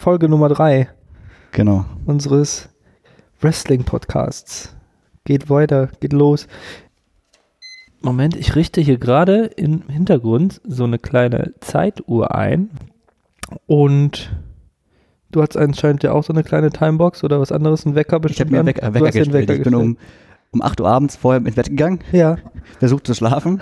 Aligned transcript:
Folge 0.00 0.30
Nummer 0.30 0.48
drei 0.48 0.88
Genau. 1.52 1.84
unseres 2.06 2.70
Wrestling-Podcasts. 3.42 4.74
Geht 5.24 5.50
weiter, 5.50 5.90
geht 6.00 6.14
los. 6.14 6.46
Moment, 8.00 8.34
ich 8.34 8.56
richte 8.56 8.80
hier 8.80 8.96
gerade 8.96 9.44
im 9.44 9.82
Hintergrund 9.90 10.62
so 10.64 10.84
eine 10.84 10.98
kleine 10.98 11.52
Zeituhr 11.60 12.34
ein. 12.34 12.70
Und 13.66 14.34
du 15.32 15.42
hast 15.42 15.58
anscheinend 15.58 16.02
ja 16.02 16.12
auch 16.12 16.24
so 16.24 16.32
eine 16.32 16.44
kleine 16.44 16.70
Timebox 16.70 17.22
oder 17.22 17.38
was 17.38 17.52
anderes, 17.52 17.84
einen 17.84 17.94
Wecker 17.94 18.08
Ich 18.08 18.14
habe 18.14 18.28
bestimmt. 18.28 18.52
mir 18.52 18.60
einen. 18.60 18.68
Wecker, 18.68 18.94
Wecker 18.94 19.10
gestellt. 19.10 19.50
ich 19.50 19.62
bin 19.64 19.74
um, 19.74 19.98
um 20.50 20.62
8 20.62 20.80
Uhr 20.80 20.88
abends 20.88 21.16
vorher 21.16 21.44
ins 21.44 21.56
Bett 21.56 21.68
gegangen, 21.68 22.00
Ja, 22.10 22.38
versucht 22.78 23.06
zu 23.06 23.12
schlafen 23.12 23.60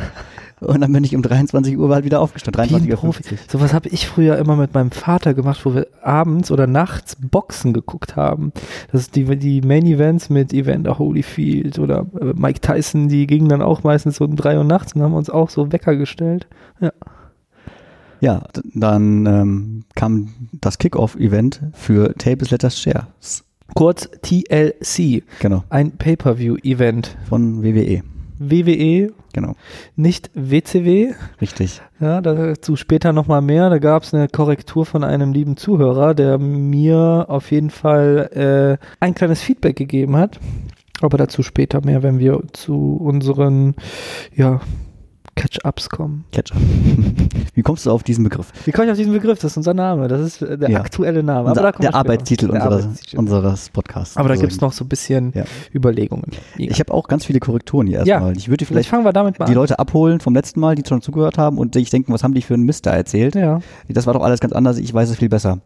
und 0.61 0.81
dann 0.81 0.93
bin 0.93 1.05
ich 1.05 1.15
um 1.17 1.23
23 1.23 1.79
Uhr 1.79 1.89
halt 1.95 2.05
wieder 2.05 2.21
aufgestanden. 2.21 2.63
wie 2.71 2.75
ein 2.75 2.83
23.50 2.83 2.91
Uhr. 2.91 2.97
Profi. 2.99 3.39
Sowas 3.49 3.73
habe 3.75 3.89
ich 3.89 4.07
früher 4.07 4.37
immer 4.39 4.57
mit 4.57 4.75
meinem 4.75 4.91
Vater 4.91 5.35
gemacht, 5.35 5.65
wo 5.65 5.75
wir 5.75 5.87
abends 6.03 6.51
oder 6.51 6.67
nachts 6.67 7.17
Boxen 7.21 7.73
geguckt 7.73 8.17
haben. 8.17 8.53
Das 8.93 9.03
ist 9.03 9.17
die, 9.17 9.25
die 9.37 9.61
Main 9.61 9.87
Events 9.87 10.31
mit 10.31 10.53
Evander 10.53 10.99
Holyfield 10.99 11.79
oder 11.79 12.07
äh, 12.21 12.33
Mike 12.35 12.61
Tyson, 12.61 13.09
die 13.09 13.27
gingen 13.27 13.49
dann 13.49 13.63
auch 13.63 13.83
meistens 13.85 14.17
so 14.17 14.25
um 14.25 14.37
drei 14.37 14.57
Uhr 14.59 14.65
nachts 14.65 14.95
und 14.95 15.03
haben 15.03 15.15
uns 15.15 15.31
auch 15.31 15.51
so 15.51 15.71
Wecker 15.73 15.97
gestellt. 15.97 16.47
Ja, 18.21 18.41
d- 18.55 18.63
dann 18.75 19.27
ähm, 19.27 19.85
kam 19.95 20.31
das 20.61 20.79
Kickoff-Event 20.79 21.61
für 21.73 22.15
Tables 22.19 22.51
Letters 22.51 22.81
Shares. 22.81 23.45
Kurz 23.75 24.09
TLC, 24.23 25.23
Genau, 25.41 25.63
ein 25.69 25.93
Pay-Per-View-Event. 25.93 27.17
von 27.29 27.63
WWE. 27.63 28.03
WWE, 28.39 29.13
Genau, 29.33 29.55
nicht 29.95 30.31
WCW. 30.35 31.13
richtig. 31.41 31.83
Ja, 32.01 32.21
dazu 32.21 32.77
später 32.77 33.13
nochmal 33.13 33.43
mehr. 33.43 33.69
Da 33.71 33.79
gab 33.79 34.03
es 34.03 34.15
eine 34.15 34.29
Korrektur 34.29 34.87
von 34.87 35.05
einem 35.05 35.33
lieben 35.33 35.57
Zuhörer, 35.57 36.15
der 36.15 36.39
mir 36.39 37.27
auf 37.29 37.51
jeden 37.51 37.71
Fall 37.71 38.79
äh, 38.81 38.87
ein 39.01 39.15
kleines 39.15 39.43
Feedback 39.43 39.77
gegeben 39.77 40.17
hat. 40.17 40.39
Aber 41.01 41.19
dazu 41.19 41.43
später 41.43 41.85
mehr, 41.85 42.03
wenn 42.03 42.19
wir 42.19 42.43
zu 42.53 42.97
unseren 42.97 43.75
ja, 44.35 44.61
Catch-Ups 45.39 45.89
kommen. 45.89 46.25
Ketchup. 46.33 46.59
Wie 47.55 47.63
kommst 47.63 47.87
du 47.87 47.91
auf 47.91 48.03
diesen 48.03 48.25
Begriff? 48.25 48.53
Wie 48.65 48.73
komme 48.73 48.87
ich 48.87 48.91
auf 48.91 48.97
diesen 48.99 49.13
Begriff? 49.13 49.39
Das 49.39 49.53
ist 49.53 49.57
unser 49.57 49.75
Name. 49.75 50.09
Das 50.09 50.21
ist 50.21 50.41
der 50.41 50.69
Ja. 50.71 50.81
aktuelle 50.81 51.23
Name. 51.23 51.49
Unser, 51.51 51.73
der. 51.73 51.95
Arbeitstitel 51.95 52.47
Der 52.49 52.55
unseres, 52.63 52.85
Arbeitstitel. 52.85 53.19
unseres 53.19 53.71
Podcasts. 53.71 54.17
Aber 54.17 54.29
da 54.29 54.33
Also, 54.33 54.43
gibt 54.43 54.53
es 54.53 54.61
noch 54.61 54.73
so 54.73 54.85
ein 54.85 54.89
bisschen 54.89 55.33
Ja. 55.35 55.45
Überlegungen. 55.75 56.25
Ich 56.57 56.81
habe 56.81 56.93
auch 56.93 57.09
ganz 57.09 57.25
viele 57.25 57.39
Korrekturen 57.41 57.87
hier 57.87 58.05
Ja. 58.05 58.15
erstmal. 58.17 58.37
Ich 58.37 58.49
würde 58.49 58.65
Vielleicht 58.65 58.89
vielleicht 58.89 58.89
fangen 58.91 59.05
wir 59.05 59.13
damit 59.13 59.39
mal 59.39 59.47
die 59.47 59.53
an. 59.53 59.57
Leute 59.57 59.79
abholen 59.79 60.21
vom 60.21 60.35
letzten 60.35 60.61
Mal, 60.61 60.75
die 60.75 60.83
schon 60.87 61.01
zugehört 61.03 61.39
haben 61.39 61.59
und 61.59 61.75
sich 61.75 61.91
denken, 61.91 62.13
was 62.13 62.23
haben 62.25 62.35
die 62.35 62.43
für 62.43 62.55
einen 62.55 62.65
Mist 62.65 62.87
da 62.87 62.91
erzählt? 62.93 63.35
Ja. 63.35 63.61
Das 63.89 64.07
war 64.07 64.15
doch 64.15 64.23
alles 64.23 64.41
ganz 64.41 64.53
anders, 64.53 64.79
ich 64.79 64.93
weiß 64.93 65.09
es 65.11 65.17
viel 65.19 65.29
besser. 65.29 65.61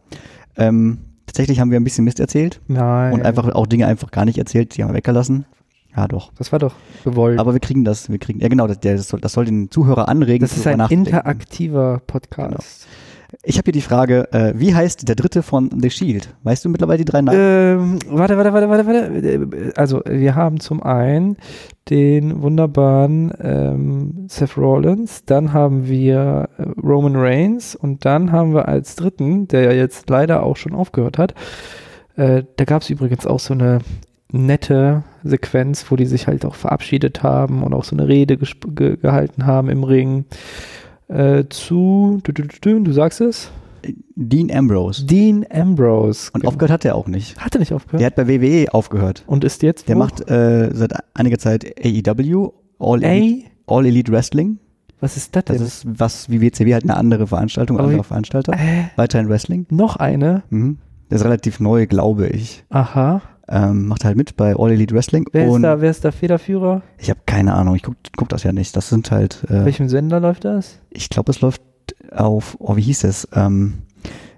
Ähm, 0.55 0.99
tatsächlich 1.25 1.59
haben 1.59 1.71
wir 1.71 1.79
ein 1.79 1.83
bisschen 1.83 2.05
Mist 2.05 2.19
erzählt 2.19 2.61
Nein. 2.67 3.13
und 3.13 3.25
einfach 3.25 3.49
auch 3.55 3.65
Dinge 3.65 3.87
einfach 3.87 4.11
gar 4.11 4.25
nicht 4.25 4.37
erzählt, 4.37 4.77
die 4.77 4.83
haben 4.83 4.89
wir 4.91 4.95
weggelassen. 4.97 5.45
Ja, 5.95 6.07
doch. 6.07 6.31
Das 6.37 6.51
war 6.51 6.59
doch 6.59 6.73
gewollt. 7.03 7.39
Aber 7.39 7.53
wir 7.53 7.59
kriegen 7.59 7.83
das, 7.83 8.09
wir 8.09 8.17
kriegen, 8.17 8.39
ja 8.39 8.47
genau, 8.47 8.67
das, 8.67 8.79
das, 8.79 9.07
soll, 9.07 9.19
das 9.19 9.33
soll 9.33 9.45
den 9.45 9.69
Zuhörer 9.69 10.09
anregen. 10.09 10.41
das 10.41 10.57
ist 10.57 10.65
ein 10.67 10.79
interaktiver 10.89 12.01
Podcast. 12.07 12.87
Ich 13.41 13.57
habe 13.57 13.65
hier 13.65 13.73
die 13.73 13.81
Frage, 13.81 14.31
äh, 14.31 14.53
wie 14.55 14.75
heißt 14.75 15.07
der 15.07 15.15
dritte 15.15 15.41
von 15.41 15.69
The 15.81 15.89
Shield? 15.89 16.35
Weißt 16.43 16.63
du 16.63 16.69
mittlerweile 16.69 16.99
die 16.99 17.05
drei 17.05 17.21
Namen? 17.21 17.39
Ähm, 17.39 17.99
warte, 18.07 18.37
warte, 18.37 18.53
warte, 18.53 18.69
warte, 18.69 18.85
warte. 18.85 19.73
Also, 19.75 20.01
wir 20.05 20.35
haben 20.35 20.59
zum 20.59 20.83
einen 20.83 21.37
den 21.89 22.43
wunderbaren 22.43 23.33
ähm, 23.41 24.25
Seth 24.29 24.55
Rollins, 24.55 25.25
dann 25.25 25.51
haben 25.51 25.87
wir 25.87 26.49
äh, 26.57 26.63
Roman 26.81 27.15
Reigns 27.15 27.75
und 27.75 28.05
dann 28.05 28.31
haben 28.31 28.53
wir 28.53 28.67
als 28.67 28.95
dritten, 28.95 29.47
der 29.47 29.63
ja 29.63 29.71
jetzt 29.71 30.09
leider 30.09 30.43
auch 30.43 30.55
schon 30.55 30.73
aufgehört 30.73 31.17
hat, 31.17 31.33
äh, 32.15 32.43
da 32.55 32.65
gab 32.65 32.83
es 32.83 32.89
übrigens 32.91 33.25
auch 33.25 33.39
so 33.39 33.53
eine 33.53 33.79
nette 34.33 35.03
Sequenz, 35.23 35.85
wo 35.89 35.95
die 35.95 36.05
sich 36.05 36.27
halt 36.27 36.45
auch 36.45 36.55
verabschiedet 36.55 37.23
haben 37.23 37.63
und 37.63 37.73
auch 37.73 37.83
so 37.85 37.95
eine 37.95 38.07
Rede 38.07 38.37
ge 38.37 38.97
gehalten 38.97 39.45
haben 39.45 39.69
im 39.69 39.83
Ring. 39.83 40.25
Äh, 41.07 41.45
zu, 41.49 42.19
du, 42.23 42.31
du, 42.31 42.43
du, 42.43 42.47
du, 42.59 42.79
du 42.83 42.91
sagst 42.91 43.21
es, 43.21 43.51
Dean 44.15 44.49
Ambrose. 44.51 45.05
Dean 45.05 45.45
Ambrose. 45.51 46.31
Und 46.33 46.47
aufgehört 46.47 46.71
hat 46.71 46.85
er 46.85 46.95
auch 46.95 47.07
nicht. 47.07 47.37
Hat 47.37 47.53
er 47.55 47.59
nicht 47.59 47.73
aufgehört? 47.73 47.99
Der 47.99 48.07
hat 48.07 48.15
bei 48.15 48.27
WWE 48.27 48.73
aufgehört. 48.73 49.23
Und 49.27 49.43
ist 49.43 49.61
jetzt 49.61 49.87
Der 49.89 49.95
wo? 49.95 49.99
macht 49.99 50.29
äh, 50.29 50.69
seit 50.73 50.93
einiger 51.13 51.37
Zeit 51.37 51.65
AEW, 51.83 52.51
All 52.79 53.03
Elite, 53.03 53.07
Ey, 53.07 53.45
All 53.67 53.85
Elite 53.85 54.11
Wrestling. 54.11 54.57
was 55.01 55.17
ist 55.17 55.35
das 55.35 55.43
Das 55.45 55.57
denn? 55.57 55.65
ist 55.65 55.85
was 55.99 56.29
wie 56.29 56.39
WCW 56.41 56.73
halt 56.73 56.83
eine 56.85 56.95
andere 56.95 57.27
Veranstaltung, 57.27 57.77
Aber 57.77 57.87
anderer 57.87 58.03
wie- 58.03 58.07
Veranstalter. 58.07 58.53
äh, 58.53 58.85
Weiterhin 58.95 59.27
Wrestling. 59.29 59.65
noch 59.69 59.97
eine? 59.97 60.43
Mhm. 60.49 60.77
Der 61.11 61.17
ist 61.17 61.25
relativ 61.25 61.59
neu, 61.59 61.85
glaube 61.85 62.27
ich. 62.27 62.63
Aha. 62.69 63.21
Ähm, 63.49 63.87
macht 63.87 64.05
halt 64.05 64.15
mit 64.15 64.37
bei 64.37 64.55
All 64.55 64.71
Elite 64.71 64.95
Wrestling. 64.95 65.25
Wer 65.33 65.47
ist 65.47 65.61
da, 65.61 65.81
wer 65.81 65.91
ist 65.91 66.05
da 66.05 66.11
Federführer? 66.11 66.81
ich 66.97 67.09
habe 67.09 67.19
keine 67.25 67.53
Ahnung, 67.53 67.75
ich 67.75 67.83
guck, 67.83 67.95
guck 68.15 68.29
das 68.29 68.43
ja 68.43 68.53
nicht. 68.53 68.75
Das 68.75 68.87
sind 68.87 69.11
halt, 69.11 69.43
äh, 69.49 69.65
Welchem 69.65 69.89
Sender 69.89 70.19
läuft 70.21 70.45
das? 70.45 70.79
ich 70.89 71.09
glaube, 71.09 71.31
es 71.31 71.41
läuft 71.41 71.61
auf, 72.11 72.55
oh, 72.59 72.77
wie 72.77 72.81
hieß 72.81 73.03
es? 73.03 73.27
Ähm, 73.33 73.83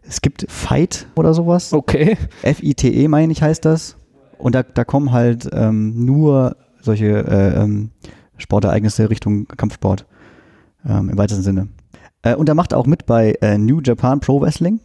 es 0.08 0.22
gibt 0.22 0.46
Fight 0.50 1.08
oder 1.16 1.34
sowas. 1.34 1.74
Okay. 1.74 2.18
F-I-T-E, 2.42 3.08
meine 3.08 3.32
ich, 3.32 3.42
heißt 3.42 3.66
das. 3.66 3.96
Und 4.38 4.56
da, 4.56 4.64
da 4.64 4.84
kommen 4.84 5.12
halt 5.12 5.50
ähm, 5.54 6.06
nur 6.06 6.58
solche 6.82 7.06
äh, 7.06 7.62
ähm, 7.62 7.92
Sportereignisse 8.38 9.10
Richtung 9.10 9.48
Kampfsport 9.48 10.06
ähm, 10.88 11.10
im 11.10 11.18
weitesten 11.18 11.44
Sinne. 11.44 11.68
Äh, 12.22 12.36
und 12.36 12.50
er 12.50 12.56
macht 12.56 12.74
auch 12.74 12.86
mit 12.86 13.06
bei 13.06 13.36
äh, 13.42 13.58
New 13.58 13.82
Japan 13.82 14.20
Pro 14.20 14.42
Wrestling. 14.42 14.80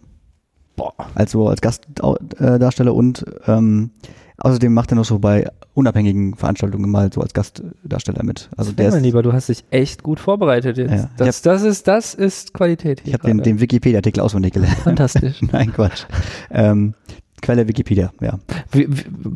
Boah. 0.80 0.94
Also 1.14 1.48
als 1.48 1.60
Gastdarsteller 1.60 2.90
äh, 2.90 2.94
und 2.94 3.24
ähm, 3.46 3.90
außerdem 4.38 4.72
macht 4.72 4.92
er 4.92 4.96
noch 4.96 5.04
so 5.04 5.18
bei 5.18 5.46
unabhängigen 5.74 6.34
Veranstaltungen 6.34 6.90
mal 6.90 7.12
so 7.12 7.20
als 7.20 7.34
Gastdarsteller 7.34 8.22
mit. 8.22 8.48
Also 8.56 8.72
der 8.72 8.90
mein 8.90 8.98
ist, 8.98 9.04
Lieber, 9.04 9.22
du 9.22 9.32
hast 9.32 9.48
dich 9.48 9.64
echt 9.70 10.02
gut 10.02 10.20
vorbereitet 10.20 10.78
jetzt. 10.78 10.90
Ja. 10.90 11.10
Das, 11.16 11.42
das, 11.42 11.62
ist, 11.62 11.86
das 11.86 12.14
ist 12.14 12.54
Qualität. 12.54 13.02
ich 13.04 13.12
habe 13.12 13.26
den, 13.26 13.38
den 13.38 13.60
Wikipedia-Artikel 13.60 14.20
auswendig 14.20 14.54
gelernt. 14.54 14.78
Fantastisch. 14.78 15.40
Nein, 15.52 15.72
Quatsch. 15.72 16.06
ähm, 16.50 16.94
Quelle 17.42 17.66
Wikipedia, 17.68 18.12
ja. 18.20 18.38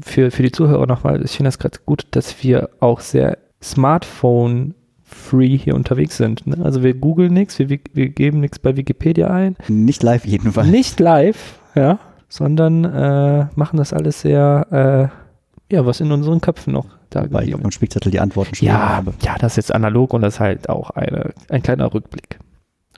Für, 0.03 0.31
für 0.31 0.43
die 0.43 0.53
Zuhörer 0.53 0.87
nochmal, 0.87 1.25
ich 1.25 1.33
finde 1.33 1.49
das 1.49 1.59
gerade 1.59 1.79
gut, 1.87 2.07
dass 2.11 2.43
wir 2.43 2.69
auch 2.81 3.01
sehr 3.01 3.39
Smartphone-free 5.15 5.57
hier 5.59 5.75
unterwegs 5.75 6.17
sind. 6.17 6.47
Ne? 6.47 6.59
Also 6.63 6.83
wir 6.83 6.95
googeln 6.95 7.33
nichts, 7.33 7.59
wir, 7.59 7.69
wir 7.69 8.09
geben 8.09 8.41
nichts 8.41 8.59
bei 8.59 8.77
Wikipedia 8.77 9.29
ein. 9.29 9.57
Nicht 9.69 10.03
live 10.03 10.25
jedenfalls. 10.27 10.69
Nicht 10.69 11.01
live, 11.01 11.59
ja, 11.75 11.99
sondern 12.29 12.85
äh, 12.85 13.47
machen 13.55 13.77
das 13.77 13.93
alles 13.93 14.21
sehr, 14.21 15.11
äh, 15.71 15.75
ja, 15.75 15.87
was 15.87 16.01
in 16.01 16.13
unseren 16.13 16.41
Köpfen 16.41 16.73
noch 16.73 16.87
da 17.11 17.27
Weil 17.31 17.49
ich 17.49 17.55
auf 17.55 17.61
meinem 17.61 17.71
Spickzettel 17.71 18.11
die 18.11 18.21
Antworten 18.21 18.55
schon 18.55 18.69
Ja, 18.69 18.97
habe. 18.97 19.15
ja, 19.23 19.37
das 19.39 19.53
ist 19.53 19.57
jetzt 19.57 19.75
analog 19.75 20.13
und 20.13 20.23
das 20.23 20.35
ist 20.35 20.41
halt 20.41 20.69
auch 20.69 20.91
eine, 20.91 21.33
ein 21.49 21.63
kleiner 21.63 21.93
Rückblick. 21.93 22.39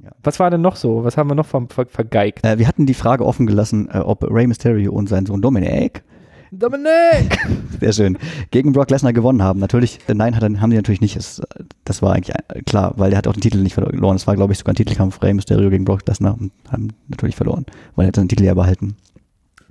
Ja. 0.03 0.11
Was 0.23 0.41
war 0.41 0.51
denn 0.51 0.61
noch 0.61 0.77
so? 0.77 1.05
Was 1.05 1.17
haben 1.17 1.31
wir 1.31 1.35
noch 1.35 1.47
ver 1.47 1.67
ver 1.69 1.87
vergeigt? 1.87 2.45
Äh, 2.45 2.59
wir 2.59 2.69
hatten 2.69 2.87
die 2.87 2.95
Frage 2.95 3.25
offen 3.25 3.47
gelassen, 3.47 3.89
äh, 3.93 3.99
ob 3.99 4.25
Rey 4.31 4.47
Mysterio 4.47 4.93
und 4.93 5.09
sein 5.09 5.27
Sohn 5.27 5.43
Dominic, 5.43 6.03
Dominik! 6.51 7.39
sehr 7.81 7.93
schön, 7.93 8.19
gegen 8.51 8.73
Brock 8.73 8.91
Lesnar 8.91 9.13
gewonnen 9.13 9.43
haben. 9.43 9.61
Natürlich, 9.61 9.99
nein, 10.13 10.37
hat, 10.37 10.43
haben 10.43 10.71
die 10.71 10.77
natürlich 10.77 11.01
nicht. 11.01 11.17
Das, 11.17 11.43
das 11.85 12.03
war 12.03 12.15
eigentlich 12.15 12.35
äh, 12.35 12.63
klar, 12.63 12.95
weil 12.97 13.11
der 13.11 13.19
hat 13.19 13.27
auch 13.27 13.33
den 13.33 13.41
Titel 13.41 13.59
nicht 13.59 13.75
verloren. 13.75 14.17
Es 14.17 14.27
war, 14.27 14.37
glaube 14.37 14.53
ich, 14.53 14.59
sogar 14.59 14.73
ein 14.73 14.77
Titelkampf 14.77 15.23
Rey 15.23 15.35
Mysterio 15.35 15.71
gegen 15.71 15.85
Brock 15.85 16.07
Lesnar 16.07 16.37
und 16.39 16.53
haben 16.71 16.89
natürlich 17.09 17.37
verloren, 17.37 17.67
weil 17.95 18.07
er 18.07 18.09
hat 18.09 18.17
seinen 18.17 18.29
Titel 18.29 18.45
ja 18.45 18.55
behalten. 18.55 18.97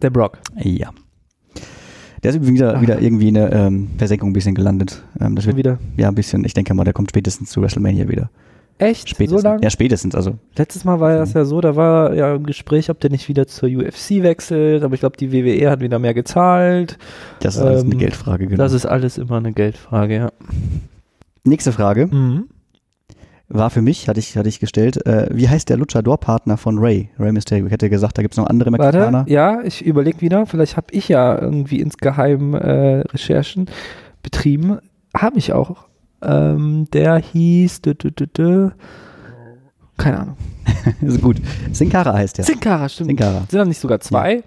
Der 0.02 0.10
Brock. 0.10 0.40
Ja. 0.62 0.92
Der 2.24 2.32
ist 2.32 2.48
wieder, 2.48 2.76
Ach. 2.78 2.82
wieder 2.82 3.02
irgendwie 3.02 3.28
in 3.28 3.36
der 3.36 3.52
ähm, 3.54 3.90
Versenkung 3.98 4.32
ein 4.32 4.34
bisschen 4.34 4.56
gelandet. 4.56 5.04
Ähm, 5.20 5.36
das 5.36 5.46
wird, 5.46 5.58
wieder. 5.58 5.78
ja, 5.96 6.08
ein 6.08 6.16
bisschen, 6.16 6.44
ich 6.44 6.54
denke 6.54 6.74
mal, 6.74 6.84
der 6.84 6.94
kommt 6.94 7.12
spätestens 7.12 7.52
zu 7.52 7.62
WrestleMania 7.62 8.10
wieder. 8.10 8.30
Echt? 8.78 9.10
Spätestens. 9.10 9.42
So 9.42 9.48
lang? 9.48 9.62
Ja, 9.64 9.70
spätestens, 9.70 10.16
also. 10.16 10.38
Letztes 10.58 10.84
Mal 10.84 11.00
war 11.00 11.16
das 11.18 11.34
ja 11.34 11.46
so, 11.46 11.62
da 11.62 11.76
war 11.78 12.14
ja 12.14 12.36
im 12.36 12.46
Gespräch, 12.46 12.90
ob 12.90 13.00
der 13.00 13.10
nicht 13.10 13.30
wieder 13.30 13.48
zur 13.48 13.70
UFC 13.70 14.22
wechselt, 14.22 14.84
aber 14.84 14.94
ich 14.96 15.00
glaube, 15.00 15.16
die 15.16 15.32
WWE 15.32 15.70
hat 15.70 15.80
wieder 15.80 15.98
mehr 15.98 16.14
gezahlt. 16.14 16.98
Das 17.40 17.56
ist 17.56 17.62
alles 17.62 17.84
eine 17.84 17.94
Ähm, 17.94 18.00
Geldfrage, 18.00 18.48
genau. 18.48 18.58
Das 18.62 18.74
ist 18.74 18.86
alles 18.86 19.18
immer 19.18 19.38
eine 19.38 19.54
Geldfrage, 19.54 20.16
ja. 20.16 20.30
Nächste 21.46 21.72
Frage. 21.72 22.08
Mhm. 22.08 22.46
war 23.48 23.70
für 23.70 23.84
mich, 23.84 24.10
hatte 24.10 24.20
ich, 24.20 24.36
hatte 24.38 24.50
ich 24.50 24.60
gestellt, 24.60 25.06
äh, 25.06 25.28
wie 25.32 25.48
heißt 25.48 25.70
der 25.70 25.78
Luchador-Partner 25.78 26.58
von 26.58 26.80
Ray? 26.80 27.10
Ray 27.20 27.32
Mysterio. 27.32 27.68
Ich 27.68 27.72
hätte 27.72 27.90
gesagt, 27.92 28.18
da 28.18 28.24
gibt 28.24 28.34
es 28.34 28.38
noch 28.38 28.48
andere 28.48 28.72
Mexikaner. 28.72 29.20
Warte, 29.20 29.32
ja, 29.32 29.62
ich 29.62 29.86
überlege 29.86 30.20
wieder, 30.20 30.48
vielleicht 30.48 30.76
habe 30.78 30.88
ich 30.92 31.08
ja 31.08 31.40
irgendwie 31.40 31.80
insgeheim 31.80 32.56
äh, 32.56 33.02
Recherchen 33.02 33.68
betrieben. 34.24 34.80
Habe 35.16 35.38
ich 35.38 35.54
auch. 35.54 35.86
Ähm, 36.26 36.88
der 36.94 37.18
hieß, 37.18 37.82
dü, 37.82 37.94
dü, 37.96 38.12
dü, 38.12 38.70
keine 39.98 40.20
Ahnung. 40.20 40.38
ist 41.02 41.22
gut. 41.22 41.38
Sin 41.72 41.90
Cara 41.90 42.14
heißt 42.14 42.38
der. 42.38 42.46
Sin 42.46 42.60
Cara, 42.60 42.90
stimmt. 42.90 43.10
Sin 43.10 43.18
Cara. 43.18 43.44
Sind 43.50 43.60
da 43.60 43.66
nicht 43.66 43.80
sogar 43.80 44.00
zwei? 44.00 44.44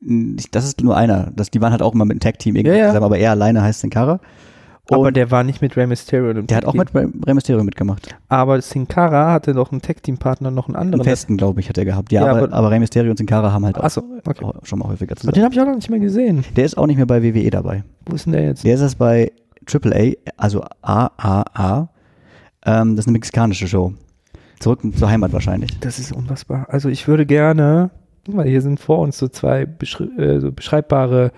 Das 0.00 0.64
ist 0.64 0.80
nur 0.82 0.96
einer. 0.96 1.30
Das, 1.36 1.50
die 1.50 1.60
waren 1.60 1.72
halt 1.72 1.82
auch 1.82 1.92
immer 1.94 2.04
mit 2.06 2.14
einem 2.14 2.20
Tag-Team 2.20 2.56
irgendwie 2.56 2.76
Ja, 2.76 2.84
ja. 2.84 2.88
zusammen, 2.88 3.04
aber 3.04 3.18
er 3.18 3.32
alleine 3.32 3.60
heißt 3.62 3.80
Sin 3.80 3.90
Cara. 3.90 4.20
Aber 4.92 5.02
Und 5.02 5.16
der 5.16 5.30
war 5.30 5.44
nicht 5.44 5.60
mit 5.62 5.76
Rey 5.76 5.86
Mysterio. 5.86 6.30
im 6.30 6.46
der 6.48 6.56
hat 6.56 6.64
auch 6.64 6.74
mit 6.74 6.92
Rey 6.94 7.34
Mysterio 7.34 7.62
mitgemacht. 7.62 8.08
Aber 8.28 8.60
Sin 8.62 8.88
Cara 8.88 9.30
hatte 9.30 9.52
noch 9.54 9.70
einen 9.70 9.82
Tag-Team-Partner, 9.82 10.50
noch 10.50 10.66
einen 10.68 10.74
anderen. 10.76 11.04
Festen, 11.04 11.36
glaube 11.36 11.60
ich, 11.60 11.68
hat 11.68 11.78
er 11.78 11.84
gehabt. 11.84 12.10
Ja, 12.10 12.24
Ja, 12.24 12.30
aber, 12.32 12.44
aber- 12.44 12.52
aber 12.54 12.70
Rey 12.70 12.80
Mysterio 12.80 13.10
und 13.10 13.16
Sin 13.18 13.26
Cara 13.26 13.52
haben 13.52 13.64
halt 13.66 13.76
auch, 13.78 13.84
Achso, 13.84 14.02
okay. 14.24 14.44
auch 14.44 14.54
schon 14.64 14.78
mal 14.80 14.88
häufiger 14.88 15.12
Aber 15.12 15.20
zusammen. 15.20 15.34
den 15.34 15.44
habe 15.44 15.54
ich 15.54 15.60
auch 15.60 15.66
noch 15.66 15.76
nicht 15.76 15.90
mehr 15.90 16.00
gesehen. 16.00 16.44
Der 16.56 16.64
ist 16.64 16.76
auch 16.78 16.86
nicht 16.86 16.96
mehr 16.96 17.06
bei 17.06 17.22
WWE 17.22 17.50
dabei. 17.50 17.84
Wo 18.06 18.14
ist 18.16 18.24
denn 18.26 18.32
der 18.32 18.42
jetzt? 18.44 18.64
Der 18.64 18.74
ist 18.74 18.80
jetzt 18.80 18.98
bei 18.98 19.30
AAA, 19.66 20.12
also 20.36 20.64
AAA. 20.82 21.88
Ähm, 22.64 22.96
das 22.96 23.04
ist 23.04 23.08
eine 23.08 23.14
mexikanische 23.14 23.68
Show. 23.68 23.94
Zurück 24.58 24.80
zur 24.94 25.10
Heimat 25.10 25.32
wahrscheinlich. 25.32 25.78
Das 25.80 25.98
ist 25.98 26.12
unfassbar. 26.12 26.66
Also 26.68 26.88
ich 26.88 27.08
würde 27.08 27.24
gerne, 27.24 27.90
mal, 28.28 28.46
hier 28.46 28.60
sind 28.60 28.78
vor 28.78 28.98
uns 28.98 29.18
so 29.18 29.28
zwei 29.28 29.64
beschri 29.64 30.04
äh, 30.18 30.40
so 30.40 30.52
beschreibbare 30.52 31.32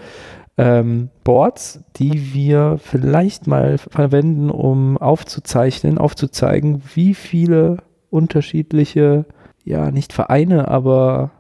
ähm, 0.59 1.09
Boards, 1.25 1.85
die 1.97 2.35
wir 2.35 2.79
vielleicht 2.83 3.47
mal 3.47 3.79
verwenden, 3.79 4.51
um 4.51 4.99
aufzuzeichnen, 4.99 5.99
aufzuzeigen, 5.99 6.83
wie 6.95 7.15
viele 7.15 7.79
unterschiedliche, 8.11 9.25
ja, 9.65 9.91
nicht 9.91 10.13
Vereine, 10.13 10.69
aber 10.69 11.31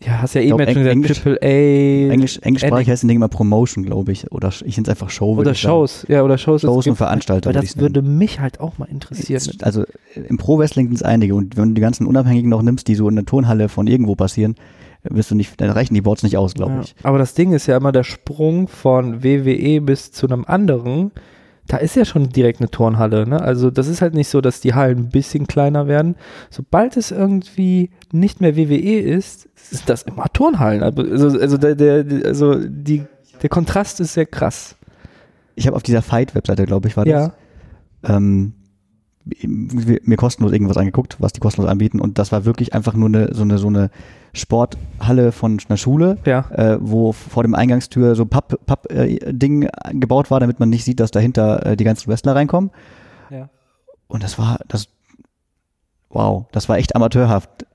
ja, 0.00 0.22
hast 0.22 0.34
ja 0.34 0.42
eben 0.42 0.58
jetzt 0.58 0.72
schon 0.74 1.02
gesagt, 1.02 1.26
AAA 1.26 2.12
Englisch, 2.12 2.38
englischsprachig 2.38 2.88
heißt 2.88 3.02
das 3.02 3.08
Ding 3.08 3.16
immer 3.16 3.28
Promotion, 3.28 3.84
glaube 3.84 4.12
ich. 4.12 4.30
Oder 4.30 4.50
ich 4.64 4.76
nenne 4.76 4.84
es 4.84 4.88
einfach 4.90 5.10
Show. 5.10 5.34
oder. 5.36 5.54
Shows, 5.54 6.06
ja, 6.08 6.22
oder 6.22 6.38
Shows. 6.38 6.62
Shows 6.62 6.86
und 6.86 6.94
Veranstalter. 6.94 7.50
Ich 7.50 7.56
das 7.56 7.76
würde 7.78 8.02
mich 8.02 8.38
halt 8.38 8.60
auch 8.60 8.78
mal 8.78 8.86
interessieren. 8.88 9.42
Also 9.62 9.84
im 10.14 10.38
Pro-Wrestling 10.38 10.86
sind 10.86 10.96
es 10.96 11.02
einige 11.02 11.34
und 11.34 11.56
wenn 11.56 11.70
du 11.70 11.74
die 11.74 11.80
ganzen 11.80 12.06
Unabhängigen 12.06 12.48
noch 12.48 12.62
nimmst, 12.62 12.86
die 12.86 12.94
so 12.94 13.08
in 13.08 13.16
der 13.16 13.24
Turnhalle 13.24 13.68
von 13.68 13.88
irgendwo 13.88 14.14
passieren, 14.14 14.54
wirst 15.02 15.32
du 15.32 15.34
nicht, 15.34 15.60
dann 15.60 15.70
reichen 15.70 15.94
die 15.94 16.00
Boards 16.00 16.22
nicht 16.22 16.36
aus, 16.36 16.54
glaube 16.54 16.74
Ja, 16.74 16.80
ich. 16.82 16.94
Aber 17.02 17.18
das 17.18 17.34
Ding 17.34 17.52
ist 17.52 17.66
ja 17.66 17.76
immer 17.76 17.90
der 17.92 18.04
Sprung 18.04 18.68
von 18.68 19.24
WWE 19.24 19.80
bis 19.80 20.12
zu 20.12 20.26
einem 20.28 20.44
anderen. 20.44 21.10
Da 21.66 21.76
ist 21.76 21.96
ja 21.96 22.04
schon 22.04 22.30
direkt 22.30 22.60
eine 22.60 22.70
Turnhalle. 22.70 23.26
Ne? 23.28 23.40
Also 23.40 23.70
das 23.70 23.88
ist 23.88 24.00
halt 24.00 24.14
nicht 24.14 24.28
so, 24.28 24.40
dass 24.40 24.60
die 24.60 24.74
Hallen 24.74 24.98
ein 24.98 25.08
bisschen 25.10 25.46
kleiner 25.46 25.86
werden. 25.86 26.14
Sobald 26.50 26.96
es 26.96 27.10
irgendwie 27.10 27.90
nicht 28.12 28.40
mehr 28.40 28.56
WWE 28.56 29.00
ist, 29.00 29.48
sind 29.56 29.88
das 29.88 30.02
immer 30.02 30.26
Turnhallen. 30.32 30.82
Also, 30.82 31.38
also, 31.38 31.56
der, 31.56 31.74
der, 31.74 32.26
also 32.26 32.54
die, 32.66 33.04
der 33.42 33.48
Kontrast 33.50 34.00
ist 34.00 34.14
sehr 34.14 34.26
krass. 34.26 34.76
Ich 35.54 35.66
habe 35.66 35.76
auf 35.76 35.82
dieser 35.82 36.02
Fight-Webseite, 36.02 36.64
glaube 36.66 36.88
ich, 36.88 36.96
war 36.96 37.04
das, 37.04 37.30
Ja. 38.06 38.16
ähm, 38.16 38.54
mir 39.42 40.16
kostenlos 40.16 40.52
irgendwas 40.52 40.78
angeguckt, 40.78 41.16
was 41.18 41.32
die 41.34 41.40
kostenlos 41.40 41.70
anbieten 41.70 42.00
und 42.00 42.18
das 42.18 42.32
war 42.32 42.46
wirklich 42.46 42.72
einfach 42.72 42.94
nur 42.94 43.08
eine, 43.08 43.34
so 43.34 43.42
eine, 43.42 43.58
so 43.58 43.66
eine 43.66 43.90
Sporthalle 44.32 45.32
von 45.32 45.58
einer 45.68 45.76
Schule, 45.76 46.16
Ja. 46.24 46.48
äh, 46.52 46.78
wo 46.80 47.12
vor 47.12 47.42
dem 47.42 47.54
Eingangstür 47.54 48.14
so 48.14 48.24
Papp-Ding 48.24 48.58
Papp, 48.64 48.90
äh, 48.90 49.18
Ding 49.32 49.68
gebaut 49.92 50.30
war, 50.30 50.40
damit 50.40 50.60
man 50.60 50.70
nicht 50.70 50.84
sieht, 50.84 51.00
dass 51.00 51.10
dahinter 51.10 51.66
äh, 51.66 51.76
die 51.76 51.84
ganzen 51.84 52.08
Wrestler 52.08 52.34
reinkommen. 52.36 52.70
Ja. 53.30 53.50
Und 54.06 54.22
das 54.22 54.38
war, 54.38 54.60
das, 54.68 54.88
wow, 56.08 56.46
das 56.52 56.68
war 56.70 56.78
echt 56.78 56.96
amateurhaft. 56.96 57.66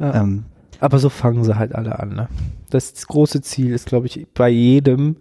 Ja. 0.00 0.22
Ähm, 0.22 0.44
Aber 0.80 0.98
so 0.98 1.08
fangen 1.08 1.44
sie 1.44 1.56
halt 1.56 1.74
alle 1.74 1.98
an. 1.98 2.14
Ne? 2.14 2.28
Das 2.70 3.06
große 3.06 3.42
Ziel 3.42 3.72
ist, 3.72 3.86
glaube 3.86 4.06
ich, 4.06 4.26
bei 4.34 4.48
jedem 4.48 5.16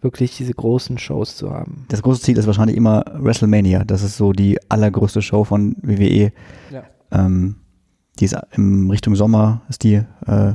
wirklich 0.00 0.36
diese 0.36 0.52
großen 0.52 0.98
Shows 0.98 1.36
zu 1.36 1.52
haben. 1.52 1.86
das 1.88 2.02
große 2.02 2.22
Ziel 2.22 2.36
ist 2.36 2.46
wahrscheinlich 2.46 2.76
immer 2.76 3.04
WrestleMania. 3.14 3.84
Das 3.84 4.02
ist 4.02 4.16
so 4.16 4.32
die 4.32 4.58
allergrößte 4.68 5.22
Show 5.22 5.44
von 5.44 5.76
WWE. 5.80 6.32
Ja. 6.70 6.82
Ähm, 7.12 7.56
die 8.18 8.24
ist 8.24 8.36
im 8.52 8.90
Richtung 8.90 9.14
Sommer, 9.14 9.62
ist 9.68 9.84
die. 9.84 10.02
Äh, 10.26 10.54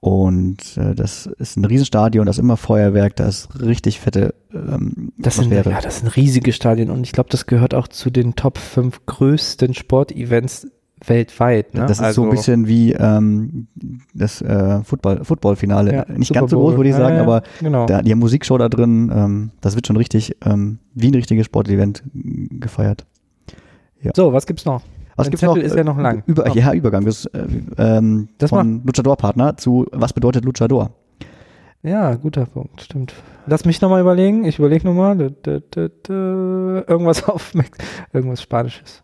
und 0.00 0.76
äh, 0.76 0.94
das 0.94 1.26
ist 1.26 1.56
ein 1.56 1.64
Riesenstadion, 1.64 2.26
da 2.26 2.30
ist 2.30 2.38
immer 2.38 2.56
Feuerwerk, 2.56 3.16
da 3.16 3.26
ist 3.26 3.60
richtig 3.60 3.98
fette 3.98 4.32
ähm, 4.54 5.12
Das 5.18 5.36
sind, 5.36 5.52
ja, 5.52 5.62
das 5.62 5.98
sind 5.98 6.16
riesige 6.16 6.52
Stadien 6.52 6.90
und 6.90 7.02
ich 7.02 7.12
glaube, 7.12 7.30
das 7.30 7.46
gehört 7.46 7.74
auch 7.74 7.88
zu 7.88 8.08
den 8.10 8.36
Top 8.36 8.58
5 8.58 9.06
größten 9.06 9.74
Sportevents 9.74 10.68
weltweit. 11.06 11.74
Ne? 11.74 11.82
Das 11.82 11.92
ist 11.98 12.02
also, 12.02 12.22
so 12.22 12.28
ein 12.28 12.30
bisschen 12.34 12.66
wie 12.66 12.92
ähm, 12.92 13.66
das 14.14 14.42
äh, 14.42 14.82
Football, 14.82 15.24
Football-Finale. 15.24 15.92
ja, 15.92 16.04
Nicht 16.08 16.28
Super 16.28 16.40
ganz 16.40 16.50
so 16.50 16.58
groß, 16.58 16.76
würde 16.76 16.88
ich 16.88 16.94
Ja, 16.94 17.00
sagen, 17.00 17.16
ja, 17.16 17.22
aber 17.22 17.42
genau. 17.60 17.86
da, 17.86 18.02
die 18.02 18.14
Musikshow 18.14 18.58
da 18.58 18.68
drin. 18.68 19.10
Ähm, 19.14 19.50
das 19.60 19.74
wird 19.74 19.86
schon 19.86 19.96
richtig 19.96 20.36
ähm, 20.44 20.78
wie 20.94 21.08
ein 21.10 21.14
richtiges 21.14 21.46
Sportevent 21.46 22.02
mm, 22.12 22.60
gefeiert. 22.60 23.06
So, 24.14 24.32
was 24.32 24.46
gibt's 24.46 24.64
noch? 24.64 24.82
Was 25.16 25.28
gibt's 25.30 25.42
noch? 25.42 25.56
Ist 25.56 25.74
ja 25.74 25.82
noch 25.82 25.98
lang. 25.98 26.22
Über, 26.26 26.48
ja, 26.56 26.72
Übergang. 26.72 27.04
Das, 27.04 27.26
äh, 27.26 27.46
ähm, 27.76 28.28
Das 28.38 28.50
von 28.50 28.82
Luchador-Partner 28.84 29.56
zu 29.56 29.86
Was 29.90 30.12
bedeutet 30.12 30.44
Luchador? 30.44 30.92
Ja, 31.82 32.14
guter 32.14 32.46
Punkt, 32.46 32.82
stimmt. 32.82 33.14
Lass 33.46 33.64
mich 33.64 33.80
nochmal 33.80 34.00
überlegen. 34.00 34.44
Ich 34.44 34.58
überlege 34.58 34.86
nochmal. 34.86 35.32
Irgendwas 36.08 37.24
auf 37.28 37.54
Mex 37.54 37.78
irgendwas 38.12 38.42
Spanisches. 38.42 39.02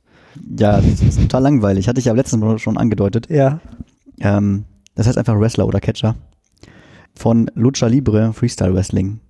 Ja, 0.59 0.81
das 0.81 1.01
ist 1.01 1.21
total 1.21 1.43
langweilig. 1.43 1.89
Hatte 1.89 1.99
ich 2.01 2.07
ja 2.07 2.13
letztens 2.13 2.43
mal 2.43 2.59
schon 2.59 2.77
angedeutet. 2.79 3.29
Ja. 3.31 3.61
Ähm, 4.21 4.65
das 4.95 5.07
heißt 5.07 5.19
einfach 5.19 5.39
Wrestler 5.39 5.67
oder 5.67 5.81
Catcher. 5.81 6.17
Von 7.15 7.51
Lucha 7.55 7.87
Libre 7.87 8.33
Freestyle 8.33 8.75
Wrestling. 8.75 9.21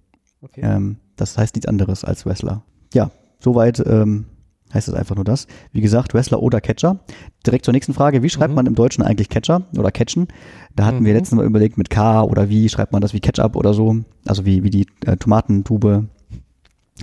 Okay. 0.40 0.60
Ähm, 0.62 0.96
das 1.16 1.36
heißt 1.38 1.54
nichts 1.54 1.68
anderes 1.68 2.04
als 2.04 2.24
Wrestler. 2.26 2.62
Ja, 2.92 3.10
soweit 3.38 3.82
ähm, 3.86 4.26
heißt 4.72 4.88
es 4.88 4.94
einfach 4.94 5.14
nur 5.16 5.24
das. 5.24 5.46
Wie 5.72 5.80
gesagt, 5.80 6.14
Wrestler 6.14 6.42
oder 6.42 6.60
Catcher. 6.60 6.98
Direkt 7.46 7.64
zur 7.64 7.72
nächsten 7.72 7.94
Frage. 7.94 8.22
Wie 8.22 8.30
schreibt 8.30 8.50
Mhm. 8.50 8.56
man 8.56 8.66
im 8.66 8.74
Deutschen 8.74 9.02
eigentlich 9.04 9.28
Catcher 9.28 9.62
oder 9.78 9.90
Catchen? 9.92 10.28
Da 10.74 10.86
hatten 10.86 11.04
wir 11.04 11.12
Mhm. 11.12 11.18
letztens 11.18 11.36
mal 11.38 11.46
überlegt 11.46 11.78
mit 11.78 11.90
K 11.90 12.22
oder 12.22 12.48
wie 12.48 12.68
schreibt 12.68 12.92
man 12.92 13.00
das 13.02 13.12
wie 13.12 13.20
Ketchup 13.20 13.56
oder 13.56 13.74
so. 13.74 13.96
Also 14.26 14.44
wie, 14.46 14.62
wie 14.64 14.70
die 14.70 14.86
äh, 15.06 15.16
Tomatentube. 15.16 16.06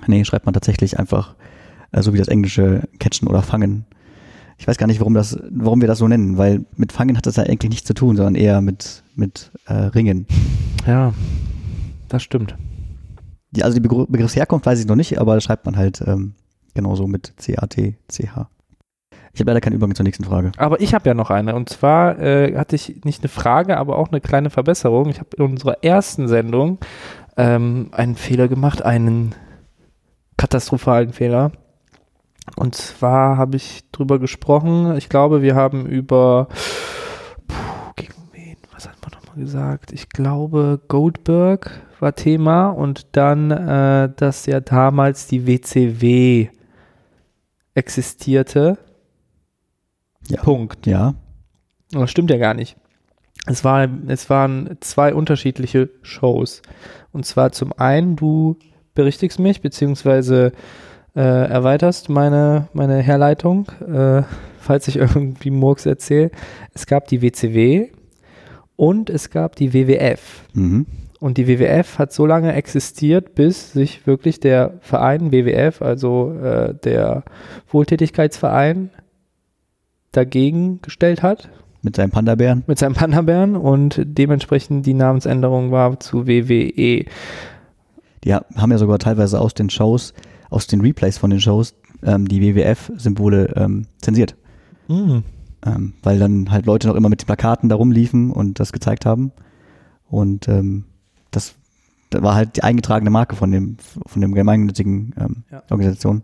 Nee, 0.07 0.25
schreibt 0.25 0.45
man 0.45 0.53
tatsächlich 0.53 0.97
einfach 0.99 1.35
äh, 1.91 2.01
so 2.01 2.13
wie 2.13 2.17
das 2.17 2.27
englische 2.27 2.87
Catchen 2.99 3.27
oder 3.27 3.41
Fangen. 3.41 3.85
Ich 4.61 4.67
weiß 4.67 4.77
gar 4.77 4.85
nicht, 4.85 4.99
warum, 4.99 5.15
das, 5.15 5.39
warum 5.49 5.81
wir 5.81 5.87
das 5.87 5.97
so 5.97 6.07
nennen, 6.07 6.37
weil 6.37 6.65
mit 6.75 6.91
Fangen 6.91 7.17
hat 7.17 7.25
das 7.25 7.37
ja 7.37 7.43
eigentlich 7.45 7.71
nichts 7.71 7.87
zu 7.87 7.95
tun, 7.95 8.15
sondern 8.15 8.35
eher 8.35 8.61
mit, 8.61 9.01
mit 9.15 9.51
äh, 9.65 9.73
Ringen. 9.73 10.27
Ja, 10.85 11.15
das 12.09 12.21
stimmt. 12.21 12.55
Die, 13.49 13.63
also 13.63 13.73
die 13.73 13.79
Begr 13.79 14.05
Begriffsherkunft 14.07 14.67
weiß 14.67 14.79
ich 14.79 14.85
noch 14.85 14.95
nicht, 14.95 15.19
aber 15.19 15.33
das 15.33 15.45
schreibt 15.45 15.65
man 15.65 15.77
halt 15.77 16.03
ähm, 16.05 16.35
genauso 16.75 17.07
mit 17.07 17.33
C-A-T-C-H. 17.37 18.49
Ich 19.33 19.39
habe 19.39 19.49
leider 19.49 19.61
keinen 19.61 19.73
Übergang 19.73 19.95
zur 19.95 20.03
nächsten 20.03 20.25
Frage. 20.25 20.51
Aber 20.57 20.79
ich 20.79 20.93
habe 20.93 21.09
ja 21.09 21.15
noch 21.15 21.31
eine. 21.31 21.55
Und 21.55 21.69
zwar 21.69 22.19
äh, 22.19 22.55
hatte 22.55 22.75
ich 22.75 23.03
nicht 23.03 23.23
eine 23.23 23.29
Frage, 23.29 23.77
aber 23.77 23.97
auch 23.97 24.09
eine 24.09 24.21
kleine 24.21 24.51
Verbesserung. 24.51 25.09
Ich 25.09 25.17
habe 25.17 25.29
in 25.37 25.43
unserer 25.43 25.83
ersten 25.83 26.27
Sendung 26.27 26.77
ähm, 27.35 27.89
einen 27.93 28.15
Fehler 28.15 28.47
gemacht, 28.47 28.83
einen 28.83 29.33
katastrophalen 30.37 31.13
Fehler. 31.13 31.51
Und 32.55 32.75
zwar 32.75 33.37
habe 33.37 33.57
ich 33.57 33.83
drüber 33.91 34.19
gesprochen. 34.19 34.95
Ich 34.97 35.09
glaube, 35.09 35.41
wir 35.41 35.55
haben 35.55 35.85
über 35.85 36.47
puh, 37.47 37.91
gegen 37.95 38.13
wen? 38.33 38.57
Was 38.73 38.87
hat 38.87 38.97
man 39.01 39.11
nochmal 39.11 39.37
gesagt? 39.37 39.91
Ich 39.91 40.09
glaube, 40.09 40.81
Goldberg 40.87 41.81
war 41.99 42.15
Thema 42.15 42.69
und 42.69 43.07
dann, 43.15 43.51
äh, 43.51 44.09
dass 44.15 44.45
ja 44.45 44.59
damals 44.59 45.27
die 45.27 45.47
WCW 45.47 46.49
existierte. 47.73 48.77
Ja. 50.27 50.41
Punkt. 50.41 50.85
Ja, 50.87 51.15
Aber 51.93 52.01
Das 52.01 52.11
stimmt 52.11 52.29
ja 52.31 52.37
gar 52.37 52.53
nicht. 52.53 52.75
Es, 53.47 53.63
war, 53.63 53.87
es 54.07 54.29
waren 54.29 54.77
zwei 54.81 55.13
unterschiedliche 55.13 55.89
Shows. 56.03 56.61
Und 57.11 57.25
zwar 57.25 57.51
zum 57.51 57.73
einen, 57.73 58.15
du 58.15 58.57
berichtigst 58.93 59.39
mich, 59.39 59.61
beziehungsweise 59.61 60.51
äh, 61.15 61.19
erweiterst 61.21 62.09
meine, 62.09 62.67
meine 62.73 62.97
Herleitung, 62.97 63.67
äh, 63.81 64.23
falls 64.59 64.87
ich 64.87 64.97
irgendwie 64.97 65.51
Murks 65.51 65.85
erzähle. 65.85 66.31
Es 66.73 66.85
gab 66.85 67.07
die 67.07 67.21
WCW 67.21 67.89
und 68.75 69.09
es 69.09 69.29
gab 69.29 69.55
die 69.55 69.73
WWF. 69.73 70.43
mhm. 70.53 70.85
Und 71.19 71.37
die 71.37 71.47
WWF 71.47 71.99
hat 71.99 72.11
so 72.11 72.25
lange 72.25 72.53
existiert, 72.53 73.35
bis 73.35 73.73
sich 73.73 74.07
wirklich 74.07 74.39
der 74.39 74.73
Verein 74.81 75.31
WWF, 75.31 75.83
also 75.83 76.33
äh, 76.33 76.73
der 76.73 77.23
Wohltätigkeitsverein, 77.69 78.89
dagegen 80.11 80.81
gestellt 80.81 81.21
hat 81.23 81.49
mit 81.83 81.95
seinem 81.95 82.11
Panda-Bären. 82.11 82.63
mit 82.67 82.79
seinem 82.79 82.93
Panda-Bären 82.95 83.55
und 83.55 84.01
dementsprechend 84.03 84.85
die 84.85 84.93
Namensänderung 84.93 85.71
war 85.71 85.99
zu 85.99 86.27
WWE. 86.27 87.05
Die 88.23 88.33
ha- 88.33 88.45
haben 88.55 88.71
ja 88.71 88.77
sogar 88.77 88.99
teilweise 88.99 89.39
aus 89.39 89.53
den 89.53 89.69
Shows, 89.69 90.13
aus 90.51 90.67
den 90.67 90.81
Replays 90.81 91.17
von 91.17 91.31
den 91.31 91.39
Shows, 91.39 91.73
ähm, 92.03 92.27
die 92.27 92.41
WWF-Symbole 92.41 93.53
ähm, 93.55 93.87
zensiert. 93.99 94.35
Mhm. 94.87 95.23
Ähm, 95.65 95.93
weil 96.03 96.19
dann 96.19 96.51
halt 96.51 96.65
Leute 96.65 96.87
noch 96.87 96.95
immer 96.95 97.09
mit 97.09 97.21
den 97.21 97.25
Plakaten 97.25 97.69
da 97.69 97.75
rumliefen 97.75 98.31
und 98.31 98.59
das 98.59 98.71
gezeigt 98.71 99.05
haben. 99.05 99.31
Und 100.09 100.47
ähm, 100.47 100.85
das, 101.31 101.55
war 102.11 102.35
halt 102.35 102.57
die 102.57 102.63
eingetragene 102.63 103.09
Marke 103.09 103.35
von 103.35 103.51
dem, 103.51 103.77
von 104.05 104.21
dem 104.21 104.33
gemeinnützigen 104.33 105.15
ähm, 105.17 105.43
Ja. 105.51 105.63
Organisation. 105.69 106.23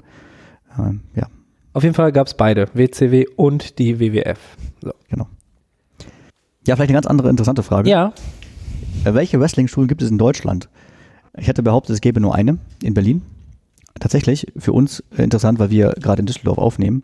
Ähm, 0.78 1.02
ja, 1.16 1.28
Auf 1.74 1.84
jeden 1.84 1.96
Fall 1.96 2.12
gab 2.12 2.28
es 2.28 2.34
beide, 2.34 2.68
WCW 2.74 3.26
und 3.38 3.80
die 3.80 4.00
WWF. 4.00 4.40
So. 4.84 4.92
genau. 5.08 5.28
Ja, 6.68 6.76
vielleicht 6.76 6.90
eine 6.90 6.98
ganz 6.98 7.08
andere 7.08 7.30
interessante 7.30 7.64
Frage. 7.64 7.90
Ja, 7.90 8.14
Äh, 9.06 9.14
welche 9.14 9.40
Wrestling-Schulen 9.40 9.88
gibt 9.88 10.02
es 10.02 10.10
in 10.10 10.18
Deutschland? 10.18 10.68
Ich 11.38 11.48
hätte 11.48 11.64
behauptet, 11.64 11.94
es 11.94 12.02
gäbe 12.02 12.20
nur 12.20 12.36
eine 12.36 12.58
in 12.82 12.94
Berlin. 12.94 13.22
Tatsächlich 14.00 14.48
für 14.58 14.74
uns 14.74 15.04
interessant, 15.18 15.60
weil 15.60 15.70
wir 15.70 15.94
gerade 16.00 16.22
in 16.22 16.26
Düsseldorf 16.26 16.58
aufnehmen. 16.58 17.04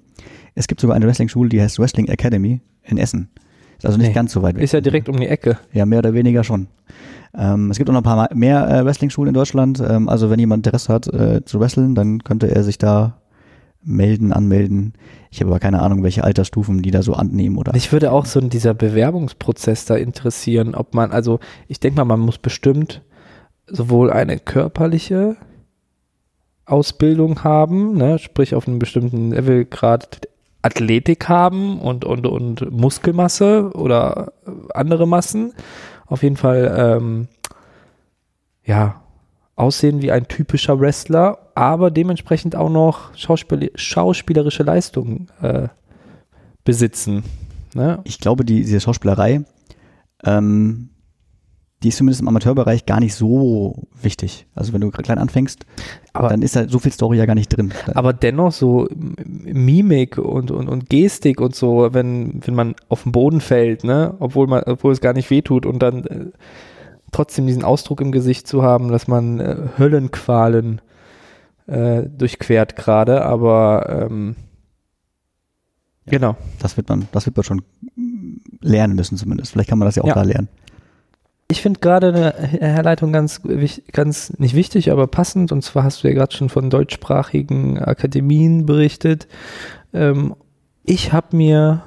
Es 0.56 0.68
gibt 0.68 0.82
sogar 0.82 0.96
eine 0.96 1.06
Wrestling-Schule, 1.08 1.50
die 1.50 1.62
heißt 1.62 1.80
Wrestling 1.80 2.08
Academy 2.08 2.62
in 2.84 2.98
Essen. 2.98 3.30
Ist 3.78 3.86
also 3.86 3.98
nicht 3.98 4.10
Nee. 4.10 4.14
ganz 4.14 4.32
so 4.32 4.42
weit 4.42 4.56
weg. 4.56 4.64
Ist 4.64 4.72
ja 4.74 4.82
direkt 4.82 5.10
um 5.10 5.20
die 5.20 5.28
Ecke. 5.28 5.58
Ja, 5.74 5.86
mehr 5.86 6.00
oder 6.00 6.14
weniger 6.14 6.44
schon. 6.44 6.68
Ähm, 7.36 7.72
es 7.72 7.78
gibt 7.78 7.90
auch 7.90 7.94
noch 7.94 8.02
ein 8.02 8.04
paar 8.04 8.30
mehr 8.36 8.68
äh, 8.70 8.86
Wrestling-Schulen 8.86 9.30
in 9.30 9.34
Deutschland. 9.34 9.82
Ähm, 9.86 10.08
also 10.08 10.30
wenn 10.30 10.40
jemand 10.40 10.66
Interesse 10.66 10.94
hat 10.94 11.08
äh, 11.08 11.44
zu 11.44 11.60
wrestlen, 11.60 11.96
dann 11.96 12.24
könnte 12.24 12.54
er 12.54 12.64
sich 12.64 12.78
da 12.78 13.20
melden, 13.84 14.32
anmelden. 14.32 14.94
Ich 15.32 15.42
habe 15.42 15.50
aber 15.50 15.60
keine 15.60 15.82
Ahnung, 15.82 16.04
welche 16.04 16.24
Altersstufen 16.24 16.82
die 16.82 16.92
da 16.92 17.02
so 17.02 17.14
annehmen 17.14 17.58
oder. 17.58 17.74
Mich 17.74 17.92
würde 17.92 18.12
auch 18.12 18.26
so 18.26 18.40
dieser 18.40 18.74
Bewerbungsprozess 18.74 19.86
da 19.86 19.96
interessieren, 19.96 20.76
ob 20.76 20.94
man, 20.94 21.12
also 21.12 21.40
ich 21.68 21.80
denke 21.80 21.98
mal, 21.98 22.06
man 22.06 22.20
muss 22.22 22.38
bestimmt 22.38 23.02
sowohl 23.68 24.12
eine 24.12 24.38
körperliche 24.40 25.36
Ausbildung 26.65 27.43
haben, 27.43 27.96
ne, 27.96 28.20
sprich 28.20 28.55
auf 28.55 28.67
einem 28.67 28.79
bestimmten 28.79 29.32
Level 29.32 29.65
gerade 29.65 30.08
Athletik 30.62 31.27
haben 31.27 31.79
und, 31.79 32.05
und, 32.05 32.25
und 32.25 32.72
Muskelmasse 32.72 33.72
oder 33.74 34.32
andere 34.74 35.08
Massen. 35.08 35.53
Auf 36.05 36.24
jeden 36.24 36.38
Fall, 36.38 36.74
ähm, 36.77 37.27
ja, 38.65 39.01
aussehen 39.55 40.01
wie 40.01 40.12
ein 40.12 40.27
typischer 40.27 40.79
Wrestler, 40.79 41.38
aber 41.53 41.91
dementsprechend 41.91 42.55
auch 42.55 42.70
noch 42.70 43.15
Schauspiel 43.15 43.72
schauspielerische 43.75 44.63
Leistungen 44.63 45.27
äh, 45.41 45.67
besitzen. 46.63 47.24
Ne? 47.75 48.00
Ich 48.03 48.20
glaube, 48.20 48.46
die, 48.46 48.63
diese 48.63 48.79
Schauspielerei, 48.79 49.43
ähm, 50.24 50.89
die 51.84 51.90
ist 51.90 51.98
zumindest 51.98 52.22
im 52.22 52.28
Amateurbereich 52.30 52.86
gar 52.86 53.00
nicht 53.02 53.13
so 53.13 53.84
wichtig. 54.02 54.48
Also 54.56 54.72
wenn 54.74 54.82
du 54.82 54.90
klein 54.90 55.18
anfängst, 55.18 55.66
Aber- 56.13 56.30
dann 56.30 56.42
ist 56.42 56.56
da 56.56 56.68
so 56.68 56.80
viel 56.80 56.92
Story 56.94 57.18
ja 57.18 57.25
gar 57.25 57.36
nicht 57.36 57.50
drin. 57.50 57.74
Aber 57.94 58.13
dennoch 58.13 58.52
so 58.54 58.88
Mimik 58.94 60.18
und, 60.18 60.50
und, 60.52 60.70
und 60.70 60.90
Gestik 60.90 61.42
und 61.42 61.56
so, 61.56 61.90
wenn, 61.92 62.40
wenn 62.46 62.56
man 62.56 62.75
auf 62.90 63.04
den 63.04 63.12
Boden 63.12 63.42
fällt, 63.42 63.84
ne, 63.84 64.16
obwohl 64.20 64.48
man, 64.48 64.63
obwohl 64.63 64.94
es 64.94 65.02
gar 65.02 65.13
nicht 65.13 65.30
wehtut 65.30 65.66
und 65.66 65.80
dann 65.84 66.06
äh, 66.06 66.25
trotzdem 67.12 67.46
diesen 67.46 67.63
Ausdruck 67.63 68.02
im 68.02 68.12
Gesicht 68.12 68.48
zu 68.48 68.63
haben, 68.63 68.88
dass 68.90 69.08
man 69.08 69.40
äh, 69.40 69.56
Höllenqualen 69.78 70.82
äh, 71.68 72.04
durchquert 72.04 72.75
gerade, 72.75 73.24
aber 73.25 74.08
ähm, 74.10 74.36
genau. 76.06 76.36
Das 76.60 76.78
wird 76.78 76.90
man, 76.90 77.08
das 77.12 77.25
wird 77.25 77.36
man 77.38 77.44
schon 77.44 77.62
lernen 78.62 78.96
müssen 78.96 79.18
zumindest. 79.18 79.52
Vielleicht 79.52 79.70
kann 79.70 79.80
man 79.80 79.88
das 79.88 79.96
ja 79.96 80.04
auch 80.04 80.08
Ja. 80.08 80.13
da 80.16 80.24
lernen. 80.24 80.48
Ich 81.48 81.62
finde 81.62 81.80
gerade 81.80 82.08
eine 82.08 82.34
Herleitung 82.48 83.12
ganz, 83.12 83.42
ganz 83.92 84.34
nicht 84.38 84.56
wichtig, 84.56 84.92
aber 84.92 85.08
passend. 85.08 85.52
Und 85.52 85.62
zwar 85.62 85.84
hast 85.84 86.04
du 86.04 86.08
ja 86.08 86.14
gerade 86.14 86.36
schon 86.36 86.50
von 86.50 86.70
deutschsprachigen 86.70 87.80
Akademien 87.80 88.66
berichtet. 88.66 89.28
Ähm, 89.94 90.36
ich 90.84 91.14
habe 91.14 91.36
mir, 91.36 91.84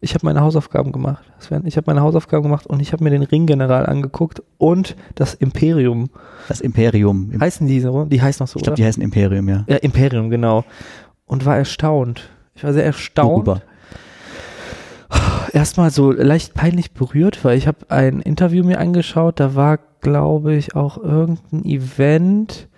ich 0.00 0.14
habe 0.14 0.26
meine 0.26 0.40
Hausaufgaben 0.40 0.92
gemacht. 0.92 1.24
Sven. 1.38 1.66
Ich 1.66 1.76
habe 1.76 1.86
meine 1.86 2.02
Hausaufgaben 2.02 2.42
gemacht 2.42 2.66
und 2.66 2.80
ich 2.80 2.92
habe 2.92 3.04
mir 3.04 3.10
den 3.10 3.22
Ringgeneral 3.22 3.86
angeguckt 3.86 4.42
und 4.58 4.96
das 5.14 5.34
Imperium. 5.34 6.10
Das 6.48 6.60
Imperium. 6.60 7.32
Heißen 7.38 7.66
die 7.66 7.80
so? 7.80 8.04
Die 8.04 8.20
heißen 8.20 8.42
noch 8.42 8.48
so, 8.48 8.58
Ich 8.58 8.62
glaube, 8.62 8.76
die 8.76 8.84
heißen 8.84 9.02
Imperium, 9.02 9.48
ja. 9.48 9.64
ja, 9.68 9.76
Imperium, 9.76 10.30
genau. 10.30 10.64
Und 11.26 11.44
war 11.46 11.56
erstaunt. 11.56 12.30
Ich 12.54 12.64
war 12.64 12.72
sehr 12.72 12.84
erstaunt. 12.84 13.46
Worüber? 13.46 13.62
Erstmal 15.54 15.90
so 15.90 16.12
leicht 16.12 16.54
peinlich 16.54 16.92
berührt, 16.92 17.44
weil 17.44 17.58
ich 17.58 17.66
habe 17.66 17.90
ein 17.90 18.20
Interview 18.20 18.64
mir 18.64 18.78
angeschaut, 18.78 19.40
da 19.40 19.54
war, 19.54 19.78
glaube 20.00 20.54
ich, 20.54 20.74
auch 20.76 20.98
irgendein 20.98 21.64
Event 21.64 22.68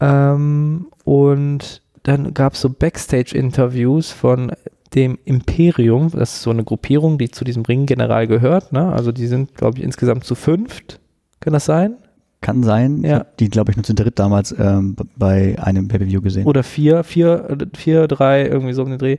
ähm, 0.00 0.86
und 1.04 1.82
dann 2.02 2.34
gab 2.34 2.54
es 2.54 2.60
so 2.60 2.70
Backstage-Interviews 2.70 4.10
von 4.10 4.52
dem 4.94 5.18
Imperium, 5.24 6.10
das 6.10 6.34
ist 6.34 6.42
so 6.42 6.50
eine 6.50 6.64
Gruppierung, 6.64 7.16
die 7.18 7.30
zu 7.30 7.44
diesem 7.44 7.62
Ringgeneral 7.62 8.26
gehört, 8.26 8.72
ne? 8.72 8.92
also 8.92 9.12
die 9.12 9.26
sind, 9.26 9.54
glaube 9.54 9.78
ich, 9.78 9.84
insgesamt 9.84 10.24
zu 10.24 10.34
fünft, 10.34 11.00
kann 11.40 11.52
das 11.52 11.64
sein? 11.64 11.96
Kann 12.42 12.64
sein. 12.64 13.04
Ja. 13.04 13.24
die, 13.38 13.48
glaube 13.48 13.70
ich, 13.70 13.76
nur 13.76 13.84
zu 13.84 13.94
dritt 13.94 14.18
damals 14.18 14.52
ähm, 14.58 14.96
bei 15.16 15.56
einem 15.62 15.86
Pay-Per-View 15.86 16.20
gesehen. 16.20 16.44
Oder 16.44 16.64
vier, 16.64 17.04
vier, 17.04 17.56
vier, 17.72 18.08
drei, 18.08 18.44
irgendwie 18.44 18.72
so 18.72 18.82
um 18.82 18.90
den 18.90 18.98
Dreh. 18.98 19.16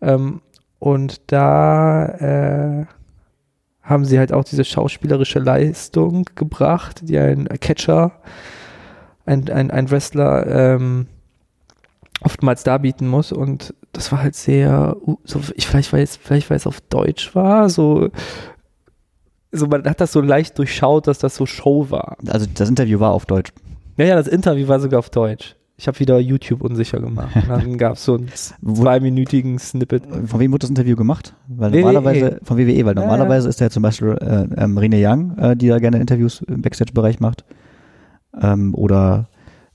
Ähm, 0.00 0.40
und 0.84 1.22
da 1.32 2.04
äh, 2.08 2.86
haben 3.80 4.04
sie 4.04 4.18
halt 4.18 4.34
auch 4.34 4.44
diese 4.44 4.66
schauspielerische 4.66 5.38
Leistung 5.38 6.28
gebracht, 6.34 7.00
die 7.04 7.18
ein 7.18 7.48
Catcher, 7.58 8.20
ein, 9.24 9.48
ein, 9.48 9.70
ein 9.70 9.90
Wrestler 9.90 10.46
ähm, 10.46 11.06
oftmals 12.20 12.64
darbieten 12.64 13.08
muss. 13.08 13.32
Und 13.32 13.72
das 13.92 14.12
war 14.12 14.22
halt 14.22 14.34
sehr, 14.34 14.94
so, 15.24 15.40
ich, 15.54 15.66
vielleicht, 15.66 15.90
weil 15.94 16.02
es, 16.02 16.16
vielleicht 16.16 16.50
weil 16.50 16.58
es 16.58 16.66
auf 16.66 16.82
Deutsch 16.82 17.34
war, 17.34 17.70
so, 17.70 18.10
so 19.52 19.66
man 19.66 19.86
hat 19.86 20.02
das 20.02 20.12
so 20.12 20.20
leicht 20.20 20.58
durchschaut, 20.58 21.06
dass 21.06 21.18
das 21.18 21.34
so 21.34 21.46
Show 21.46 21.88
war. 21.88 22.18
Also 22.26 22.44
das 22.52 22.68
Interview 22.68 23.00
war 23.00 23.12
auf 23.12 23.24
Deutsch. 23.24 23.54
Ja, 23.96 24.04
ja, 24.04 24.16
das 24.16 24.28
Interview 24.28 24.68
war 24.68 24.80
sogar 24.80 24.98
auf 24.98 25.08
Deutsch. 25.08 25.56
Ich 25.76 25.88
habe 25.88 25.98
wieder 25.98 26.18
YouTube 26.20 26.62
unsicher 26.62 27.00
gemacht. 27.00 27.34
Und 27.34 27.48
dann 27.48 27.78
gab 27.78 27.94
es 27.94 28.04
so 28.04 28.14
einen 28.14 28.28
zweiminütigen 28.28 29.58
Snippet. 29.58 30.04
Von 30.26 30.40
wem 30.40 30.52
wurde 30.52 30.60
das 30.60 30.70
Interview 30.70 30.96
gemacht? 30.96 31.34
Weil 31.48 31.72
WWE. 31.72 31.80
normalerweise, 31.80 32.40
von 32.44 32.58
WWE, 32.58 32.84
weil 32.84 32.94
Ja, 32.94 33.00
normalerweise 33.02 33.48
ist 33.48 33.60
ja 33.60 33.70
zum 33.70 33.82
Beispiel 33.82 34.16
äh, 34.20 34.62
ähm, 34.62 34.78
Rene 34.78 34.96
Young, 35.00 35.36
äh, 35.38 35.56
die 35.56 35.66
ja 35.66 35.78
gerne 35.78 35.98
Interviews 35.98 36.42
im 36.42 36.62
Backstage-Bereich 36.62 37.18
macht. 37.18 37.44
Ähm, 38.40 38.74
oder 38.74 39.28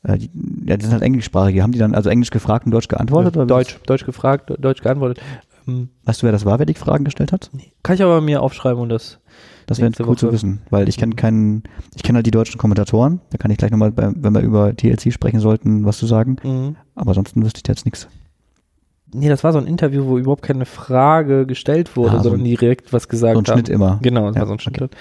äh, 0.04 0.18
die, 0.18 0.30
ja, 0.66 0.78
das 0.78 0.86
sind 0.86 0.94
halt 0.94 1.04
englischsprachige. 1.04 1.62
Haben 1.62 1.74
die 1.74 1.80
dann 1.80 1.94
also 1.94 2.10
Englisch 2.10 2.30
gefragt 2.32 2.66
und 2.66 2.72
Deutsch 2.72 2.88
geantwortet? 2.88 3.36
wie 3.36 3.46
Deutsch, 3.46 3.80
Deutsch 3.86 4.06
gefragt, 4.06 4.54
Deutsch 4.58 4.82
geantwortet. 4.82 5.22
Ähm, 5.68 5.90
Weißt 6.06 6.22
du, 6.22 6.26
wer 6.26 6.32
das 6.32 6.46
war, 6.46 6.60
wer 6.60 6.66
die 6.66 6.74
Fragen 6.74 7.04
gestellt 7.04 7.32
hat? 7.32 7.52
kann 7.84 7.96
ich 7.96 8.04
aber 8.04 8.22
mir 8.22 8.42
aufschreiben 8.42 8.82
und 8.82 8.90
das. 8.90 9.20
Das 9.70 9.80
wäre 9.80 9.92
cool 10.08 10.18
zu 10.18 10.26
Woche. 10.28 10.34
wissen, 10.34 10.62
weil 10.70 10.90
ich 10.90 10.98
kenne 10.98 11.16
keinen, 11.16 11.64
ich 11.96 12.04
kenne 12.04 12.18
halt 12.18 12.26
die 12.26 12.32
deutschen 12.32 12.58
Kommentatoren. 12.58 13.22
Da 13.30 13.38
kann 13.38 13.52
ich 13.52 13.58
gleich 13.58 13.72
nochmal, 13.72 13.94
wenn 13.96 14.34
wir 14.34 14.42
über 14.42 14.76
TLC 14.76 15.14
sprechen 15.14 15.40
sollten, 15.40 15.86
was 15.86 15.98
zu 15.98 16.06
sagen. 16.08 16.38
Mhm. 16.44 16.76
Aber 16.96 17.10
ansonsten 17.12 17.44
wüsste 17.44 17.62
ich 17.64 17.68
jetzt 17.68 17.86
nichts. 17.86 18.08
Nee, 19.14 19.30
das 19.30 19.44
war 19.44 19.54
so 19.54 19.60
ein 19.60 19.66
Interview, 19.68 20.06
wo 20.06 20.18
überhaupt 20.20 20.44
keine 20.44 20.66
Frage 20.66 21.46
gestellt 21.48 21.96
wurde, 21.96 22.12
Ah, 22.18 22.18
so 22.24 22.30
sondern 22.30 22.44
die 22.44 22.56
direkt 22.58 22.94
was 22.94 23.08
gesagt 23.08 23.34
So 23.36 23.40
ein 23.42 23.46
haben. 23.48 23.54
Schnitt 23.60 23.70
immer. 23.70 24.00
Genau, 24.02 24.28
das 24.28 24.36
Ja, 24.36 24.42
war 24.42 24.48
so 24.48 24.54
ein 24.54 24.60
Schnitt. 24.60 24.92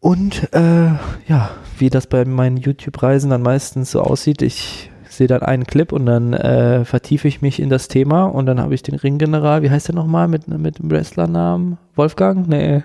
Und 0.00 0.52
äh, 0.52 0.86
ja, 1.28 1.50
wie 1.78 1.90
das 1.90 2.06
bei 2.06 2.24
meinen 2.24 2.56
YouTube-Reisen 2.56 3.30
dann 3.30 3.42
meistens 3.42 3.92
so 3.92 4.00
aussieht, 4.00 4.42
ich 4.42 4.90
sehe 5.08 5.26
dann 5.26 5.42
einen 5.42 5.64
Clip 5.64 5.92
und 5.92 6.06
dann 6.06 6.32
äh, 6.32 6.84
vertiefe 6.84 7.28
ich 7.28 7.42
mich 7.42 7.60
in 7.60 7.68
das 7.68 7.88
Thema 7.88 8.24
und 8.24 8.46
dann 8.46 8.58
habe 8.60 8.74
ich 8.74 8.82
den 8.82 8.94
Ringgeneral, 8.94 9.62
wie 9.62 9.70
heißt 9.70 9.88
der 9.88 9.94
nochmal 9.94 10.26
mit, 10.26 10.48
mit 10.48 10.78
dem 10.78 10.90
Wrestlernamen? 10.90 11.76
Wolfgang? 11.94 12.48
Nee, 12.48 12.82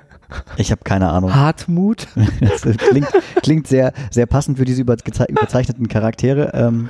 Ich 0.58 0.72
habe 0.72 0.82
keine 0.84 1.10
Ahnung. 1.10 1.34
Hartmut? 1.34 2.08
Das 2.40 2.62
klingt, 2.62 3.08
klingt 3.42 3.68
sehr, 3.68 3.94
sehr 4.12 4.26
passend 4.26 4.58
für 4.58 4.66
diese 4.66 4.82
überzeichneten 4.82 5.88
Charaktere. 5.88 6.52
Ähm, 6.54 6.90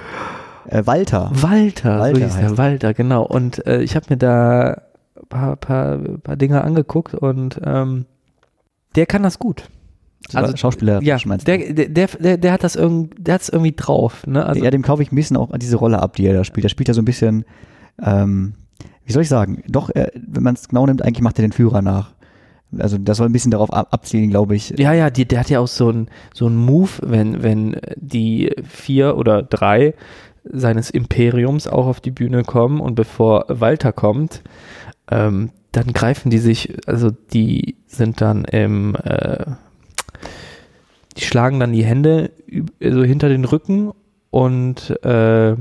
äh, 0.70 0.86
Walter. 0.86 1.32
Walter, 1.34 2.00
Walter 2.00 2.20
so 2.20 2.26
hieß 2.26 2.36
der, 2.38 2.58
Walter, 2.58 2.94
genau. 2.94 3.24
Und 3.24 3.66
äh, 3.66 3.82
ich 3.82 3.96
habe 3.96 4.08
mir 4.10 4.18
da 4.18 4.82
ein 5.16 5.28
paar, 5.30 5.56
paar, 5.56 5.98
paar 5.98 6.36
Dinge 6.36 6.64
angeguckt 6.64 7.14
und 7.14 7.60
ähm, 7.64 8.06
der 8.96 9.06
kann 9.06 9.24
das 9.24 9.40
gut. 9.40 9.70
Also, 10.34 10.58
Schauspieler, 10.58 11.02
Ja, 11.04 11.18
meinst 11.26 11.48
du? 11.48 11.58
der, 11.58 11.88
der, 11.88 12.08
der, 12.08 12.38
der, 12.38 12.52
hat 12.52 12.64
das 12.64 12.76
irgendwie, 12.76 13.16
der 13.18 13.36
hat's 13.36 13.50
irgendwie 13.50 13.74
drauf. 13.74 14.26
Ne? 14.28 14.46
Also, 14.46 14.64
ja, 14.64 14.70
dem 14.72 14.82
kaufe 14.82 15.02
ich 15.02 15.12
ein 15.12 15.16
bisschen 15.16 15.38
auch 15.38 15.56
diese 15.58 15.78
Rolle 15.78 16.02
ab, 16.02 16.16
die 16.16 16.26
er 16.26 16.34
da 16.34 16.44
spielt. 16.44 16.66
Der 16.66 16.70
spielt 16.70 16.88
ja 16.90 16.94
so 16.94 17.02
ein 17.02 17.06
bisschen, 17.06 17.46
ähm, 18.02 18.54
wie 19.06 19.14
soll 19.14 19.22
ich 19.22 19.30
sagen, 19.30 19.64
doch, 19.68 19.90
äh, 19.92 20.12
wenn 20.16 20.44
man 20.44 20.56
es 20.56 20.68
genau 20.68 20.86
nimmt, 20.86 21.02
eigentlich 21.02 21.22
macht 21.22 21.40
er 21.40 21.44
den 21.44 21.54
Führer 21.54 21.82
nach. 21.82 22.14
Also 22.78 22.98
das 22.98 23.18
soll 23.18 23.28
ein 23.28 23.34
bisschen 23.34 23.52
darauf 23.52 23.72
ab 23.72 23.88
abzielen, 23.92 24.30
glaube 24.30 24.56
ich. 24.56 24.74
ja, 24.78 24.94
ja, 24.94 25.10
die, 25.10 25.26
der 25.26 25.40
hat 25.40 25.50
ja 25.50 25.60
auch 25.60 25.68
so 25.68 25.90
einen 25.90 26.10
so 26.34 26.50
Move, 26.50 26.90
wenn, 27.02 27.42
wenn 27.42 27.78
die 27.96 28.52
vier 28.68 29.18
oder 29.18 29.42
drei 29.42 29.94
seines 30.44 30.90
Imperiums 30.90 31.68
auch 31.68 31.88
auf 31.88 32.02
die 32.02 32.12
Bühne 32.12 32.44
kommen 32.44 32.80
und 32.80 32.96
bevor 32.96 33.46
Walter 33.48 33.94
kommt, 33.94 34.42
ähm, 35.10 35.52
dann 35.72 35.94
greifen 35.94 36.30
die 36.30 36.40
sich, 36.40 36.74
also 36.88 37.12
die 37.12 37.76
sind 37.86 38.22
dann 38.22 38.46
im, 38.46 38.96
äh, 38.96 39.46
die 41.18 41.24
schlagen 41.24 41.60
dann 41.60 41.74
die 41.74 41.86
Hände 41.86 42.32
so 42.82 43.04
hinter 43.04 43.30
den 43.30 43.46
Rücken 43.46 43.92
und 44.30 44.92
äh, 45.04 45.56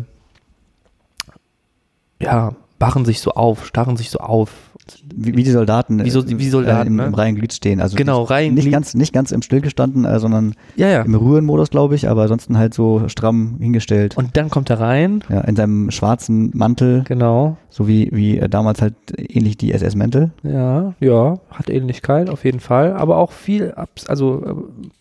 ja, 2.21 2.55
bachen 2.79 3.05
sich 3.05 3.21
so 3.21 3.33
auf, 3.33 3.67
starren 3.67 3.97
sich 3.97 4.11
so 4.11 4.19
auf. 4.19 4.66
Wie, 5.15 5.37
wie 5.37 5.43
die 5.43 5.51
Soldaten, 5.51 6.05
Wie 6.05 6.11
so- 6.11 6.29
wie 6.29 6.49
Soldaten, 6.49 6.87
äh, 6.87 6.91
im, 6.91 6.97
ne? 6.97 7.07
im 7.07 7.15
Reihenglied 7.15 7.53
stehen. 7.53 7.81
Also 7.81 7.97
Genau, 7.97 8.21
nicht, 8.21 8.31
Reihenglied. 8.31 8.65
nicht 8.65 8.73
ganz, 8.73 8.95
nicht 8.95 9.13
ganz 9.13 9.33
im 9.33 9.43
Stillgestanden, 9.43 10.05
äh, 10.05 10.21
sondern 10.21 10.55
Ja, 10.77 10.89
ja. 10.89 11.03
im 11.03 11.15
Ruhenmodus, 11.15 11.71
glaube 11.71 11.95
ich, 11.97 12.09
aber 12.09 12.23
ansonsten 12.23 12.57
halt 12.57 12.73
so 12.75 13.09
stramm 13.09 13.57
hingestellt. 13.59 14.17
Und 14.17 14.37
dann 14.37 14.49
kommt 14.49 14.71
er 14.71 14.79
rein, 14.81 15.25
ja, 15.29 15.41
in 15.41 15.57
seinem 15.57 15.91
schwarzen 15.91 16.51
Mantel, 16.55 17.03
genau. 17.09 17.57
so 17.69 17.89
wie, 17.89 18.11
wie 18.13 18.39
äh, 18.39 18.49
damals 18.49 18.81
halt 18.81 18.95
ähnlich 19.17 19.57
die 19.57 19.73
SS-Mäntel. 19.73 20.31
Ja, 20.45 20.95
ja, 21.01 21.39
hat 21.51 21.69
Ähnlichkeit 21.69 22.31
auf 22.31 22.45
jeden 22.45 22.61
Fall, 22.61 22.93
aber 22.93 23.17
auch 23.17 23.33
viel, 23.33 23.75
also 24.07 24.45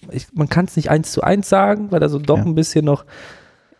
äh, 0.09 0.15
ich, 0.15 0.27
man 0.33 0.49
kann 0.49 0.65
es 0.65 0.75
nicht 0.75 0.89
eins 0.89 1.11
zu 1.11 1.21
eins 1.21 1.47
sagen, 1.47 1.87
weil 1.91 1.99
da 1.99 2.09
so 2.09 2.17
doch 2.19 2.37
Ja. 2.39 2.43
ein 2.45 2.55
bisschen 2.55 2.85
noch 2.85 3.05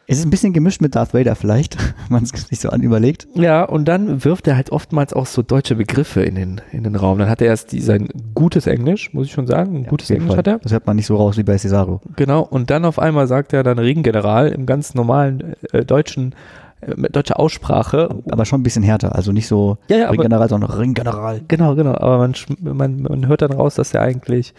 Es 0.08 0.20
ist 0.20 0.26
ein 0.26 0.30
bisschen 0.30 0.54
gemischt 0.54 0.82
mit 0.82 0.96
Darth 0.96 1.14
Vader 1.16 1.36
vielleicht, 1.36 1.78
wenn 2.08 2.10
man 2.10 2.24
es 2.24 2.30
sich 2.30 2.60
so 2.60 2.70
an 2.70 2.82
überlegt. 2.82 3.28
Ja, 3.34 3.64
und 3.64 3.86
dann 3.88 4.24
wirft 4.24 4.48
er 4.48 4.56
halt 4.56 4.72
oftmals 4.72 5.14
auch 5.14 5.26
so 5.26 5.42
deutsche 5.42 5.76
Begriffe 5.76 6.22
in 6.22 6.36
den, 6.36 6.62
in 6.72 6.84
den 6.84 6.96
Raum. 6.96 7.18
Dann 7.18 7.30
hat 7.30 7.42
er 7.42 7.48
erst 7.48 7.72
die, 7.72 7.82
sein 7.82 8.10
gutes 8.36 8.68
Englisch, 8.68 9.14
muss 9.14 9.28
ich 9.28 9.34
schon 9.34 9.48
sagen. 9.48 9.78
Ein 9.78 9.84
Ja, 9.86 9.90
gutes 9.90 10.10
Englisch 10.12 10.30
Fall. 10.30 10.38
hat 10.38 10.48
er. 10.48 10.60
Das 10.60 10.72
hört 10.72 10.86
man 10.86 10.96
nicht 10.96 11.08
so 11.08 11.16
raus 11.16 11.38
wie 11.38 11.44
bei 11.44 11.58
Cesaro. 11.58 12.02
Genau. 12.16 12.42
Und 12.42 12.70
dann 12.70 12.86
auf 12.86 13.00
einmal 13.00 13.26
sagt 13.28 13.54
er 13.54 13.64
dann 13.64 13.80
Ringgeneral 13.80 14.50
im 14.50 14.66
ganz 14.68 14.94
normalen 14.94 15.56
äh, 15.72 15.84
deutschen, 15.84 16.36
äh, 16.82 16.94
mit 16.96 17.16
deutscher 17.16 17.40
Aussprache. 17.40 18.10
Aber 18.30 18.46
schon 18.46 18.60
ein 18.60 18.64
bisschen 18.64 18.84
härter. 18.84 19.16
Also 19.16 19.32
nicht 19.32 19.48
so 19.48 19.80
Ja, 19.88 19.98
ja, 19.98 20.10
Ringgeneral, 20.12 20.50
sondern 20.50 20.70
Ringgeneral. 20.70 21.42
Genau, 21.48 21.74
genau. 21.74 21.96
Aber 21.96 22.20
man, 22.20 22.36
man, 22.62 23.02
man 23.02 23.28
hört 23.28 23.42
dann 23.42 23.54
raus, 23.54 23.74
dass 23.74 23.92
er 23.96 24.02
eigentlich 24.02 24.54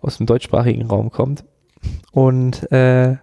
aus 0.00 0.18
dem 0.18 0.26
deutschsprachigen 0.26 0.86
Raum 0.86 1.10
kommt. 1.10 1.42
Und 2.12 2.70
äh, 2.70 3.16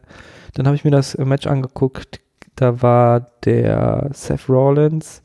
dann 0.53 0.65
habe 0.65 0.75
ich 0.75 0.83
mir 0.83 0.91
das 0.91 1.17
Match 1.17 1.47
angeguckt. 1.47 2.21
Da 2.55 2.81
war 2.81 3.21
der 3.45 4.09
Seth 4.13 4.49
Rollins 4.49 5.21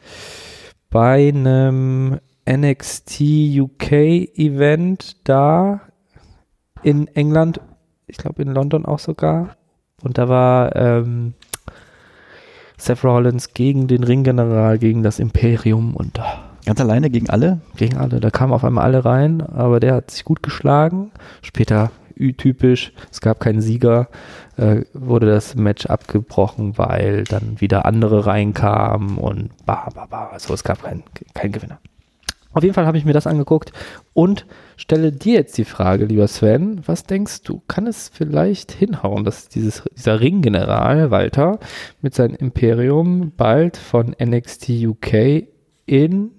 bei 0.91 1.29
einem 1.29 2.21
NXT 2.49 3.21
UK 3.59 3.93
Event 4.37 5.17
da 5.29 5.81
in 6.83 7.09
England, 7.09 7.61
ich 8.07 8.19
glaube 8.19 8.43
in 8.43 8.53
London 8.53 8.85
auch 8.85 8.99
sogar. 8.99 9.57
Und 10.03 10.19
da 10.19 10.29
war 10.29 10.77
ähm, 10.77 11.35
Seth 12.77 13.03
Rollins 13.03 13.55
gegen 13.55 13.89
den 13.89 14.05
Ringgeneral, 14.05 14.79
gegen 14.79 15.03
das 15.03 15.19
Imperium 15.19 15.97
und 15.97 16.21
Ganz 16.67 16.81
alleine 16.81 17.11
gegen 17.11 17.29
alle. 17.29 17.61
gegen 17.77 17.99
alle. 17.99 18.21
Da 18.21 18.31
kamen 18.31 18.53
auf 18.53 18.65
einmal 18.65 18.85
alle 18.85 19.05
rein, 19.05 19.43
aber 19.43 19.81
der 19.81 19.95
hat 19.95 20.11
sich 20.11 20.25
gut 20.25 20.43
geschlagen. 20.43 21.13
Später 21.43 21.91
Ü-typisch, 22.19 22.93
es 23.11 23.21
gab 23.21 23.41
keinen 23.41 23.61
Sieger, 23.61 24.09
äh, 24.57 24.83
wurde 24.93 25.27
das 25.27 25.55
Match 25.55 25.87
abgebrochen, 25.87 26.79
weil 26.79 27.25
dann 27.25 27.61
wieder 27.61 27.85
andere 27.85 28.27
reinkamen 28.27 29.19
und 29.19 29.51
bah, 29.67 29.89
bah, 29.95 30.07
bah. 30.09 30.31
Also 30.33 30.55
es 30.55 30.65
gab 30.65 30.83
keinen 30.83 31.03
keinen 31.35 31.53
Gewinner. 31.53 31.79
Auf 32.55 32.63
jeden 32.63 32.75
Fall 32.75 32.87
habe 32.87 32.97
ich 32.97 33.05
mir 33.05 33.13
das 33.13 33.27
angeguckt 33.27 33.73
und 34.13 34.47
stelle 34.77 35.11
dir 35.11 35.35
jetzt 35.35 35.59
die 35.59 35.65
Frage, 35.65 36.05
lieber 36.05 36.29
Sven, 36.29 36.83
was 36.87 37.03
denkst 37.03 37.43
du, 37.43 37.61
kann 37.67 37.89
es 37.89 38.09
vielleicht 38.09 38.71
hinhauen, 38.71 39.25
dass 39.25 39.49
dieses, 39.49 39.83
dieser 39.97 40.21
Ringgeneral 40.21 41.11
Walter 41.11 41.59
mit 42.01 42.15
seinem 42.15 42.37
Imperium 42.37 43.33
bald 43.37 43.77
von 43.77 44.15
NXT 44.23 44.71
UK 44.71 45.49
in 45.85 46.31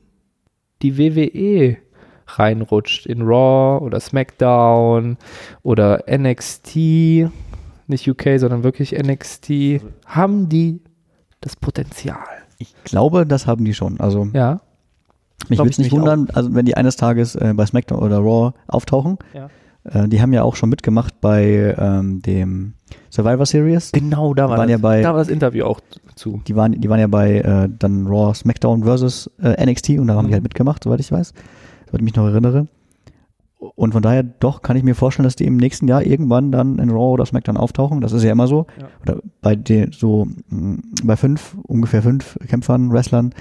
die 0.81 0.97
WWE 0.97 1.77
reinrutscht, 2.27 3.05
in 3.05 3.21
Raw 3.21 3.83
oder 3.83 3.99
SmackDown 3.99 5.17
oder 5.63 6.03
NXT, 6.09 6.75
nicht 7.87 8.09
UK, 8.09 8.37
sondern 8.39 8.63
wirklich 8.63 8.91
NXT, 8.97 9.81
haben 10.05 10.49
die 10.49 10.81
das 11.41 11.55
Potenzial? 11.55 12.17
Ich 12.57 12.73
glaube, 12.83 13.25
das 13.25 13.47
haben 13.47 13.65
die 13.65 13.73
schon. 13.73 13.99
Also 13.99 14.27
Ja. 14.33 14.61
mich 15.49 15.59
würde 15.59 15.69
es 15.71 15.77
ich 15.77 15.85
nicht 15.85 15.91
wundern, 15.91 16.27
also 16.33 16.53
wenn 16.55 16.65
die 16.65 16.77
eines 16.77 16.95
Tages 16.95 17.35
äh, 17.35 17.53
bei 17.55 17.65
SmackDown 17.65 17.99
oder 17.99 18.17
Raw 18.19 18.53
auftauchen. 18.67 19.17
Ja. 19.33 19.49
Äh, 19.83 20.07
die 20.07 20.21
haben 20.21 20.33
ja 20.33 20.41
auch 20.41 20.55
schon 20.55 20.69
mitgemacht 20.69 21.21
bei 21.21 21.75
ähm, 21.77 22.21
dem 22.23 22.73
Survivor 23.11 23.45
Series. 23.45 23.91
Genau, 23.91 24.33
da 24.33 24.49
war, 24.49 24.57
waren 24.57 24.67
das, 24.67 24.71
ja 24.71 24.77
bei- 24.79 25.01
da 25.01 25.11
war 25.11 25.19
das 25.19 25.27
Interview 25.27 25.65
auch 25.65 25.79
zu. 26.15 26.41
Die 26.47 26.55
waren, 26.55 26.71
die 26.71 26.89
waren 26.89 26.99
ja 26.99 27.07
bei 27.07 27.39
äh, 27.39 27.69
dann 27.77 28.07
Raw, 28.07 28.33
SmackDown 28.33 28.83
versus 28.83 29.29
äh, 29.43 29.63
NXT 29.63 29.89
und 29.99 30.07
da 30.07 30.15
haben 30.15 30.23
Mhm. 30.25 30.29
die 30.29 30.33
halt 30.33 30.43
mitgemacht, 30.43 30.83
soweit 30.83 31.01
ich 31.01 31.11
weiß, 31.11 31.33
soweit 31.87 32.01
ich 32.01 32.05
mich 32.05 32.15
noch 32.15 32.25
erinnere. 32.27 32.67
Und 33.57 33.93
von 33.93 34.01
daher 34.01 34.21
doch 34.23 34.61
kann 34.61 34.77
ich 34.77 34.83
mir 34.83 34.95
vorstellen, 34.95 35.23
dass 35.23 35.35
die 35.35 35.45
im 35.45 35.57
nächsten 35.57 35.87
Jahr 35.87 36.03
irgendwann 36.03 36.51
dann 36.51 36.77
in 36.77 36.89
Raw 36.89 37.13
oder 37.13 37.25
SmackDown 37.25 37.57
auftauchen. 37.57 38.01
Das 38.01 38.11
ist 38.11 38.23
ja 38.23 38.31
immer 38.31 38.47
so. 38.47 38.67
Ja. 38.79 38.87
Oder 39.01 39.19
bei 39.41 39.55
den 39.55 39.91
so 39.91 40.27
mh, 40.49 40.79
bei 41.03 41.15
fünf, 41.15 41.57
ungefähr 41.63 42.01
fünf 42.03 42.37
Kämpfern, 42.47 42.91
Wrestlern, 42.91 43.33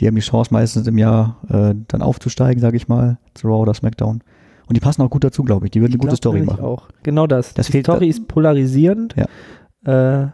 die 0.00 0.06
haben 0.06 0.16
die 0.16 0.20
Chance 0.20 0.52
meistens 0.52 0.86
im 0.86 0.98
Jahr 0.98 1.38
äh, 1.48 1.74
dann 1.88 2.02
aufzusteigen, 2.02 2.60
sage 2.60 2.76
ich 2.76 2.88
mal, 2.88 3.18
zu 3.34 3.46
Raw 3.48 3.60
oder 3.62 3.72
SmackDown. 3.74 4.22
Und 4.66 4.76
die 4.76 4.80
passen 4.80 5.02
auch 5.02 5.10
gut 5.10 5.24
dazu, 5.24 5.42
glaube 5.44 5.66
ich. 5.66 5.70
Die 5.72 5.80
würden 5.80 5.92
eine 5.94 5.98
gute 5.98 6.16
Story 6.16 6.42
machen. 6.42 6.62
Auch. 6.64 6.88
Genau 7.02 7.26
das. 7.26 7.54
Das 7.54 7.68
die 7.68 7.80
Story 7.80 8.00
da- 8.00 8.06
ist 8.06 8.28
polarisierend. 8.28 9.14
Ja. 9.86 10.22
Äh, 10.24 10.28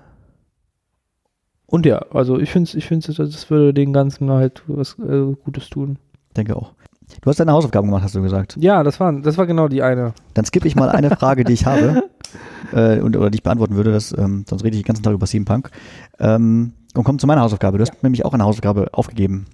und 1.66 1.84
ja, 1.86 1.98
also 2.12 2.38
ich 2.38 2.50
finde, 2.50 2.76
ich 2.76 2.86
finde, 2.86 3.12
das 3.12 3.50
würde 3.50 3.74
den 3.74 3.92
Ganzen 3.92 4.30
halt 4.30 4.62
was 4.66 4.98
äh, 4.98 5.34
Gutes 5.44 5.68
tun. 5.68 5.98
Denke 6.36 6.54
auch. 6.56 6.72
Du 7.20 7.30
hast 7.30 7.38
deine 7.40 7.52
Hausaufgaben 7.52 7.88
gemacht, 7.88 8.02
hast 8.04 8.14
du 8.14 8.22
gesagt. 8.22 8.56
Ja, 8.58 8.82
das 8.82 8.98
war, 9.00 9.12
das 9.12 9.38
war 9.38 9.46
genau 9.46 9.68
die 9.68 9.82
eine. 9.82 10.12
Dann 10.34 10.44
skippe 10.44 10.68
ich 10.68 10.76
mal 10.76 10.88
eine 10.88 11.10
Frage, 11.16 11.44
die 11.44 11.52
ich 11.52 11.66
habe 11.66 12.04
äh, 12.72 13.00
und, 13.00 13.16
oder 13.16 13.30
die 13.30 13.36
ich 13.36 13.42
beantworten 13.42 13.76
würde, 13.76 13.92
das, 13.92 14.14
ähm, 14.16 14.44
sonst 14.48 14.64
rede 14.64 14.76
ich 14.76 14.82
den 14.82 14.86
ganzen 14.86 15.02
Tag 15.02 15.14
über 15.14 15.26
CM 15.26 15.44
Punk. 15.44 15.70
Ähm, 16.18 16.72
und 16.94 17.04
komme 17.04 17.18
zu 17.18 17.26
meiner 17.26 17.42
Hausaufgabe. 17.42 17.78
Du 17.78 17.82
hast 17.82 18.02
nämlich 18.02 18.24
auch 18.24 18.32
eine 18.34 18.44
Hausaufgabe 18.44 18.88
aufgegeben. 18.92 19.46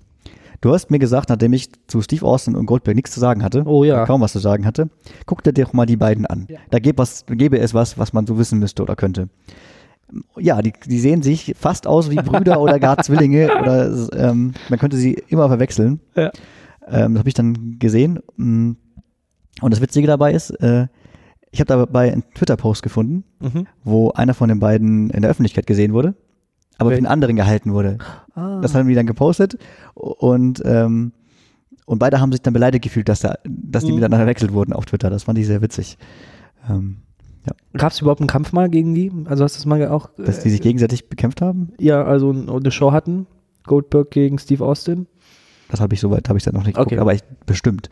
Du 0.60 0.72
hast 0.72 0.92
mir 0.92 1.00
gesagt, 1.00 1.28
nachdem 1.28 1.52
ich 1.54 1.70
zu 1.88 2.00
Steve 2.02 2.24
Austin 2.24 2.54
und 2.54 2.66
Goldberg 2.66 2.94
nichts 2.94 3.10
zu 3.10 3.18
sagen 3.18 3.42
hatte, 3.42 3.64
Oh 3.66 3.82
ja. 3.82 4.06
kaum 4.06 4.20
was 4.20 4.30
zu 4.32 4.38
sagen 4.38 4.64
hatte, 4.64 4.90
guck 5.26 5.42
dir 5.42 5.52
doch 5.52 5.72
mal 5.72 5.86
die 5.86 5.96
beiden 5.96 6.24
an. 6.24 6.46
Ja. 6.48 6.60
Da 6.70 6.78
gäbe, 6.78 6.98
was, 6.98 7.26
gäbe 7.26 7.58
es 7.58 7.74
was, 7.74 7.98
was 7.98 8.12
man 8.12 8.26
so 8.28 8.38
wissen 8.38 8.60
müsste 8.60 8.82
oder 8.82 8.94
könnte. 8.94 9.28
Ja, 10.38 10.62
die, 10.62 10.72
die 10.86 11.00
sehen 11.00 11.22
sich 11.22 11.54
fast 11.58 11.86
aus 11.88 12.10
wie 12.10 12.16
Brüder 12.16 12.60
oder 12.60 12.78
gar 12.78 12.98
Zwillinge 13.02 13.50
oder 13.60 13.90
ähm, 14.14 14.52
man 14.68 14.78
könnte 14.78 14.96
sie 14.96 15.14
immer 15.28 15.48
verwechseln. 15.48 15.98
Ja. 16.14 16.30
Ähm, 16.88 17.14
das 17.14 17.20
habe 17.20 17.28
ich 17.28 17.34
dann 17.34 17.78
gesehen. 17.78 18.20
Mm. 18.36 18.72
Und 19.60 19.70
das 19.72 19.80
Witzige 19.80 20.06
dabei 20.06 20.32
ist, 20.32 20.50
äh, 20.50 20.88
ich 21.50 21.60
habe 21.60 21.68
dabei 21.68 22.12
einen 22.12 22.24
Twitter-Post 22.34 22.82
gefunden, 22.82 23.24
Mhm. 23.40 23.66
wo 23.84 24.10
einer 24.12 24.32
von 24.34 24.48
den 24.48 24.58
beiden 24.58 25.10
in 25.10 25.20
der 25.22 25.30
Öffentlichkeit 25.30 25.66
gesehen 25.66 25.92
wurde, 25.92 26.14
aber 26.78 26.88
Wel- 26.90 26.94
für 26.94 27.02
den 27.02 27.06
anderen 27.06 27.36
gehalten 27.36 27.72
wurde. 27.74 27.98
Ah. 28.34 28.60
Das 28.62 28.74
haben 28.74 28.88
die 28.88 28.94
dann 28.94 29.06
gepostet 29.06 29.58
und, 29.94 30.62
ähm, 30.64 31.12
und 31.84 31.98
beide 31.98 32.20
haben 32.20 32.32
sich 32.32 32.40
dann 32.40 32.54
beleidigt 32.54 32.82
gefühlt, 32.84 33.08
dass, 33.10 33.20
da, 33.20 33.34
dass 33.44 33.84
die 33.84 33.90
Mhm. 33.90 33.96
miteinander 33.96 34.16
verwechselt 34.18 34.54
wurden 34.54 34.72
auf 34.72 34.86
Twitter. 34.86 35.10
Das 35.10 35.24
fand 35.24 35.38
ich 35.38 35.46
sehr 35.46 35.60
witzig. 35.60 35.98
Ähm, 36.68 36.98
Gab 37.76 37.90
es 37.92 38.00
überhaupt 38.00 38.20
einen 38.20 38.28
Kampf 38.28 38.52
mal 38.52 38.70
gegen 38.70 38.94
die? 38.94 39.10
Also 39.26 39.42
hast 39.44 39.56
du 39.56 39.58
es 39.58 39.66
mal 39.66 39.86
auch, 39.88 40.08
dass 40.16 40.40
die 40.40 40.48
sich 40.50 40.62
gegenseitig 40.62 41.08
bekämpft 41.10 41.42
haben, 41.42 41.72
ja, 41.78 42.02
also 42.04 42.30
ein- 42.30 42.48
eine 42.48 42.70
Show 42.70 42.92
hatten? 42.92 43.26
Goldberg 43.64 44.10
gegen 44.10 44.38
Steve 44.38 44.64
Austin? 44.64 45.06
Das 45.72 45.80
habe 45.80 45.94
ich 45.94 46.00
soweit, 46.00 46.28
habe 46.28 46.38
ich 46.38 46.44
dann 46.44 46.54
noch 46.54 46.64
nicht 46.64 46.74
geguckt, 46.74 46.92
Okay. 46.92 47.00
aber 47.00 47.14
ich, 47.14 47.22
bestimmt. 47.46 47.88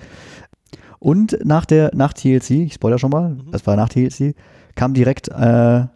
Und 0.99 1.38
nach 1.45 1.64
der, 1.64 1.90
nach 1.95 2.12
TLC, 2.12 2.51
ich 2.66 2.75
spoiler 2.75 2.99
schon 2.99 3.11
mal, 3.11 3.31
Mhm. 3.31 3.51
das 3.53 3.66
war 3.66 3.75
nach 3.77 3.88
TLC, 3.88 4.35
kam 4.75 4.93
direkt 4.95 5.29
äh, 5.29 5.81
äh, 5.81 5.87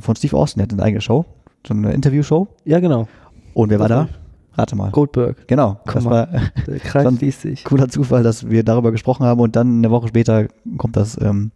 von 0.00 0.16
Steve 0.16 0.36
Austin, 0.36 0.60
der 0.60 0.64
hat 0.66 0.72
eine 0.72 0.82
eigene 0.82 1.00
Show, 1.00 1.24
so 1.66 1.74
eine 1.74 1.92
Interviewshow. 1.92 2.48
Ja, 2.64 2.78
genau. 2.80 3.08
Und 3.54 3.70
wer 3.70 3.80
war 3.80 3.88
Das 3.88 4.06
da? 4.06 4.12
war- 4.12 4.18
Rate 4.58 4.76
mal. 4.76 4.90
Goldberg. 4.90 5.48
Genau, 5.48 5.80
Guck 5.84 5.94
das 5.94 6.04
mal. 6.04 6.10
war 6.30 6.40
Kreis 6.80 7.04
Dann- 7.04 7.16
schließt 7.16 7.64
cooler 7.64 7.88
Zufall, 7.88 8.22
dass 8.22 8.50
wir 8.50 8.62
darüber 8.64 8.92
gesprochen 8.92 9.24
haben 9.24 9.40
und 9.40 9.56
dann 9.56 9.78
eine 9.78 9.90
Woche 9.90 10.08
später 10.08 10.46
kommt 10.76 10.94
das 10.96 11.18
ähm, 11.22 11.52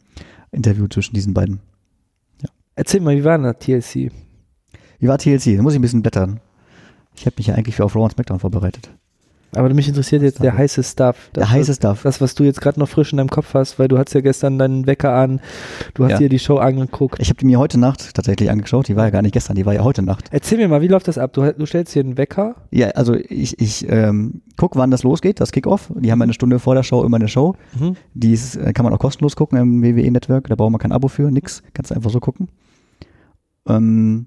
Interview 0.50 0.86
zwischen 0.88 1.14
diesen 1.14 1.34
beiden. 1.34 1.60
Erzähl 2.74 3.00
mal, 3.02 3.14
wie 3.16 3.24
war 3.24 3.36
denn 3.36 3.44
das 3.44 3.58
TLC? 3.58 4.10
Wie 4.98 5.08
war 5.08 5.18
TLC? 5.18 5.56
Da 5.56 5.62
muss 5.62 5.74
ich 5.74 5.78
ein 5.78 5.82
bisschen 5.82 6.00
blättern. 6.02 6.40
Ich 7.14 7.26
habe 7.26 7.34
mich 7.38 7.48
ja 7.48 7.54
eigentlich 7.54 7.76
für 7.76 7.84
auf 7.84 7.94
Raw 7.94 8.04
und 8.04 8.12
SmackDown 8.12 8.38
vorbereitet. 8.38 8.88
Aber 9.54 9.72
mich 9.72 9.88
interessiert 9.88 10.22
jetzt 10.22 10.42
der 10.42 10.56
heiße 10.56 10.82
Stuff. 10.82 11.30
Der 11.34 11.42
Das, 11.44 11.50
heiße 11.50 11.74
Stuff. 11.74 12.02
Das, 12.02 12.20
was 12.20 12.34
du 12.34 12.44
jetzt 12.44 12.60
gerade 12.60 12.78
noch 12.78 12.88
frisch 12.88 13.12
in 13.12 13.16
deinem 13.18 13.30
Kopf 13.30 13.54
hast, 13.54 13.78
weil 13.78 13.88
du 13.88 13.96
hast 13.96 14.12
ja 14.12 14.20
gestern 14.20 14.58
deinen 14.58 14.86
Wecker 14.86 15.12
an, 15.14 15.40
du 15.94 16.04
hast 16.04 16.12
Ja. 16.12 16.18
dir 16.18 16.28
die 16.28 16.38
Show 16.38 16.56
angeguckt. 16.56 17.20
Ich 17.20 17.28
habe 17.30 17.38
die 17.38 17.46
mir 17.46 17.58
heute 17.58 17.78
Nacht 17.78 18.14
tatsächlich 18.14 18.50
angeschaut. 18.50 18.88
Die 18.88 18.96
war 18.96 19.04
ja 19.04 19.10
gar 19.10 19.22
nicht 19.22 19.32
gestern, 19.32 19.54
die 19.56 19.64
war 19.64 19.72
ja 19.72 19.82
heute 19.84 20.02
Nacht. 20.02 20.26
Erzähl 20.30 20.58
mir 20.58 20.68
mal, 20.68 20.82
wie 20.82 20.88
läuft 20.88 21.08
das 21.08 21.16
ab? 21.16 21.32
Du, 21.32 21.50
du 21.52 21.64
stellst 21.66 21.94
dir 21.94 22.00
einen 22.02 22.18
Wecker. 22.18 22.56
Ja, 22.70 22.88
also 22.90 23.14
ich, 23.14 23.58
ich 23.60 23.86
ähm, 23.88 24.42
guck, 24.56 24.76
wann 24.76 24.90
das 24.90 25.02
losgeht, 25.04 25.40
das 25.40 25.52
Kickoff. 25.52 25.90
Die 25.96 26.10
haben 26.12 26.20
eine 26.20 26.32
Stunde 26.34 26.58
vor 26.58 26.74
der 26.74 26.82
Show 26.82 27.02
immer 27.04 27.16
eine 27.16 27.28
Show. 27.28 27.54
Mhm. 27.78 27.96
Die 28.14 28.32
ist, 28.34 28.56
äh, 28.56 28.72
kann 28.72 28.84
man 28.84 28.92
auch 28.92 28.98
kostenlos 28.98 29.36
gucken 29.36 29.58
im 29.58 29.82
WWE-Network. 29.82 30.48
Da 30.48 30.54
braucht 30.56 30.72
man 30.72 30.80
kein 30.80 30.92
Abo 30.92 31.08
für, 31.08 31.30
nix. 31.30 31.62
Kannst 31.72 31.90
du 31.92 31.94
einfach 31.94 32.10
so 32.10 32.20
gucken. 32.20 32.48
Ähm, 33.68 34.26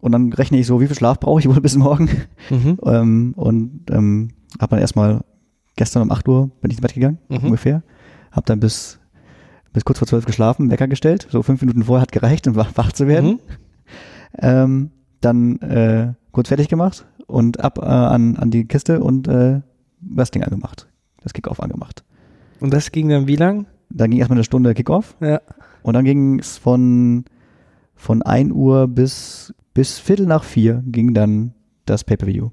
und 0.00 0.12
dann 0.12 0.32
rechne 0.32 0.58
ich 0.58 0.66
so, 0.66 0.80
wie 0.80 0.86
viel 0.86 0.96
Schlaf 0.96 1.20
brauche 1.20 1.40
ich 1.40 1.48
wohl 1.48 1.60
bis 1.60 1.76
morgen. 1.76 2.08
Mhm. 2.50 2.78
Ähm, 2.84 3.32
und 3.36 3.82
ähm, 3.90 4.28
habe 4.60 4.70
dann 4.70 4.80
erstmal 4.80 5.20
gestern 5.76 6.02
um 6.02 6.10
8 6.10 6.26
Uhr 6.28 6.50
bin 6.60 6.70
ich 6.70 6.76
ins 6.78 6.82
Bett 6.82 6.94
gegangen, 6.94 7.18
Mhm. 7.28 7.38
ungefähr. 7.44 7.82
Habe 8.32 8.46
dann 8.46 8.60
bis, 8.60 8.98
bis 9.72 9.84
kurz 9.84 9.98
vor 9.98 10.08
12 10.08 10.24
geschlafen, 10.26 10.70
Wecker 10.70 10.88
gestellt. 10.88 11.26
So 11.30 11.42
fünf 11.42 11.60
Minuten 11.60 11.82
vorher 11.84 12.02
hat 12.02 12.12
gereicht, 12.12 12.46
um 12.48 12.56
wach, 12.56 12.92
zu 12.92 13.06
werden. 13.08 13.32
Mhm. 13.32 13.38
Ähm, 14.38 14.90
dann 15.20 15.56
äh, 15.58 16.14
kurz 16.32 16.48
fertig 16.48 16.68
gemacht 16.68 17.06
und 17.26 17.60
ab 17.60 17.78
äh, 17.78 17.82
an, 17.86 18.36
an 18.36 18.50
die 18.50 18.64
Kiste 18.66 19.00
und 19.02 19.28
äh, 19.28 19.60
das 20.00 20.30
Ding 20.30 20.42
angemacht. 20.42 20.88
Das 21.22 21.32
Kickoff 21.32 21.60
angemacht. 21.60 22.04
Und 22.60 22.72
das 22.72 22.92
ging 22.92 23.08
dann 23.08 23.26
wie 23.26 23.36
lang? 23.36 23.66
Dann 23.90 24.10
ging 24.10 24.18
erstmal 24.20 24.38
eine 24.38 24.44
Stunde 24.44 24.72
Kickoff 24.74 25.16
Ja. 25.20 25.40
und 25.82 25.94
dann 25.94 26.04
ging 26.04 26.38
es 26.38 26.56
von, 26.58 27.24
von 27.94 28.22
1 28.22 28.52
Uhr 28.52 28.86
bis, 28.88 29.52
bis 29.74 29.98
Viertel 29.98 30.26
nach 30.26 30.44
vier 30.44 30.82
ging 30.86 31.14
dann 31.14 31.54
das 31.86 32.04
Pay-Per-View. 32.04 32.50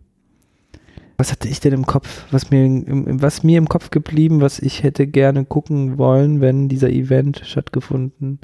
Was 1.18 1.32
hatte 1.32 1.48
ich 1.48 1.60
denn 1.60 1.74
im 1.74 1.86
Kopf? 1.86 2.26
Was 2.32 2.52
mir, 2.52 2.66
im, 2.66 3.22
was 3.22 3.44
mir 3.44 3.58
im 3.58 3.68
Kopf 3.68 3.90
geblieben, 3.90 4.40
was 4.40 4.60
ich 4.60 4.84
hätte 4.84 5.08
gerne 5.08 5.46
gucken 5.46 5.98
wollen, 5.98 6.42
wenn 6.42 6.70
dieser 6.70 6.90
Event 6.90 7.42
stattgefunden 7.44 8.40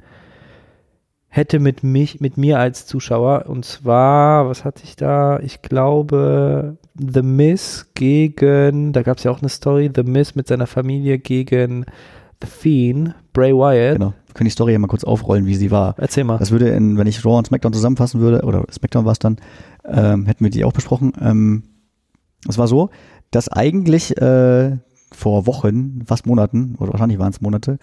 hätte 1.33 1.59
mit 1.59 1.83
mich, 1.83 2.21
mit 2.21 2.37
mir 2.37 2.59
als 2.59 2.85
Zuschauer. 2.85 3.45
Und 3.47 3.65
zwar, 3.65 4.47
was 4.47 4.63
hatte 4.65 4.83
ich 4.83 4.95
da? 4.95 5.39
Ich 5.39 5.63
glaube, 5.63 6.77
The 6.95 7.23
Miss 7.23 7.87
gegen, 7.95 8.93
da 8.93 9.01
gab 9.01 9.17
es 9.17 9.23
ja 9.23 9.31
auch 9.31 9.41
eine 9.41 9.49
Story, 9.49 9.91
The 9.93 10.03
Miss 10.03 10.35
mit 10.35 10.47
seiner 10.47 10.67
Familie 10.67 11.17
gegen 11.17 11.85
The 12.41 12.47
Fiend, 12.47 13.15
Bray 13.33 13.51
Wyatt. 13.51 13.97
Genau. 13.97 14.13
Können 14.33 14.45
die 14.45 14.51
Story 14.51 14.73
ja 14.73 14.79
mal 14.79 14.87
kurz 14.87 15.03
aufrollen, 15.03 15.45
wie 15.45 15.55
sie 15.55 15.71
war. 15.71 15.95
Erzähl 15.97 16.23
mal. 16.23 16.37
Das 16.37 16.51
würde, 16.51 16.69
in, 16.69 16.97
wenn 16.97 17.07
ich 17.07 17.23
Raw 17.25 17.37
und 17.37 17.47
SmackDown 17.47 17.73
zusammenfassen 17.73 18.19
würde, 18.21 18.41
oder 18.43 18.65
SmackDown 18.71 19.05
war 19.05 19.11
es 19.13 19.19
dann, 19.19 19.37
ähm, 19.85 20.25
hätten 20.25 20.43
wir 20.43 20.51
die 20.51 20.65
auch 20.65 20.73
besprochen. 20.73 21.13
Ähm, 21.21 21.63
es 22.47 22.57
war 22.57 22.67
so, 22.67 22.89
dass 23.31 23.49
eigentlich 23.49 24.17
äh, 24.21 24.77
vor 25.11 25.45
Wochen, 25.47 26.01
fast 26.05 26.25
Monaten, 26.25 26.75
oder 26.79 26.91
wahrscheinlich 26.93 27.19
waren 27.19 27.31
es 27.31 27.41
Monate, 27.41 27.77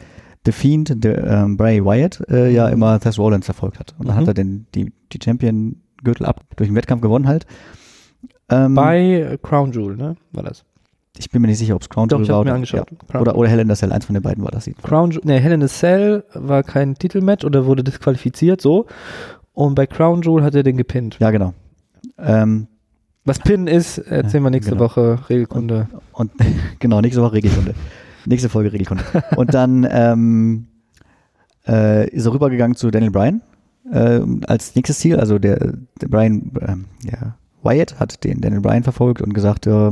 The 0.47 0.53
Fiend, 0.53 1.05
der 1.05 1.25
ähm, 1.27 1.57
Bray 1.57 1.85
Wyatt, 1.85 2.23
äh, 2.31 2.51
ja 2.51 2.69
immer 2.69 2.99
Seth 2.99 3.19
Rollins 3.19 3.45
verfolgt 3.45 3.79
hat. 3.79 3.95
Und 3.99 4.09
dann 4.09 4.17
Mhm. 4.17 4.21
hat 4.21 4.29
er 4.29 4.35
den, 4.35 4.67
die, 4.75 4.93
die 5.13 5.19
Champion-Gürtel 5.23 6.25
ab 6.27 6.43
durch 6.57 6.69
den 6.71 6.77
Wettkampf 6.77 7.03
gewonnen 7.03 7.29
halt. 7.29 7.47
Ähm, 8.49 8.75
Bei 8.75 9.39
Crown 9.43 9.71
Jewel, 9.73 9.97
ne? 9.97 10.17
War 10.33 10.43
das? 10.43 10.65
Ich 11.19 11.31
bin 11.31 11.43
mir 11.43 11.49
nicht 11.49 11.59
sicher, 11.59 11.75
ob 11.75 11.83
es 11.83 11.89
Crown 11.89 12.09
Jewel 12.09 12.29
war 12.29 12.37
habe 12.37 12.45
mir 12.45 12.51
oder, 12.51 12.55
angeschaut. 12.55 12.89
ja. 13.13 13.21
Oder, 13.21 13.37
oder 13.37 13.49
Hell 13.49 13.59
in 13.59 13.69
the 13.69 13.75
Cell, 13.75 13.93
eins 13.93 14.07
von 14.07 14.15
den 14.15 14.23
beiden 14.23 14.43
war 14.45 14.51
das. 14.51 14.71
Crown 14.83 15.11
Jewel, 15.11 15.27
ne, 15.27 15.41
Hell 15.41 15.53
in 15.53 15.63
a 15.63 15.69
Cell 15.69 16.25
war 16.35 16.63
kein 16.63 16.95
Titelmatch 16.95 17.45
oder 17.45 17.67
wurde 17.67 17.85
disqualifiziert, 17.85 18.61
so. 18.61 18.87
Und 19.53 19.75
bei 19.75 19.87
Crown 19.87 20.23
Jewel 20.23 20.43
hat 20.43 20.55
er 20.55 20.63
den 20.63 20.77
gepinnt. 20.77 21.19
Ja, 21.19 21.31
genau. 21.31 21.53
Ähm, 22.19 22.69
Was 23.25 23.39
Pin 23.41 23.67
ist, 23.67 23.99
erzählen 23.99 24.43
wir 24.43 24.51
nächste 24.51 24.73
genau. 24.73 24.85
Woche, 24.85 25.19
Regelkunde. 25.29 25.89
Und 26.13 26.33
genau, 26.79 27.01
nächste 27.01 27.23
Woche 27.23 27.35
Regelkunde. 27.35 27.75
nächste 28.27 28.49
Folge 28.49 28.73
Regelkunde. 28.73 29.05
Und 29.37 29.53
dann 29.53 29.87
ähm, 29.91 30.69
äh, 31.67 32.09
ist 32.09 32.27
er 32.27 32.33
rübergegangen 32.33 32.77
zu 32.77 32.91
Daniel 32.91 33.11
Bryan 33.11 33.43
äh, 33.91 34.21
als 34.47 34.75
nächstes 34.77 34.99
Ziel. 35.01 35.19
Also 35.19 35.39
der, 35.39 35.75
der 36.01 36.09
Brian, 36.09 36.53
ähm, 36.67 36.85
ja, 37.05 37.37
Wyatt 37.63 37.99
hat 37.99 38.25
den 38.25 38.41
Daniel 38.41 38.61
Bryan 38.61 38.83
verfolgt 38.83 39.23
und 39.23 39.35
gesagt, 39.35 39.67
äh, 39.67 39.91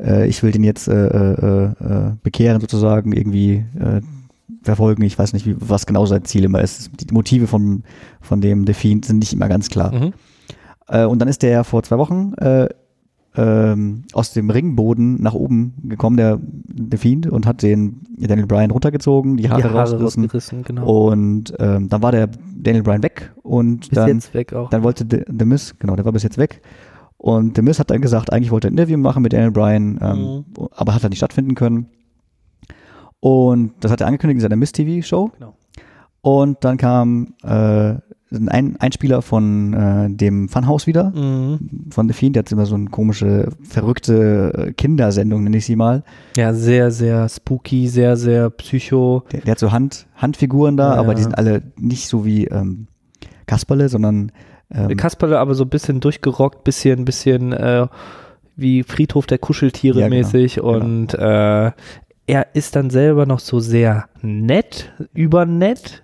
äh, 0.00 0.26
ich 0.26 0.42
will 0.42 0.52
den 0.52 0.64
jetzt 0.64 0.88
äh, 0.88 1.06
äh, 1.06 1.64
äh, 1.64 2.12
bekehren 2.22 2.60
sozusagen, 2.60 3.12
irgendwie 3.12 3.64
verfolgen. 4.62 5.02
Ich 5.02 5.18
weiß 5.18 5.32
nicht, 5.32 5.46
wie, 5.46 5.56
was 5.58 5.86
genau 5.86 6.06
sein 6.06 6.24
Ziel 6.24 6.44
immer 6.44 6.60
ist. 6.60 6.90
Die 7.00 7.12
Motive 7.12 7.46
von, 7.46 7.84
von 8.20 8.40
dem 8.40 8.66
The 8.66 8.72
Fiend 8.72 9.04
sind 9.04 9.18
nicht 9.18 9.32
immer 9.32 9.48
ganz 9.48 9.68
klar. 9.68 9.92
Mhm. 9.92 10.12
Und 11.08 11.18
dann 11.18 11.28
ist 11.28 11.42
der 11.42 11.64
vor 11.64 11.82
zwei 11.82 11.96
Wochen 11.96 12.34
äh, 12.34 12.68
ähm, 13.36 14.04
aus 14.12 14.32
dem 14.32 14.50
Ringboden 14.50 15.20
nach 15.20 15.34
oben 15.34 15.74
gekommen, 15.82 16.16
der, 16.16 16.38
der 16.40 16.98
Fiend, 16.98 17.26
und 17.26 17.46
hat 17.46 17.62
den 17.62 18.02
Daniel 18.16 18.46
Bryan 18.46 18.70
runtergezogen, 18.70 19.36
die 19.36 19.50
Haare, 19.50 19.72
rausgerissen. 19.72 20.24
rausgerissen, 20.24 20.62
genau. 20.62 21.10
Und 21.10 21.52
ähm, 21.58 21.88
dann 21.88 22.02
war 22.02 22.12
der 22.12 22.28
Daniel 22.56 22.82
Bryan 22.82 23.02
weg 23.02 23.32
und 23.42 23.80
Bis 23.80 23.90
dann, 23.90 24.08
jetzt 24.08 24.34
weg 24.34 24.52
auch. 24.52 24.70
dann 24.70 24.82
wollte 24.84 25.04
The, 25.10 25.24
The 25.26 25.44
Miz, 25.44 25.74
genau, 25.78 25.96
der 25.96 26.04
war 26.04 26.12
bis 26.12 26.22
jetzt 26.22 26.38
weg. 26.38 26.62
Und 27.16 27.56
The 27.56 27.62
Miz 27.62 27.78
hat 27.78 27.90
dann 27.90 28.02
gesagt, 28.02 28.32
eigentlich 28.32 28.50
wollte 28.50 28.68
er 28.68 28.70
ein 28.70 28.74
Interview 28.74 28.98
machen 28.98 29.22
mit 29.22 29.32
Daniel 29.32 29.50
Bryan, 29.50 29.98
ähm, 30.00 30.44
aber 30.72 30.94
hat 30.94 31.02
dann 31.02 31.10
nicht 31.10 31.18
stattfinden 31.18 31.54
können. 31.54 31.88
Und 33.20 33.72
das 33.80 33.90
hat 33.90 34.00
er 34.00 34.06
angekündigt 34.06 34.36
in 34.36 34.40
seiner 34.42 34.56
Miz 34.56 34.72
TV-Show. 34.72 35.30
Genau. 35.38 35.56
Und 36.20 36.62
dann 36.64 36.76
kam 36.76 37.34
äh, 37.42 37.94
ein 38.30 38.76
Einspieler 38.80 39.22
von 39.22 39.72
äh, 39.74 40.10
dem 40.10 40.48
Funhouse 40.48 40.86
wieder, 40.86 41.10
Mhm. 41.14 41.58
von 41.90 42.08
The 42.08 42.14
Fiend, 42.14 42.34
der 42.36 42.40
hat 42.42 42.50
immer 42.52 42.66
so 42.66 42.74
eine 42.74 42.86
komische, 42.90 43.48
verrückte 43.62 44.52
äh, 44.68 44.72
Kindersendung, 44.72 45.44
nenne 45.44 45.58
ich 45.58 45.66
sie 45.66 45.76
mal. 45.76 46.02
Ja, 46.36 46.52
sehr, 46.52 46.90
sehr 46.90 47.28
spooky, 47.28 47.86
sehr, 47.88 48.16
sehr 48.16 48.50
psycho. 48.50 49.22
Der, 49.32 49.40
der 49.42 49.50
hat 49.52 49.58
so 49.58 49.70
Hand, 49.70 50.06
Handfiguren 50.16 50.76
da, 50.76 50.94
Ja. 50.94 51.00
aber 51.00 51.14
die 51.14 51.22
sind 51.22 51.38
alle 51.38 51.62
nicht 51.78 52.08
so 52.08 52.24
wie 52.24 52.46
ähm, 52.46 52.88
Kasperle, 53.46 53.88
sondern 53.88 54.32
ähm, 54.74 54.96
Kasperle 54.96 55.38
aber 55.38 55.54
so 55.54 55.64
ein 55.64 55.68
bisschen 55.70 56.00
durchgerockt, 56.00 56.64
bisschen, 56.64 57.04
bisschen 57.04 57.52
äh, 57.52 57.86
wie 58.56 58.82
Friedhof 58.82 59.26
der 59.26 59.38
Kuscheltiere 59.38 60.00
Ja, 60.00 60.08
genau. 60.08 60.16
mäßig 60.26 60.56
Genau. 60.56 60.68
und 60.74 61.14
äh, 61.14 61.70
er 62.26 62.46
ist 62.54 62.74
dann 62.74 62.88
selber 62.90 63.26
noch 63.26 63.40
so 63.40 63.60
sehr 63.60 64.06
nett, 64.22 64.92
übernett. 65.12 66.02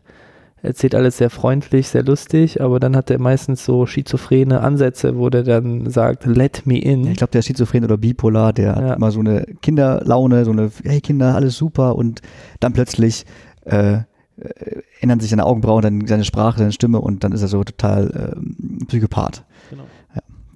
Erzählt 0.63 0.95
alles 0.95 1.17
sehr 1.17 1.31
freundlich, 1.31 1.89
sehr 1.89 2.03
lustig, 2.03 2.61
aber 2.61 2.81
dann 2.81 2.95
hat 2.95 3.11
er 3.11 3.19
meistens 3.19 3.65
so 3.65 3.87
schizophrene 3.87 4.61
Ansätze, 4.61 5.17
wo 5.17 5.31
der 5.31 5.43
dann 5.43 5.89
sagt, 5.89 6.27
let 6.27 6.67
me 6.67 6.79
in. 6.79 7.07
ich 7.07 7.17
glaube, 7.17 7.31
der 7.31 7.39
ist 7.39 7.47
schizophren 7.47 7.85
oder 7.85 7.97
bipolar, 7.97 8.53
der 8.53 8.77
Ja. 8.77 8.83
hat 8.91 8.97
immer 8.97 9.11
so 9.11 9.21
eine 9.21 9.47
Kinderlaune, 9.63 10.45
so 10.45 10.51
eine, 10.51 10.71
hey 10.85 11.01
Kinder, 11.01 11.35
alles 11.35 11.57
super 11.57 11.97
und 11.97 12.21
dann 12.61 12.73
plötzlich 12.75 13.25
äh, 13.65 13.95
äh, 13.95 14.03
ändern 15.01 15.21
sich 15.21 15.31
seine 15.31 15.47
Augenbrauen, 15.47 15.83
dann 15.83 16.07
seine 16.07 16.25
Sprache, 16.25 16.59
seine 16.59 16.73
Stimme 16.73 17.01
und 17.01 17.25
dann 17.25 17.33
ist 17.33 17.43
er 17.43 17.49
so 17.49 17.65
total 17.65 18.35
ähm, 18.37 18.87
Psychopath. 18.87 19.45
Genau. 19.71 19.85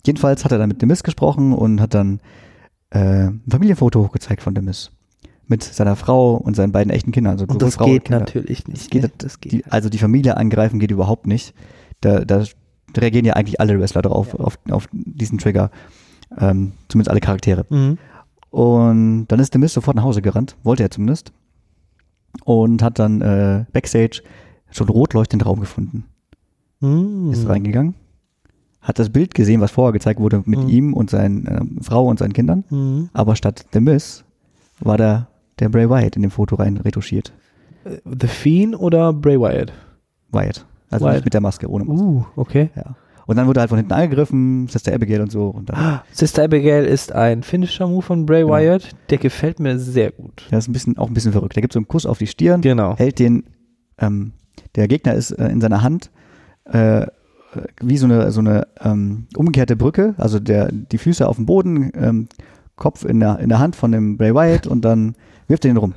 Jedenfalls 0.06 0.44
hat 0.44 0.52
er 0.52 0.58
dann 0.58 0.68
mit 0.68 0.82
Demis 0.82 1.02
gesprochen 1.02 1.54
und 1.54 1.80
hat 1.80 1.94
dann 1.94 2.20
äh, 2.90 2.98
ein 3.28 3.42
Familienfoto 3.48 4.02
hochgezeigt 4.04 4.42
von 4.42 4.54
Demis. 4.54 4.90
Mit 5.46 5.62
seiner 5.62 5.94
Frau 5.96 6.36
und 6.36 6.56
seinen 6.56 6.72
beiden 6.72 6.90
echten 6.90 7.12
Kindern. 7.12 7.32
Also 7.34 7.44
Und 7.46 7.60
das 7.60 7.74
Frau 7.74 7.84
geht 7.86 8.04
Kinder. 8.06 8.20
natürlich 8.20 8.66
nicht. 8.66 8.82
Das 8.82 8.90
geht, 8.90 9.02
ne? 9.02 9.10
das 9.18 9.40
geht. 9.40 9.52
Die, 9.52 9.64
also 9.66 9.88
die 9.90 9.98
Familie 9.98 10.36
angreifen 10.36 10.78
geht 10.78 10.90
überhaupt 10.90 11.26
nicht. 11.26 11.54
Da, 12.00 12.24
da 12.24 12.44
reagieren 12.96 13.24
ja 13.26 13.34
eigentlich 13.34 13.60
alle 13.60 13.78
Wrestler 13.78 14.02
drauf, 14.02 14.34
auf, 14.34 14.58
auf 14.70 14.88
diesen 14.92 15.38
Trigger. 15.38 15.70
Ähm, 16.38 16.72
zumindest 16.88 17.10
alle 17.10 17.20
Charaktere. 17.20 17.66
mhm. 17.68 17.98
Und 18.50 19.26
dann 19.28 19.40
ist 19.40 19.52
Demis 19.52 19.72
sofort 19.74 19.96
nach 19.96 20.04
Hause 20.04 20.22
gerannt, 20.22 20.56
wollte 20.62 20.84
er 20.84 20.90
zumindest. 20.90 21.32
Und 22.44 22.82
hat 22.82 22.98
dann 22.98 23.20
äh, 23.20 23.64
Backstage 23.72 24.22
schon 24.70 24.88
rot 24.88 25.12
leuchtenden 25.12 25.46
Raum 25.46 25.60
gefunden. 25.60 26.04
Mhm. 26.80 27.30
Ist 27.32 27.48
reingegangen, 27.48 27.94
hat 28.80 28.98
das 28.98 29.10
Bild 29.10 29.34
gesehen, 29.34 29.60
was 29.60 29.70
vorher 29.72 29.92
gezeigt 29.92 30.20
wurde 30.20 30.42
mit 30.46 30.60
Mhm. 30.60 30.68
ihm 30.68 30.94
und 30.94 31.10
seiner 31.10 31.60
ähm, 31.62 31.78
Frau 31.82 32.06
und 32.06 32.18
seinen 32.18 32.32
Kindern. 32.32 32.64
Mhm. 32.70 33.10
Aber 33.12 33.34
statt 33.36 33.66
The 33.72 33.80
Miz 33.80 34.24
war 34.80 34.98
da 34.98 35.28
der 35.58 35.68
Bray 35.68 35.88
Wyatt 35.88 36.16
in 36.16 36.22
dem 36.22 36.30
Foto 36.30 36.56
rein 36.56 36.76
retuschiert. 36.78 37.32
Äh, 37.84 37.98
The 38.04 38.26
Fiend 38.26 38.78
oder 38.78 39.12
Bray 39.12 39.38
Wyatt? 39.40 39.72
Wyatt. 40.32 40.66
Also 40.90 41.04
Wyatt. 41.06 41.14
nicht 41.16 41.24
mit 41.26 41.34
der 41.34 41.40
Maske, 41.40 41.68
ohne 41.70 41.84
Maske. 41.84 42.04
Uh, 42.04 42.24
okay. 42.36 42.70
Ja. 42.76 42.96
Und 43.26 43.36
dann 43.36 43.46
wurde 43.46 43.60
halt 43.60 43.70
von 43.70 43.78
hinten 43.78 43.92
angegriffen, 43.94 44.68
Sister 44.68 44.92
Abigail 44.92 45.22
und 45.22 45.32
so. 45.32 45.48
Und 45.48 45.70
dann, 45.70 46.00
Sister 46.12 46.44
Abigail 46.44 46.84
ist 46.84 47.10
ein 47.12 47.42
Finisher-Move 47.42 48.02
von 48.02 48.26
Bray 48.26 48.42
Genau. 48.42 48.52
Wyatt. 48.54 48.90
Der 49.08 49.16
gefällt 49.18 49.60
mir 49.60 49.78
sehr 49.78 50.10
gut. 50.12 50.46
der 50.50 50.58
ist 50.58 50.68
ein 50.68 50.72
bisschen, 50.72 50.98
auch 50.98 51.08
ein 51.08 51.14
bisschen 51.14 51.32
verrückt. 51.32 51.56
Der 51.56 51.62
gibt 51.62 51.72
so 51.72 51.78
einen 51.78 51.88
Kuss 51.88 52.04
auf 52.04 52.18
die 52.18 52.26
Stirn, 52.26 52.60
Genau. 52.60 52.96
hält 52.98 53.18
den, 53.18 53.44
ähm, 53.98 54.32
der 54.76 54.88
Gegner 54.88 55.14
ist 55.14 55.30
äh, 55.30 55.48
in 55.48 55.60
seiner 55.62 55.82
Hand, 55.82 56.10
äh, 56.66 57.06
wie 57.80 57.96
so 57.96 58.04
eine, 58.06 58.30
so 58.30 58.40
eine 58.40 58.66
ähm, 58.80 59.26
umgekehrte 59.36 59.76
Brücke, 59.76 60.14
also 60.18 60.38
der, 60.40 60.70
die 60.72 60.98
Füße 60.98 61.26
auf 61.26 61.36
dem 61.36 61.46
Boden, 61.46 61.92
ähm, 61.94 62.28
Kopf 62.76 63.04
in 63.04 63.20
der, 63.20 63.38
in 63.38 63.48
der 63.48 63.58
Hand 63.60 63.74
von 63.76 63.92
dem 63.92 64.16
Bray 64.18 64.34
Wyatt 64.34 64.66
und 64.66 64.84
dann 64.84 65.14
wirft 65.48 65.64
er 65.64 65.70
ihn 65.70 65.76
rum. 65.76 65.94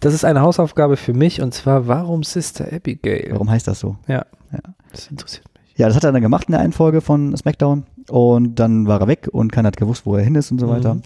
Das 0.00 0.14
ist 0.14 0.24
eine 0.24 0.40
Hausaufgabe 0.40 0.96
für 0.96 1.12
mich 1.12 1.42
und 1.42 1.52
zwar, 1.52 1.86
warum 1.86 2.22
Sister 2.22 2.66
Abigail? 2.72 3.28
Warum 3.32 3.50
heißt 3.50 3.68
das 3.68 3.80
so? 3.80 3.96
Ja. 4.08 4.24
Ja. 4.52 4.58
Das 4.92 5.08
interessiert 5.08 5.44
mich. 5.54 5.76
Ja, 5.76 5.86
das 5.88 5.96
hat 5.96 6.04
er 6.04 6.12
dann 6.12 6.22
gemacht 6.22 6.46
in 6.48 6.52
der 6.52 6.60
einen 6.60 6.72
Folge 6.72 7.00
von 7.00 7.36
SmackDown 7.36 7.84
und 8.08 8.54
dann 8.56 8.86
war 8.86 9.00
er 9.00 9.06
weg 9.08 9.28
und 9.30 9.52
keiner 9.52 9.68
hat 9.68 9.76
gewusst, 9.76 10.06
wo 10.06 10.16
er 10.16 10.24
hin 10.24 10.34
ist 10.34 10.50
und 10.50 10.58
so 10.58 10.68
weiter. 10.68 10.94
Mhm. 10.94 11.02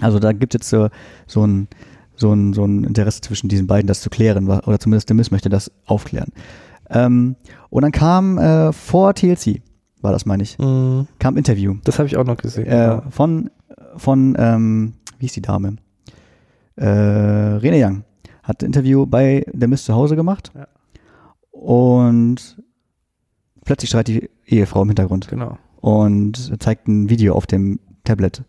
Also 0.00 0.18
da 0.18 0.32
gibt 0.32 0.54
es 0.54 0.60
jetzt 0.60 0.70
so, 0.70 0.88
so, 1.26 1.44
ein, 1.46 1.68
so, 2.16 2.32
ein, 2.32 2.52
so 2.52 2.64
ein 2.64 2.84
Interesse 2.84 3.20
zwischen 3.20 3.48
diesen 3.48 3.66
beiden, 3.66 3.86
das 3.86 4.00
zu 4.00 4.08
klären, 4.10 4.48
oder 4.48 4.78
zumindest 4.78 5.08
der 5.10 5.16
Miss 5.16 5.30
möchte 5.30 5.48
das 5.48 5.70
aufklären. 5.86 6.30
Ähm, 6.88 7.36
und 7.68 7.82
dann 7.82 7.92
kam 7.92 8.38
äh, 8.38 8.72
vor 8.72 9.14
TLC, 9.14 9.60
war 10.00 10.12
das 10.12 10.24
meine 10.24 10.42
ich, 10.42 10.58
Mhm. 10.58 11.06
kam 11.18 11.36
Interview 11.36 11.76
Das 11.84 11.98
habe 11.98 12.06
ich 12.06 12.16
auch 12.16 12.24
noch 12.24 12.36
gesehen. 12.38 12.66
äh, 12.66 12.70
genau. 12.70 13.02
von, 13.10 13.50
von 13.96 14.34
ähm, 14.38 14.94
wie 15.18 15.26
ist 15.26 15.36
die 15.36 15.42
Dame? 15.42 15.76
Äh, 16.80 16.86
Rene 17.58 17.84
Young 17.84 18.04
hat 18.42 18.62
ein 18.62 18.66
Interview 18.66 19.06
bei 19.06 19.44
der 19.52 19.68
Miss 19.68 19.84
zu 19.84 19.94
Hause 19.94 20.16
gemacht 20.16 20.50
Ja. 20.54 20.66
und 21.52 22.56
plötzlich 23.64 23.90
schreit 23.90 24.08
die 24.08 24.30
Ehefrau 24.46 24.82
im 24.82 24.88
Hintergrund 24.88 25.28
Genau. 25.28 25.58
und 25.80 26.60
zeigt 26.62 26.88
ein 26.88 27.10
Video 27.10 27.34
auf 27.34 27.46
dem 27.46 27.80
Tablet, 28.04 28.42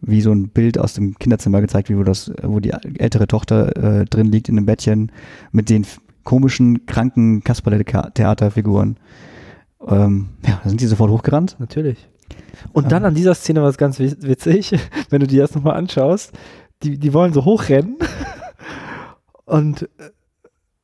wie 0.00 0.20
so 0.22 0.32
ein 0.32 0.48
Bild 0.48 0.78
aus 0.78 0.94
dem 0.94 1.14
Kinderzimmer 1.18 1.60
gezeigt, 1.60 1.88
wie 1.90 1.98
wo 1.98 2.02
das, 2.02 2.32
wo 2.42 2.58
die 2.60 2.70
ältere 2.98 3.26
Tochter 3.26 3.76
äh, 4.00 4.04
drin 4.06 4.32
liegt 4.32 4.48
in 4.48 4.56
einem 4.56 4.66
Bettchen 4.66 5.12
mit 5.52 5.68
den 5.70 5.86
komischen, 6.24 6.86
kranken 6.86 7.44
Kasperle-Theaterfiguren. 7.44 8.96
Ähm, 9.86 10.30
ja, 10.46 10.60
da 10.62 10.68
sind 10.68 10.80
die 10.80 10.86
sofort 10.86 11.10
hochgerannt. 11.10 11.56
Natürlich. 11.58 12.08
Und 12.72 12.84
Ja. 12.84 12.88
dann 12.88 13.04
an 13.04 13.14
dieser 13.14 13.34
Szene 13.34 13.60
war 13.62 13.68
es 13.68 13.76
ganz 13.76 13.98
witz- 14.00 14.22
witzig, 14.26 14.72
wenn 15.10 15.20
du 15.20 15.26
dir 15.26 15.42
das 15.42 15.54
nochmal 15.54 15.76
anschaust. 15.76 16.32
Die, 16.82 16.98
die 16.98 17.12
wollen 17.14 17.32
so 17.32 17.44
hochrennen 17.44 17.96
und 19.46 19.82
äh, 19.82 19.86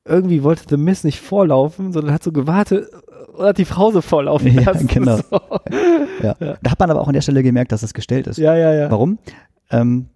irgendwie 0.05 0.42
wollte 0.42 0.64
The 0.68 0.76
Miss 0.76 1.05
nicht 1.05 1.20
vorlaufen, 1.20 1.92
sondern 1.92 2.14
hat 2.14 2.22
so 2.22 2.33
gewartet 2.33 2.88
und 3.37 3.44
hat 3.46 3.59
die 3.59 3.64
Frau 3.64 3.90
so 3.90 4.00
vorlaufen 4.00 4.53
Ja, 4.55 4.62
lassen. 4.72 4.87
genau. 4.88 5.16
So. 5.18 5.40
Ja. 6.22 6.35
Ja. 6.40 6.57
Da 6.62 6.70
hat 6.70 6.81
man 6.81 6.90
aber 6.90 7.00
auch 7.00 7.09
an 7.09 7.14
der 7.14 7.20
Stelle 7.20 7.42
gemerkt, 7.42 7.72
dass 7.72 7.83
das 7.83 7.94
gestellt 7.94 8.26
ist. 8.26 8.38
ja, 8.38 8.57
ja, 8.57 8.72
ja. 8.72 8.90
Warum? 8.90 9.18
Ähm, 9.70 10.07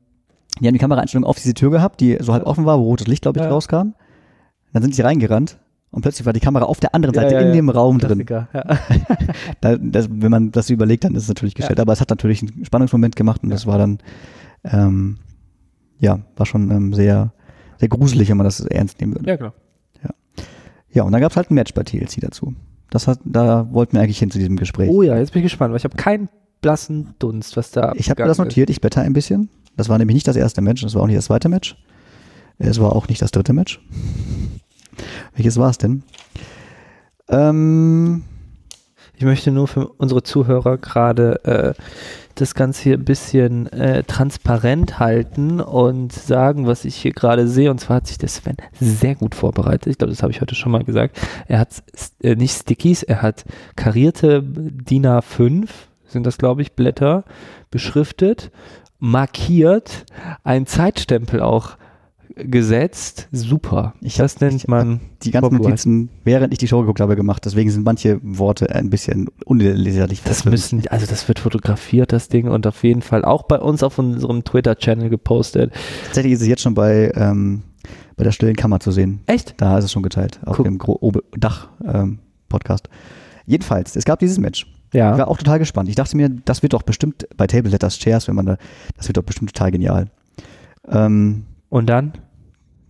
die 0.60 0.66
haben 0.66 0.74
die 0.74 0.78
Kameraeinstellung 0.80 1.24
auf 1.24 1.36
diese 1.36 1.54
Tür 1.54 1.70
gehabt, 1.70 2.00
die 2.00 2.16
so 2.20 2.32
halb 2.32 2.46
offen 2.46 2.64
war, 2.64 2.78
wo 2.78 2.84
rotes 2.84 3.06
Licht, 3.06 3.22
glaube 3.22 3.40
ich, 3.40 3.44
Ja. 3.44 3.50
rauskam. 3.50 3.94
Dann 4.72 4.82
sind 4.82 4.94
sie 4.94 5.02
reingerannt 5.02 5.58
und 5.90 6.02
plötzlich 6.02 6.26
war 6.26 6.32
die 6.32 6.40
Kamera 6.40 6.64
auf 6.64 6.80
der 6.80 6.94
anderen 6.94 7.14
Ja, 7.14 7.22
Seite 7.22 7.34
ja, 7.34 7.40
in 7.40 7.48
ja. 7.48 7.52
dem 7.54 7.68
Raum 7.68 7.98
drin. 7.98 8.24
Klassiker, 8.24 8.48
Ja. 8.54 8.78
Da, 9.60 9.76
das, 9.76 10.08
wenn 10.10 10.30
man 10.30 10.50
das 10.52 10.70
überlegt, 10.70 11.04
dann 11.04 11.14
ist 11.14 11.24
es 11.24 11.28
natürlich 11.28 11.54
gestellt. 11.54 11.78
Aber 11.80 11.92
es 11.92 12.00
hat 12.00 12.10
natürlich 12.10 12.42
einen 12.42 12.64
Spannungsmoment 12.64 13.16
gemacht 13.16 13.42
und 13.44 13.50
das 13.50 13.66
war 13.66 13.78
dann, 13.78 13.98
ähm, 14.64 15.18
ja, 16.04 16.20
war 16.36 16.46
schon 16.46 16.70
ähm, 16.70 16.92
sehr, 16.94 17.32
sehr 17.78 17.88
gruselig, 17.88 18.28
wenn 18.28 18.36
man 18.36 18.44
das 18.44 18.60
ernst 18.60 19.00
nehmen 19.00 19.14
würde. 19.14 19.28
ja, 19.28 19.36
klar. 19.36 19.54
Ja, 20.94 21.02
und 21.02 21.10
dann 21.10 21.20
gab 21.20 21.32
es 21.32 21.36
halt 21.36 21.50
ein 21.50 21.54
Match 21.54 21.74
bei 21.74 21.82
TLC 21.82 22.20
dazu. 22.20 22.54
Das 22.88 23.08
hat, 23.08 23.18
da 23.24 23.68
wollten 23.72 23.94
wir 23.94 24.00
eigentlich 24.00 24.20
hin 24.20 24.30
zu 24.30 24.38
diesem 24.38 24.56
Gespräch. 24.56 24.88
Oh 24.88 25.02
ja, 25.02 25.18
jetzt 25.18 25.32
bin 25.32 25.40
ich 25.40 25.46
gespannt, 25.46 25.72
weil 25.72 25.78
ich 25.78 25.84
habe 25.84 25.96
keinen 25.96 26.28
blassen 26.62 27.14
Dunst, 27.18 27.56
was 27.56 27.72
da 27.72 27.92
ich 27.96 28.08
habe 28.08 28.22
das 28.22 28.38
notiert, 28.38 28.70
ich 28.70 28.80
blätter 28.80 29.02
ein 29.02 29.12
bisschen. 29.12 29.50
Das 29.76 29.88
war 29.88 29.98
nämlich 29.98 30.14
nicht 30.14 30.28
das 30.28 30.36
erste 30.36 30.62
Match, 30.62 30.82
das 30.82 30.94
war 30.94 31.02
auch 31.02 31.08
nicht 31.08 31.18
das 31.18 31.24
zweite 31.24 31.48
Match. 31.48 31.76
Es 32.58 32.80
war 32.80 32.94
auch 32.94 33.08
nicht 33.08 33.20
das 33.20 33.32
dritte 33.32 33.52
Match. 33.52 33.80
Welches 35.34 35.58
war 35.58 35.70
es 35.70 35.78
denn? 35.78 36.04
Ähm. 37.28 38.22
Ich 39.16 39.24
möchte 39.24 39.50
nur 39.50 39.68
für 39.68 39.88
unsere 39.88 40.22
Zuhörer 40.22 40.78
gerade 40.78 41.44
äh, 41.44 41.74
das 42.34 42.54
Ganze 42.54 42.82
hier 42.82 42.94
ein 42.94 43.04
bisschen 43.04 43.72
äh, 43.72 44.02
transparent 44.04 44.98
halten 44.98 45.60
und 45.60 46.12
sagen, 46.12 46.66
was 46.66 46.84
ich 46.84 46.96
hier 46.96 47.12
gerade 47.12 47.48
sehe. 47.48 47.70
Und 47.70 47.78
zwar 47.78 47.96
hat 47.96 48.06
sich 48.06 48.18
der 48.18 48.28
Sven 48.28 48.56
sehr 48.78 49.14
gut 49.14 49.34
vorbereitet. 49.34 49.86
Ich 49.88 49.98
glaube, 49.98 50.12
das 50.12 50.22
habe 50.22 50.32
ich 50.32 50.40
heute 50.40 50.54
schon 50.54 50.72
mal 50.72 50.84
gesagt. 50.84 51.18
Er 51.46 51.58
hat 51.58 51.82
äh, 52.22 52.34
nicht 52.34 52.54
Stickies, 52.54 53.02
er 53.02 53.22
hat 53.22 53.44
karierte 53.76 54.42
DIN 54.42 55.06
A5, 55.06 55.68
sind 56.06 56.26
das, 56.26 56.38
glaube 56.38 56.62
ich, 56.62 56.72
Blätter, 56.72 57.24
beschriftet, 57.70 58.50
markiert, 58.98 60.06
einen 60.42 60.66
Zeitstempel 60.66 61.40
auch 61.40 61.76
gesetzt. 62.36 63.28
Super. 63.32 63.94
Ich 64.00 64.16
das 64.16 64.34
hab- 64.34 64.40
nennt 64.42 64.54
ich 64.54 64.68
man 64.68 65.00
die 65.22 65.30
ganzen. 65.30 65.56
Notizen, 65.56 66.08
während 66.24 66.52
ich 66.52 66.58
die 66.58 66.68
Show 66.68 66.80
geguckt 66.80 67.00
habe, 67.00 67.16
gemacht. 67.16 67.44
Deswegen 67.44 67.70
sind 67.70 67.84
manche 67.84 68.18
Worte 68.22 68.74
ein 68.74 68.90
bisschen 68.90 69.28
unleserlich. 69.44 70.22
Das 70.24 70.44
müssen, 70.44 70.82
also 70.88 71.06
das 71.06 71.26
wird 71.28 71.38
fotografiert, 71.38 72.12
das 72.12 72.28
Ding, 72.28 72.48
und 72.48 72.66
auf 72.66 72.82
jeden 72.82 73.02
Fall 73.02 73.24
auch 73.24 73.44
bei 73.44 73.58
uns 73.58 73.82
auf 73.82 73.98
unserem 73.98 74.42
Twitter-Channel 74.44 75.08
gepostet. 75.10 75.72
Tatsächlich 76.06 76.32
ist 76.34 76.42
es 76.42 76.48
jetzt 76.48 76.62
schon 76.62 76.74
bei, 76.74 77.12
ähm, 77.14 77.62
bei 78.16 78.24
der 78.24 78.32
stillen 78.32 78.56
Kammer 78.56 78.80
zu 78.80 78.90
sehen. 78.90 79.20
Echt? 79.26 79.54
Da 79.58 79.78
ist 79.78 79.84
es 79.84 79.92
schon 79.92 80.02
geteilt, 80.02 80.40
auf 80.44 80.56
Guck. 80.56 80.64
dem 80.66 80.78
Dach-Podcast. 81.38 82.88
Jedenfalls, 83.46 83.94
es 83.96 84.04
gab 84.04 84.18
dieses 84.18 84.38
Match. 84.38 84.66
Ich 84.92 84.98
Ja. 84.98 85.16
war 85.18 85.28
auch 85.28 85.36
total 85.38 85.58
gespannt. 85.58 85.88
Ich 85.88 85.96
dachte 85.96 86.16
mir, 86.16 86.28
das 86.30 86.62
wird 86.62 86.72
doch 86.72 86.82
bestimmt 86.82 87.26
bei 87.36 87.46
Table 87.46 87.70
Letters 87.70 87.98
Chairs, 87.98 88.28
wenn 88.28 88.36
man 88.36 88.46
da, 88.46 88.56
das 88.96 89.08
wird 89.08 89.16
doch 89.16 89.22
bestimmt 89.24 89.52
total 89.52 89.70
genial. 89.72 90.06
Ähm, 90.88 91.44
Und 91.68 91.86
dann? 91.88 92.12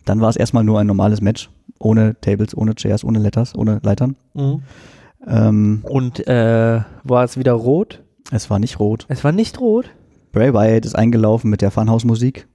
Dann 0.05 0.21
war 0.21 0.29
es 0.31 0.37
erstmal 0.37 0.65
nur 0.65 0.79
ein 0.81 0.87
normales 0.87 1.21
Match, 1.21 1.51
ohne 1.79 2.17
Tables, 2.21 2.57
ohne 2.57 2.75
Chairs, 2.75 3.05
ohne 3.05 3.19
Letters, 3.19 3.55
ohne 3.55 3.81
Leitern. 3.83 4.17
Ähm, 5.27 5.81
Und 5.85 6.27
äh, 6.27 6.81
war 7.03 7.25
es 7.25 7.37
wieder 7.39 7.53
rot? 7.53 8.03
es 8.31 8.49
war 8.51 8.59
nicht 8.59 8.79
rot. 8.81 9.07
Es 9.09 9.23
war 9.25 9.33
nicht 9.33 9.61
rot. 9.61 9.91
Bray 10.33 10.53
Wyatt 10.53 10.85
ist 10.87 10.95
eingelaufen 10.97 11.51
mit 11.51 11.61
der 11.63 11.71
Funhouse-Musik. 11.71 12.49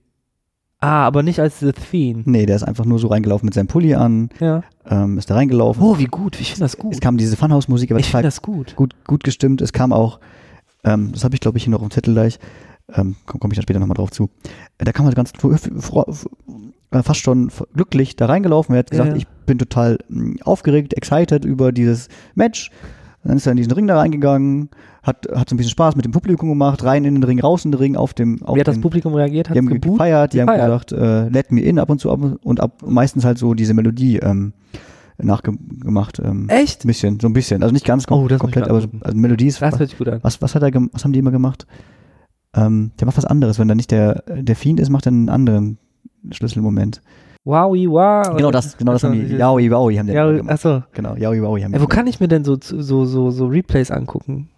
Ah, 0.81 1.05
aber 1.05 1.23
nicht 1.23 1.39
als 1.39 1.59
The 1.59 1.71
Fiend. 1.73 2.25
Nee, 2.27 2.45
der 2.45 2.55
ist 2.55 2.63
einfach 2.63 2.85
nur 2.85 2.99
so 2.99 3.07
reingelaufen 3.07 3.45
mit 3.45 3.53
seinem 3.53 3.67
Pulli 3.67 3.95
an, 3.95 4.29
Ja. 4.39 4.63
ähm, 4.89 5.17
ist 5.17 5.29
da 5.29 5.35
reingelaufen. 5.35 5.83
Oh, 5.83 5.97
wie 5.97 6.05
gut. 6.05 6.39
Ich 6.39 6.49
finde 6.51 6.62
das 6.65 6.77
gut. 6.77 6.93
Es 6.93 7.01
kam 7.01 7.17
diese 7.17 7.35
Funhouse-Musik, 7.38 7.91
aber 7.91 7.99
Ich 7.99 8.09
finde 8.09 8.23
das 8.23 8.41
gut. 8.41 8.75
gut, 8.75 8.95
gut 9.05 9.23
gestimmt. 9.23 9.62
Es 9.62 9.73
kam 9.73 9.91
auch, 9.93 10.19
ähm, 10.83 11.12
das 11.13 11.23
habe 11.23 11.35
ich 11.35 11.41
glaube 11.41 11.57
ich 11.57 11.65
hier 11.65 11.71
noch 11.71 11.81
im 11.81 11.91
Zettel 11.91 12.13
gleich, 12.13 12.39
ähm, 12.93 13.15
komme 13.25 13.39
komm 13.39 13.51
ich 13.51 13.57
dann 13.57 13.63
später 13.63 13.79
nochmal 13.79 13.95
drauf 13.95 14.12
zu. 14.12 14.29
Äh, 14.77 14.85
Da 14.85 14.91
kam 14.93 15.05
halt 15.05 15.15
ganz 15.15 15.33
fast 16.91 17.21
schon 17.21 17.52
glücklich 17.75 18.15
da 18.15 18.25
reingelaufen. 18.25 18.75
Er 18.75 18.80
hat 18.80 18.91
gesagt, 18.91 19.12
Ja. 19.12 19.15
ich 19.15 19.28
bin 19.45 19.58
total 19.60 19.97
mh, 20.10 20.43
aufgeregt, 20.43 20.93
excited 20.95 21.45
über 21.45 21.71
dieses 21.71 22.08
Match. 22.36 22.71
Dann 23.23 23.36
ist 23.38 23.45
er 23.45 23.52
in 23.52 23.58
diesen 23.58 23.73
Ring 23.73 23.86
da 23.86 23.97
reingegangen, 23.97 24.69
hat, 25.04 25.28
hat 25.36 25.49
so 25.49 25.54
ein 25.54 25.58
bisschen 25.58 25.71
Spaß 25.71 25.95
mit 25.97 26.06
dem 26.06 26.13
Publikum 26.13 26.47
gemacht, 26.49 26.84
rein 26.86 27.04
in 27.04 27.15
den 27.15 27.23
Ring, 27.23 27.39
raus 27.41 27.65
in 27.65 27.71
den 27.71 27.78
Ring, 27.80 27.95
auf 27.97 28.13
dem, 28.13 28.41
auf 28.43 28.56
Wie 28.56 28.62
hat 28.62 28.67
das 28.67 28.75
dem, 28.75 28.82
Publikum 28.82 29.13
reagiert? 29.13 29.49
Hat 29.49 29.56
die 29.56 29.60
haben 29.60 29.67
geboot? 29.67 29.93
gefeiert, 29.97 30.34
die 30.34 30.39
haben 30.41 30.47
Gefeiert. 30.47 30.88
gesagt, 30.88 30.91
äh, 30.93 31.28
let 31.30 31.52
me 31.52 31.60
in 31.62 31.80
ab 31.80 31.89
und 31.89 31.99
zu 31.99 32.12
ab 32.12 32.19
und 32.41 32.60
ab 32.62 32.82
meistens 32.86 33.25
halt 33.25 33.38
so 33.38 33.54
diese 33.54 33.73
Melodie 33.73 34.19
ähm, 34.19 34.54
nachgemacht. 35.17 36.19
Ähm, 36.19 36.47
Echt? 36.49 36.86
ein 36.86 36.88
bisschen, 36.88 37.19
so 37.19 37.28
ein 37.28 37.34
bisschen. 37.34 37.62
Also 37.62 37.73
nicht 37.73 37.86
ganz 37.86 38.08
kom 38.08 38.23
Oh, 38.23 38.28
das 38.28 38.39
komplett, 38.39 38.67
aber 38.69 38.82
so, 38.82 38.88
also 39.02 39.17
Melodie 39.17 39.47
ist. 39.47 39.62
Das 39.62 39.78
hört 39.80 39.89
sich 39.89 39.97
gut 39.97 40.08
an. 40.08 40.19
Was, 40.21 40.41
was 40.41 40.56
hat 40.56 40.63
er 40.63 40.71
was 40.93 41.04
haben 41.04 41.12
die 41.13 41.19
immer 41.19 41.32
gemacht? 41.32 41.67
Ähm, 42.56 42.91
der 42.99 43.06
macht 43.06 43.17
was 43.17 43.25
anderes. 43.25 43.60
Wenn 43.60 43.67
da 43.67 43.75
nicht 43.75 43.91
der, 43.91 44.23
der 44.28 44.56
Fiend 44.56 44.80
ist, 44.80 44.89
macht 44.89 45.06
er 45.06 45.12
einen 45.12 45.30
anderen 45.30 45.78
Schlüsselmoment. 46.32 47.01
Wowi, 47.45 47.89
wow. 47.89 48.36
Genau 48.36 48.51
das, 48.51 48.77
genau 48.77 48.91
das 48.91 49.03
haben 49.03 49.13
die. 49.13 49.34
Ja, 49.34 49.38
Yaoi 49.51 49.71
Waoi 49.71 49.95
haben 49.95 50.08
die 50.08 50.13
ja, 50.13 50.29
gemacht. 50.32 50.51
achso. 50.53 50.84
Genau, 50.93 51.15
Yaoi 51.15 51.41
Waoi 51.41 51.62
haben 51.62 51.71
die 51.73 51.82
wo 51.82 51.88
kann 51.88 52.05
ich 52.08 52.19
mir 52.19 52.27
denn 52.27 52.43
so, 52.43 52.58
so, 52.62 53.05
so, 53.05 53.32
so 53.32 53.47
Replays 53.47 53.91
angucken? 53.91 54.49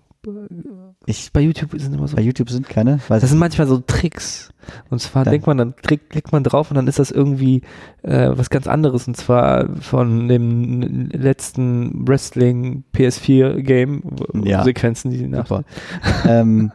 Ich, 1.07 1.31
Bei 1.33 1.41
YouTube 1.41 1.71
sind 1.81 1.95
immer 1.95 2.07
so 2.07 2.15
bei 2.15 2.21
YouTube 2.21 2.49
sind 2.51 2.69
keine. 2.69 2.99
Das 3.09 3.27
sind 3.27 3.39
manchmal 3.39 3.65
so 3.65 3.79
Tricks. 3.79 4.51
Und 4.91 4.99
zwar 5.01 5.23
Dann- 5.23 5.31
denkt 5.31 5.47
man, 5.47 5.57
dann 5.57 5.75
klick, 5.75 6.11
klickt 6.11 6.31
man 6.31 6.43
drauf 6.43 6.69
und 6.69 6.75
dann 6.75 6.87
ist 6.87 6.99
das 6.99 7.09
irgendwie 7.09 7.61
äh, 8.03 8.29
was 8.35 8.51
ganz 8.51 8.67
anderes. 8.67 9.07
Und 9.07 9.17
zwar 9.17 9.67
von 9.79 10.27
dem 10.27 11.09
letzten 11.11 12.07
Wrestling 12.07 12.83
PS4 12.93 13.61
Game 13.63 14.03
Ja. 14.43 14.63
Sequenzen, 14.63 15.09
die 15.09 15.17
sie 15.17 15.27
nach. 15.27 15.49
ähm, 16.27 16.71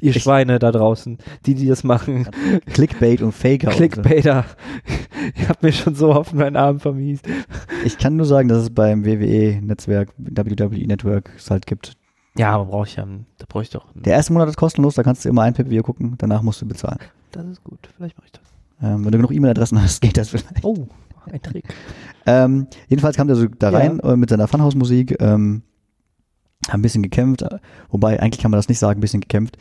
Ihr 0.00 0.14
Ich- 0.16 0.22
Schweine 0.22 0.58
da 0.58 0.72
draußen, 0.72 1.18
die, 1.46 1.54
die 1.54 1.66
das 1.66 1.84
machen. 1.84 2.28
Clickbait 2.66 3.22
und 3.22 3.32
Faker. 3.32 3.68
und 3.68 3.72
so. 3.74 3.78
Clickbaiter. 3.78 4.44
Ihr 5.40 5.48
habt 5.48 5.62
mir 5.62 5.72
schon 5.72 5.94
so 5.94 6.14
oft 6.14 6.34
meinen 6.34 6.56
Abend 6.56 6.82
vermiest. 6.82 7.26
Ich 7.84 7.98
kann 7.98 8.16
nur 8.16 8.26
sagen, 8.26 8.48
dass 8.48 8.62
es 8.62 8.70
beim 8.70 9.04
WWE-Netzwerk, 9.04 10.10
WWE-Network 10.18 11.30
es 11.36 11.50
halt 11.50 11.66
gibt. 11.66 11.96
Ja, 12.36 12.52
aber 12.52 12.64
brauche 12.66 12.86
ich 12.86 12.96
ja, 12.96 13.04
da 13.38 13.44
brauche 13.48 13.62
ich 13.62 13.70
doch. 13.70 13.86
Der 13.94 14.14
erste 14.14 14.32
Monat 14.32 14.48
ist 14.48 14.56
kostenlos, 14.56 14.94
da 14.94 15.02
kannst 15.02 15.24
du 15.24 15.28
immer 15.28 15.42
ein 15.42 15.52
Pay-Per-View 15.54 15.82
gucken, 15.82 16.14
danach 16.18 16.42
musst 16.42 16.62
du 16.62 16.66
bezahlen. 16.66 16.98
Das 17.30 17.44
ist 17.46 17.62
gut. 17.62 17.88
Vielleicht 17.96 18.16
mache 18.16 18.26
ich 18.26 18.32
das. 18.32 18.42
Ähm, 18.82 19.04
wenn 19.04 19.12
du 19.12 19.18
genug 19.18 19.32
E-Mail-Adressen 19.32 19.80
hast, 19.82 20.00
geht 20.00 20.16
das 20.16 20.30
vielleicht. 20.30 20.64
Oh, 20.64 20.86
ein 21.30 21.42
Trick. 21.42 21.64
Ähm, 22.26 22.66
jedenfalls 22.88 23.16
kam 23.16 23.26
der 23.26 23.36
so 23.36 23.46
da 23.46 23.70
Ja. 23.70 23.78
rein 23.78 24.00
äh, 24.00 24.16
mit 24.16 24.30
seiner 24.30 24.48
Funhouse-Musik, 24.48 25.16
ähm, 25.20 25.62
haben 26.70 26.80
ein 26.80 26.82
bisschen 26.82 27.02
gekämpft, 27.02 27.44
wobei 27.90 28.20
eigentlich 28.20 28.40
kann 28.40 28.50
man 28.50 28.58
das 28.58 28.68
nicht 28.68 28.78
sagen, 28.78 28.98
ein 28.98 29.00
bisschen 29.00 29.20
gekämpft. 29.20 29.56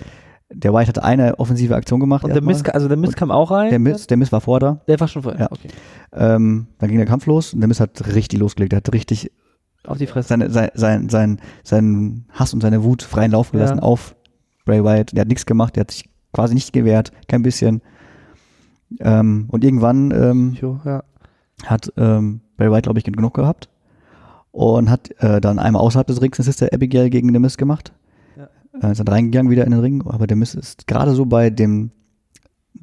Der 0.54 0.74
White 0.74 0.90
hatte 0.90 1.04
eine 1.04 1.40
offensive 1.40 1.76
Aktion 1.76 2.00
gemacht. 2.02 2.26
Und 2.26 2.34
der. 2.34 2.42
Mist, 2.42 2.74
also 2.74 2.88
der 2.90 2.98
Mist 2.98 3.16
kam 3.16 3.32
auch 3.32 3.52
rein. 3.52 3.70
der 3.70 3.80
Miss, 3.80 4.08
der 4.08 4.18
Miss 4.18 4.32
war 4.34 4.42
vor 4.42 4.60
da. 4.60 4.82
Der 4.88 5.00
war 5.00 5.08
schon 5.08 5.24
vorher. 5.24 5.42
Ja. 5.42 5.48
Okay. 5.52 5.70
Ähm, 6.14 6.68
dann 6.78 6.90
ging 6.90 6.98
der 6.98 7.08
Kampf 7.08 7.26
los 7.26 7.54
und 7.54 7.62
der 7.62 7.70
Miss 7.70 7.80
hat 7.80 8.14
richtig 8.14 8.40
losgelegt. 8.40 8.74
Der 8.74 8.78
hat 8.78 8.92
richtig 8.94 9.32
Auf 9.88 9.98
die 9.98 10.08
Fresse. 10.08 10.28
seine, 10.28 10.50
sein, 10.50 10.70
sein, 10.74 11.10
sein, 11.10 11.40
seinen 11.64 12.26
Hass 12.34 12.54
und 12.54 12.60
seine 12.62 12.84
Wut 12.84 13.02
freien 13.02 13.32
Lauf 13.32 13.52
gelassen 13.52 13.78
Ja. 13.78 13.84
auf 13.84 14.16
Bray 14.66 14.84
Wyatt. 14.84 15.14
Der 15.14 15.22
hat 15.22 15.30
nichts 15.30 15.46
gemacht, 15.46 15.78
der 15.78 15.82
hat 15.82 15.92
sich 15.92 16.10
quasi 16.34 16.54
nicht 16.54 16.74
gewehrt, 16.74 17.12
kein 17.30 17.44
bisschen. 17.44 17.82
Ähm, 19.00 19.46
und 19.50 19.64
irgendwann 19.64 20.12
ähm, 20.12 20.58
Jo, 20.62 20.80
ja. 20.84 21.04
hat 21.66 21.94
ähm, 21.96 22.42
Bray 22.58 22.70
Wyatt, 22.70 22.84
glaube 22.84 23.00
ich, 23.00 23.06
genug 23.06 23.34
gehabt 23.34 23.70
und 24.52 24.90
hat 24.90 25.12
äh, 25.22 25.40
dann 25.42 25.60
einmal 25.60 25.82
außerhalb 25.82 26.08
des 26.08 26.22
Rings 26.22 26.40
eine 26.40 26.46
Sister 26.46 26.70
Abigail 26.74 27.10
gegen 27.10 27.32
den 27.32 27.42
Miss 27.42 27.58
gemacht. 27.58 27.94
Ja. 28.38 28.50
Äh, 28.88 28.92
ist 28.92 29.00
dann 29.00 29.08
reingegangen 29.08 29.52
wieder 29.52 29.66
in 29.66 29.72
den 29.72 29.80
Ring, 29.80 30.04
aber 30.08 30.28
der 30.28 30.38
Miss 30.38 30.54
ist 30.56 30.88
gerade 30.88 31.14
so 31.14 31.26
bei 31.26 31.50
dem, 31.50 31.92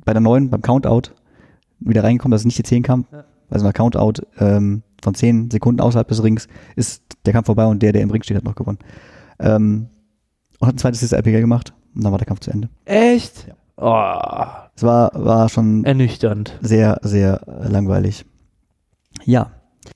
bei 0.04 0.12
der 0.12 0.20
neuen, 0.20 0.50
beim 0.50 0.62
Countout 0.62 1.10
wieder 1.80 2.02
reingekommen, 2.04 2.32
dass 2.32 2.42
es 2.42 2.46
nicht 2.46 2.58
die 2.58 2.62
10 2.64 2.82
kam. 2.82 3.06
Ja. 3.12 3.24
Also 3.50 3.64
nach 3.66 3.72
Countout 3.72 4.22
ähm, 4.38 4.82
von 5.02 5.14
10 5.14 5.50
Sekunden 5.50 5.80
außerhalb 5.80 6.08
des 6.08 6.22
Rings 6.22 6.48
ist 6.76 7.02
der 7.24 7.32
Kampf 7.32 7.46
vorbei 7.46 7.66
und 7.66 7.82
der, 7.82 7.92
der 7.92 8.02
im 8.02 8.10
Ring 8.10 8.22
steht, 8.22 8.36
hat 8.36 8.44
noch 8.44 8.54
gewonnen. 8.56 8.78
Ähm, 9.38 9.88
und 10.58 10.66
hat 10.68 10.74
ein 10.74 10.78
zweites 10.78 11.00
Sister 11.00 11.18
Abigail 11.18 11.40
gemacht 11.40 11.72
und 11.94 12.02
dann 12.04 12.12
war 12.12 12.18
der 12.18 12.26
Kampf 12.26 12.40
zu 12.40 12.50
Ende. 12.50 12.68
Echt? 12.84 13.46
Oh, 13.76 14.44
Es 14.74 14.82
war, 14.82 15.12
war 15.14 15.48
schon 15.48 15.84
ernüchternd. 15.84 16.58
sehr, 16.60 16.98
sehr 17.02 17.40
langweilig. 17.46 18.24
Ja, 19.24 19.52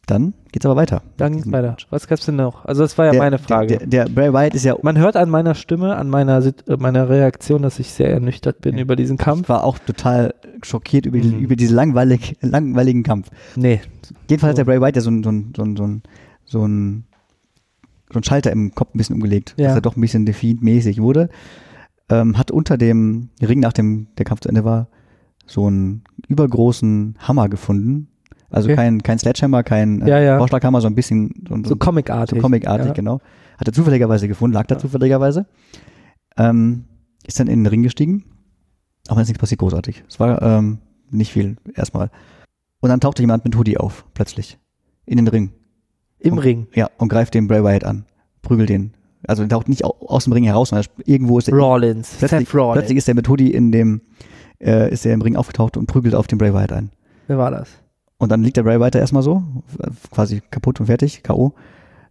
dann 0.07 0.35
geht's 0.53 0.65
aber 0.67 0.77
weiter. 0.77 1.03
Dann 1.17 1.35
geht's 1.37 1.51
weiter. 1.51 1.77
Was 1.91 2.07
gab's 2.07 2.27
denn 2.27 2.37
noch? 2.37 2.65
Also 2.65 2.83
das 2.83 2.97
war 2.99 3.07
ja 3.07 3.12
Der- 3.12 3.21
meine 3.23 3.38
Frage. 3.38 3.79
Der, 3.79 3.87
der, 3.87 4.05
der 4.05 4.12
Bray 4.12 4.33
Wyatt 4.33 4.55
ist 4.55 4.65
ja 4.65 4.77
Man 4.83 4.97
hört 4.99 5.17
an 5.17 5.29
meiner 5.31 5.55
Stimme, 5.55 5.97
an 5.97 6.09
meiner, 6.09 6.45
äh, 6.45 6.53
meiner 6.79 7.09
Reaktion, 7.09 7.62
dass 7.62 7.79
ich 7.79 7.91
sehr 7.91 8.11
ernüchtert 8.11 8.61
bin 8.61 8.77
Ja. 8.77 8.83
über 8.83 8.95
diesen 8.95 9.17
Ich 9.17 9.23
Kampf. 9.25 9.49
war 9.49 9.65
auch 9.65 9.79
total 9.79 10.35
schockiert 10.62 11.07
über, 11.07 11.19
diesen, 11.19 11.38
Mhm. 11.38 11.45
über 11.45 11.57
diesen 11.57 11.75
langweilig, 11.75 12.37
langweiligen 12.41 13.03
Kampf. 13.03 13.31
Nee. 13.57 13.81
Jedenfalls 14.29 14.51
hat 14.51 14.57
So. 14.57 14.65
der 14.65 14.65
Bray 14.65 14.81
Wyatt 14.81 14.97
ja 14.97 15.03
so 15.03 15.11
ein, 15.11 15.23
so 15.25 15.31
ein, 15.31 15.53
so 15.57 15.62
ein, 15.65 15.77
so 15.77 15.85
ein, 15.85 16.03
so 16.45 16.67
ein, 16.67 17.05
so 18.12 18.19
ein 18.19 18.23
Schalter 18.25 18.53
im 18.53 18.75
Kopf 18.75 18.95
ein 18.95 18.99
bisschen 18.99 19.15
umgelegt, 19.17 19.55
Ja. 19.57 19.69
dass 19.69 19.77
er 19.77 19.81
doch 19.81 19.97
ein 19.97 20.01
bisschen 20.03 20.27
Defiant-mäßig 20.27 21.01
wurde. 21.01 21.31
Ähm, 22.11 22.37
hat 22.37 22.51
unter 22.51 22.77
dem 22.77 23.31
Ring, 23.41 23.61
nachdem 23.61 24.09
der 24.19 24.27
Kampf 24.27 24.41
zu 24.43 24.49
Ende 24.51 24.65
war, 24.65 24.88
so 25.47 25.67
einen 25.67 26.03
übergroßen 26.29 27.17
Hammer 27.21 27.49
gefunden. 27.49 28.09
Also 28.53 28.69
Okay. 28.69 28.77
kein, 28.77 29.03
kein 29.03 29.19
Sledgehammer, 29.19 29.62
kein 29.62 30.03
äh, 30.03 30.09
Ja, 30.11 30.19
ja. 30.21 30.38
Vorschlaghammer, 30.38 30.81
so 30.81 30.87
ein 30.87 30.95
bisschen 30.95 31.45
so, 31.49 31.57
So 31.71 31.77
comicartig. 31.77 32.37
so 32.38 32.43
comicartig, 32.43 32.88
ja. 32.88 32.93
genau. 32.93 33.21
Hat 33.59 33.67
er 33.67 33.73
zufälligerweise 33.73 34.29
gefunden, 34.29 34.55
lag 34.55 34.67
da 34.67 34.79
zufälligerweise. 34.79 35.47
Ähm, 36.37 36.85
ist 37.27 37.38
dann 37.41 37.47
in 37.49 37.61
den 37.65 37.67
Ring 37.67 37.83
gestiegen, 37.83 38.25
aber 39.09 39.17
dann 39.17 39.23
ist 39.23 39.29
nichts 39.29 39.41
passiert 39.41 39.61
großartig. 39.61 40.05
Es 40.09 40.19
war 40.21 40.41
ähm, 40.43 40.79
nicht 41.11 41.33
viel 41.33 41.57
erstmal. 41.75 42.11
Und 42.81 42.88
dann 42.91 43.01
tauchte 43.01 43.23
jemand 43.23 43.45
mit 43.45 43.57
Hoodie 43.57 43.77
auf, 43.79 44.05
plötzlich. 44.15 44.59
In 45.07 45.17
den 45.17 45.29
Ring. 45.29 45.53
Im 46.19 46.35
und, 46.35 46.38
Ring. 46.41 46.67
Ja, 46.75 46.88
und 46.99 47.09
greift 47.09 47.35
den 47.35 47.47
Bray 47.49 47.62
Wyatt 47.62 47.85
an. 47.85 48.05
Prügelt 48.43 48.69
den. 48.71 48.93
Also 49.27 49.47
taucht 49.47 49.69
nicht 49.69 49.85
au- 49.85 49.97
aus 50.07 50.25
dem 50.25 50.33
Ring 50.33 50.45
heraus, 50.45 50.71
sondern 50.71 50.87
irgendwo 51.05 51.38
ist 51.38 51.49
er. 51.49 51.55
Rollins. 51.57 52.17
Plötzlich, 52.19 52.53
Rollins. 52.53 52.75
plötzlich 52.75 52.99
ist 52.99 53.07
der 53.09 53.15
mit 53.15 53.29
Hoodie 53.29 53.53
in 53.53 53.71
dem, 53.71 54.01
äh, 54.61 54.91
ist 54.93 55.07
er 55.07 55.15
im 55.15 55.23
Ring 55.23 55.37
aufgetaucht 55.37 55.77
und 55.77 55.87
prügelt 55.87 56.15
auf 56.17 56.27
den 56.27 56.38
Bray 56.38 56.53
Wyatt 56.53 56.73
ein. 56.73 56.91
Wer 57.29 57.38
war 57.38 57.51
das? 57.53 57.69
Und 58.23 58.31
dann 58.31 58.45
liegt 58.45 58.57
der 58.57 58.63
Bray 58.63 58.79
da 58.91 59.01
erstmal 59.01 59.25
so, 59.25 59.43
quasi 60.13 60.43
kaputt 60.53 60.79
und 60.79 60.87
fertig, 60.87 61.25
K.O. 61.25 61.55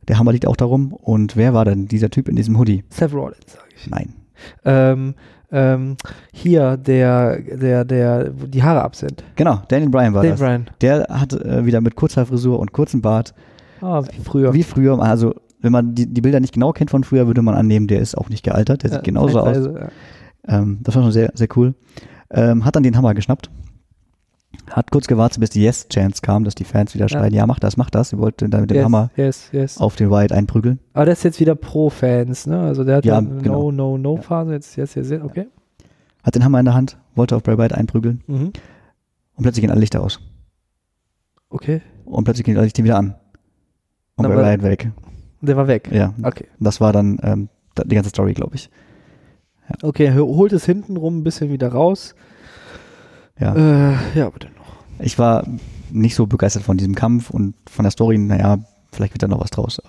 Der 0.09 0.19
Hammer 0.19 0.33
liegt 0.33 0.45
auch 0.45 0.57
darum. 0.57 0.91
Und 0.91 1.37
wer 1.37 1.53
war 1.53 1.63
denn 1.63 1.87
dieser 1.87 2.09
Typ 2.09 2.27
in 2.27 2.35
diesem 2.35 2.57
Hoodie? 2.59 2.83
Seth 2.89 3.13
Rollins, 3.13 3.45
sage 3.53 3.63
ich. 3.77 3.89
Nein. 3.89 4.13
Ähm, 4.65 5.13
ähm, 5.53 5.95
hier, 6.33 6.75
der, 6.75 7.39
der, 7.39 7.85
der, 7.85 8.33
wo 8.35 8.45
die 8.45 8.61
Haare 8.61 8.81
ab 8.81 8.97
sind. 8.97 9.23
Genau, 9.37 9.61
Daniel 9.69 9.89
Bryan 9.89 10.13
war 10.13 10.21
Dave 10.23 10.31
das. 10.33 10.39
Bryan. 10.41 10.69
Der 10.81 11.07
hat 11.09 11.31
äh, 11.31 11.65
wieder 11.65 11.79
mit 11.79 11.95
kurzer 11.95 12.25
Frisur 12.25 12.59
und 12.59 12.73
kurzem 12.73 13.01
Bart, 13.01 13.33
Ah, 13.79 14.03
wie 14.11 14.19
früher. 14.21 14.53
wie 14.53 14.63
früher, 14.63 14.99
also 15.01 15.33
wenn 15.61 15.71
man 15.71 15.95
die, 15.95 16.07
die 16.07 16.19
Bilder 16.19 16.41
nicht 16.41 16.53
genau 16.53 16.73
kennt 16.73 16.91
von 16.91 17.05
früher, 17.05 17.25
würde 17.27 17.41
man 17.41 17.55
annehmen, 17.55 17.87
der 17.87 18.01
ist 18.01 18.17
auch 18.17 18.27
nicht 18.27 18.43
gealtert, 18.43 18.83
der 18.83 18.89
sieht 18.89 18.97
Ja, 18.99 19.03
genauso 19.03 19.39
aus. 19.39 19.55
ja. 19.65 19.87
Ähm, 20.59 20.79
das 20.83 20.93
war 20.95 21.03
schon 21.03 21.13
sehr, 21.13 21.31
sehr 21.35 21.47
cool. 21.55 21.73
Ähm, 22.31 22.65
hat 22.65 22.75
dann 22.75 22.83
den 22.83 22.97
Hammer 22.97 23.13
geschnappt. 23.13 23.49
Hat 24.71 24.89
kurz 24.91 25.07
gewartet, 25.07 25.39
bis 25.41 25.49
die 25.49 25.61
Yes-Chance 25.63 26.21
kam, 26.21 26.43
dass 26.45 26.55
die 26.55 26.63
Fans 26.63 26.93
wieder 26.95 27.05
Ja. 27.05 27.09
schreien, 27.09 27.33
ja, 27.33 27.45
mach 27.45 27.59
das, 27.59 27.75
mach 27.77 27.89
das. 27.89 28.09
Sie 28.09 28.17
wollten 28.17 28.49
dann 28.51 28.61
mit 28.61 28.69
dem 28.69 28.75
Yes, 28.77 28.85
Hammer 28.85 29.09
yes, 29.17 29.49
yes. 29.51 29.77
auf 29.79 29.95
den 29.97 30.09
Wyatt 30.09 30.31
einprügeln. 30.31 30.79
Aber 30.93 31.05
der 31.05 31.13
ist 31.13 31.23
jetzt 31.23 31.39
wieder 31.41 31.55
Pro-Fans, 31.55 32.47
ne? 32.47 32.59
Also 32.61 32.83
der 32.85 32.97
hat 32.97 33.05
Ja, 33.05 33.13
ja, 33.13 33.17
eine 33.19 33.41
genau. 33.41 33.71
No-No-No-Phase, 33.71 34.53
jetzt, 34.53 34.75
jetzt, 34.77 34.95
jetzt, 34.95 35.11
jetzt, 35.11 35.23
okay. 35.23 35.47
Hat 36.23 36.35
den 36.35 36.45
Hammer 36.45 36.59
in 36.59 36.65
der 36.65 36.73
Hand, 36.73 36.97
wollte 37.15 37.35
auf 37.35 37.43
Bray 37.43 37.57
Wyatt 37.57 37.73
einprügeln 37.73 38.23
Mhm. 38.27 38.35
und 39.35 39.41
plötzlich 39.43 39.61
gehen 39.61 39.71
alle 39.71 39.79
Lichter 39.81 40.01
aus. 40.01 40.19
Okay. 41.49 41.81
Und 42.05 42.23
plötzlich 42.23 42.45
gehen 42.45 42.55
alle 42.55 42.65
Lichter 42.65 42.83
wieder 42.83 42.97
an. 42.97 43.15
Und 44.15 44.23
Na, 44.23 44.29
Bray 44.29 44.37
Wyatt 44.37 44.63
weg. 44.63 44.91
Der 45.41 45.57
war 45.57 45.67
weg. 45.67 45.89
Ja, 45.91 46.13
Okay. 46.23 46.45
das 46.59 46.79
war 46.79 46.93
dann 46.93 47.17
ähm, 47.23 47.49
die 47.85 47.95
ganze 47.95 48.09
Story, 48.11 48.33
glaube 48.33 48.55
ich. 48.55 48.69
Okay, 49.81 50.05
er 50.05 50.15
holt 50.15 50.53
es 50.53 50.65
hinten 50.65 50.97
rum 50.97 51.17
ein 51.19 51.23
bisschen 51.23 51.49
wieder 51.51 51.69
raus. 51.69 52.13
Ja. 53.39 53.55
Äh, 53.55 53.95
ja, 54.15 54.27
aber 54.27 54.37
dennoch. 54.39 54.60
Ich 55.01 55.17
war 55.19 55.45
nicht 55.91 56.15
so 56.15 56.27
begeistert 56.27 56.63
von 56.63 56.77
diesem 56.77 56.95
Kampf 56.95 57.29
und 57.29 57.55
von 57.69 57.83
der 57.83 57.91
Story, 57.91 58.17
naja, 58.17 58.59
vielleicht 58.91 59.13
wird 59.13 59.23
da 59.23 59.27
noch 59.27 59.41
was 59.41 59.51
draus. 59.51 59.81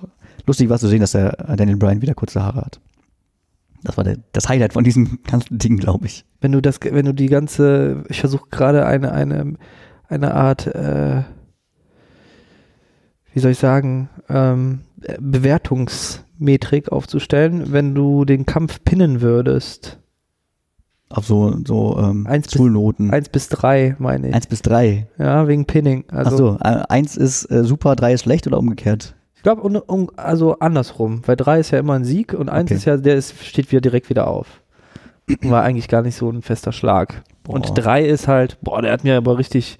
Lustig 0.46 0.68
war 0.68 0.78
zu 0.78 0.88
sehen, 0.88 1.00
dass 1.00 1.12
der 1.12 1.48
äh, 1.48 1.56
Daniel 1.56 1.76
Bryan 1.76 2.02
wieder 2.02 2.14
kurze 2.14 2.42
Haare 2.42 2.62
hat. 2.62 2.80
Das 3.84 3.96
war 3.96 4.04
der, 4.04 4.18
das 4.32 4.48
Highlight 4.48 4.72
von 4.72 4.84
diesem 4.84 5.20
ganzen 5.30 5.58
Ding, 5.58 5.76
glaube 5.76 6.06
ich. 6.06 6.24
Wenn 6.40 6.52
du 6.52 6.60
das, 6.60 6.80
wenn 6.82 7.06
du 7.06 7.14
die 7.14 7.26
ganze, 7.26 8.04
ich 8.08 8.20
versuche 8.20 8.48
gerade 8.50 8.86
eine, 8.86 9.12
eine, 9.12 9.54
eine 10.08 10.34
Art, 10.34 10.66
äh, 10.66 11.22
wie 13.32 13.40
soll 13.40 13.52
ich 13.52 13.58
sagen, 13.58 14.08
ähm, 14.28 14.80
äh, 15.02 15.16
Bewertungsmetrik 15.20 16.90
aufzustellen, 16.90 17.72
wenn 17.72 17.94
du 17.94 18.24
den 18.24 18.46
Kampf 18.46 18.82
pinnen 18.84 19.20
würdest. 19.20 19.98
Auf 21.12 21.26
so, 21.26 21.54
so 21.66 21.98
ähm, 21.98 22.26
Eins 22.26 22.46
bis- 22.48 22.56
Schulnoten. 22.56 23.10
Eins 23.10 23.28
bis 23.28 23.48
drei, 23.48 23.94
meine 23.98 24.28
ich. 24.28 24.34
Eins 24.34 24.46
bis 24.46 24.62
drei. 24.62 25.06
Ja, 25.18 25.46
wegen 25.48 25.64
Pinning. 25.66 26.04
Also, 26.10 26.30
Ach 26.30 26.36
so, 26.38 26.56
äh, 26.78 26.82
eins 26.88 27.16
ist 27.16 27.44
äh, 27.50 27.64
super, 27.64 27.96
drei 27.96 28.12
ist 28.14 28.22
schlecht 28.22 28.46
oder 28.46 28.58
umgekehrt? 28.58 29.14
Ich 29.36 29.42
glaube, 29.42 29.62
un, 29.62 29.76
un, 29.76 30.08
also 30.16 30.58
andersrum, 30.60 31.22
weil 31.26 31.36
drei 31.36 31.58
ist 31.60 31.70
ja 31.72 31.78
immer 31.78 31.94
ein 31.94 32.04
Sieg 32.04 32.32
und 32.32 32.48
eins 32.48 32.70
Okay. 32.70 32.74
ist 32.78 32.84
ja, 32.84 32.96
der 32.96 33.16
ist, 33.16 33.34
steht 33.44 33.70
wieder 33.72 33.80
direkt 33.80 34.08
wieder 34.08 34.26
auf. 34.28 34.46
War 35.42 35.62
eigentlich 35.62 35.88
gar 35.88 36.02
nicht 36.02 36.16
so 36.16 36.30
ein 36.30 36.42
fester 36.42 36.72
Schlag. 36.72 37.22
Boah. 37.42 37.54
Und 37.54 37.72
drei 37.74 38.04
ist 38.04 38.28
halt, 38.28 38.58
boah, 38.62 38.80
der 38.82 38.92
hat 38.92 39.02
mir 39.04 39.16
aber 39.16 39.38
richtig 39.38 39.78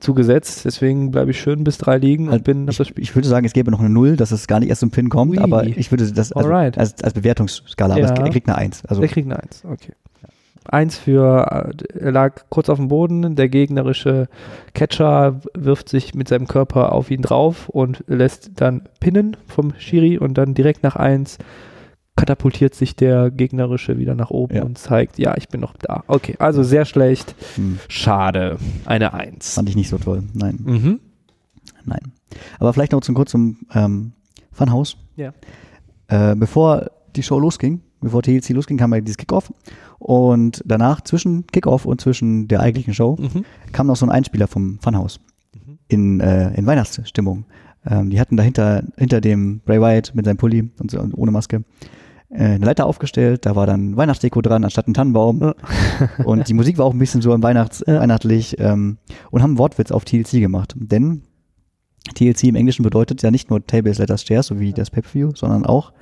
zugesetzt, 0.00 0.64
deswegen 0.64 1.10
bleibe 1.10 1.30
ich 1.30 1.40
schön 1.40 1.64
bis 1.64 1.78
drei 1.78 1.96
liegen 1.96 2.26
und 2.26 2.32
Halt, 2.32 2.44
bin 2.44 2.68
ich, 2.68 2.76
das 2.76 2.88
Spiel. 2.88 3.02
ich 3.02 3.14
würde 3.14 3.26
sagen, 3.26 3.46
es 3.46 3.52
gäbe 3.54 3.70
noch 3.70 3.80
eine 3.80 3.88
Null, 3.88 4.16
dass 4.16 4.32
es 4.32 4.46
gar 4.46 4.60
nicht 4.60 4.68
erst 4.68 4.80
zum 4.80 4.90
Pin 4.90 5.08
kommt, 5.08 5.32
Ui. 5.32 5.38
aber 5.38 5.64
ich 5.66 5.90
würde 5.90 6.10
das 6.12 6.30
also, 6.32 6.52
als, 6.52 7.02
als 7.02 7.14
Bewertungsskala, 7.14 7.94
aber 7.94 8.02
Ja. 8.02 8.12
es, 8.12 8.18
er 8.18 8.28
kriegt 8.30 8.46
eine 8.48 8.58
Eins. 8.58 8.84
Also 8.84 9.00
Der 9.00 9.08
kriegt 9.10 9.26
eine 9.30 9.42
Eins, 9.42 9.62
okay. 9.64 9.92
Eins 10.66 10.96
für, 10.96 11.74
äh, 11.94 11.98
er 11.98 12.12
lag 12.12 12.42
kurz 12.48 12.68
auf 12.68 12.78
dem 12.78 12.88
Boden, 12.88 13.36
der 13.36 13.48
gegnerische 13.48 14.28
Catcher 14.72 15.40
wirft 15.54 15.88
sich 15.88 16.14
mit 16.14 16.28
seinem 16.28 16.46
Körper 16.48 16.92
auf 16.92 17.10
ihn 17.10 17.22
drauf 17.22 17.68
und 17.68 18.02
lässt 18.06 18.52
dann 18.56 18.82
pinnen 19.00 19.36
vom 19.46 19.74
Schiri 19.78 20.18
und 20.18 20.38
dann 20.38 20.54
direkt 20.54 20.82
nach 20.82 20.96
eins 20.96 21.38
katapultiert 22.16 22.74
sich 22.76 22.94
der 22.94 23.30
gegnerische 23.30 23.98
wieder 23.98 24.14
nach 24.14 24.30
oben 24.30 24.54
Ja. 24.56 24.62
und 24.62 24.78
zeigt, 24.78 25.18
ja, 25.18 25.34
ich 25.36 25.48
bin 25.48 25.60
noch 25.60 25.74
da. 25.76 26.04
Okay, 26.06 26.36
also 26.38 26.62
sehr 26.62 26.84
schlecht. 26.84 27.34
hm, 27.56 27.78
Schade. 27.88 28.56
Eine 28.86 29.12
Eins. 29.14 29.54
fand 29.54 29.68
ich 29.68 29.74
nicht 29.76 29.88
so 29.88 29.98
toll. 29.98 30.22
Nein. 30.32 30.58
Mhm. 30.64 31.00
Nein. 31.84 32.12
Aber 32.60 32.72
vielleicht 32.72 32.92
noch 32.92 33.00
zum 33.00 33.14
kurz 33.16 33.32
zum 33.32 33.58
ähm, 33.74 34.12
Funhouse. 34.52 34.96
Ja. 35.16 35.32
Äh, 36.06 36.36
bevor 36.36 36.90
die 37.16 37.22
Show 37.24 37.38
losging, 37.40 37.80
bevor 38.04 38.22
TLC 38.22 38.50
losging, 38.50 38.76
kam 38.78 38.94
ja 38.94 39.00
dieses 39.00 39.16
Kickoff. 39.16 39.52
Und 39.98 40.62
danach, 40.64 41.00
zwischen 41.00 41.46
Kickoff 41.48 41.84
und 41.86 42.00
zwischen 42.00 42.46
der 42.48 42.60
eigentlichen 42.60 42.94
Show, 42.94 43.16
Mhm. 43.18 43.44
kam 43.72 43.86
noch 43.86 43.96
so 43.96 44.06
ein 44.06 44.10
Einspieler 44.10 44.46
vom 44.46 44.78
Funhouse 44.80 45.18
Mhm. 45.54 45.78
in, 45.88 46.20
äh, 46.20 46.54
in 46.54 46.66
Weihnachtsstimmung. 46.66 47.44
Ähm, 47.86 48.10
die 48.10 48.20
hatten 48.20 48.36
dahinter 48.36 48.82
hinter 48.96 49.20
dem 49.20 49.60
Bray 49.64 49.80
Wyatt 49.80 50.12
mit 50.14 50.24
seinem 50.24 50.36
Pulli 50.38 50.70
und, 50.80 50.90
so, 50.90 51.00
und 51.00 51.12
ohne 51.14 51.30
Maske 51.30 51.64
äh, 52.30 52.44
eine 52.54 52.64
Leiter 52.64 52.86
aufgestellt. 52.86 53.44
Da 53.46 53.54
war 53.56 53.66
dann 53.66 53.96
Weihnachtsdeko 53.96 54.40
dran 54.40 54.64
anstatt 54.64 54.88
ein 54.88 54.94
Tannenbaum. 54.94 55.40
Ja. 55.40 55.54
und 56.24 56.48
die 56.48 56.54
Musik 56.54 56.78
war 56.78 56.86
auch 56.86 56.92
ein 56.94 56.98
bisschen 56.98 57.20
so 57.22 57.32
im 57.34 57.42
Weihnachts 57.42 57.84
Ja. 57.86 58.00
weihnachtlich 58.00 58.56
ähm, 58.58 58.98
und 59.30 59.42
haben 59.42 59.58
Wortwitz 59.58 59.90
auf 59.92 60.04
TLC 60.04 60.40
gemacht. 60.40 60.74
Denn 60.76 61.22
TLC 62.14 62.44
im 62.44 62.54
Englischen 62.56 62.82
bedeutet 62.82 63.22
ja 63.22 63.30
nicht 63.30 63.48
nur 63.50 63.66
Tables, 63.66 63.98
Letters, 63.98 64.24
Chairs, 64.24 64.46
so 64.48 64.60
wie 64.60 64.72
das 64.72 64.90
Pay-Per-View, 64.90 65.32
sondern 65.34 65.64
auch 65.64 65.92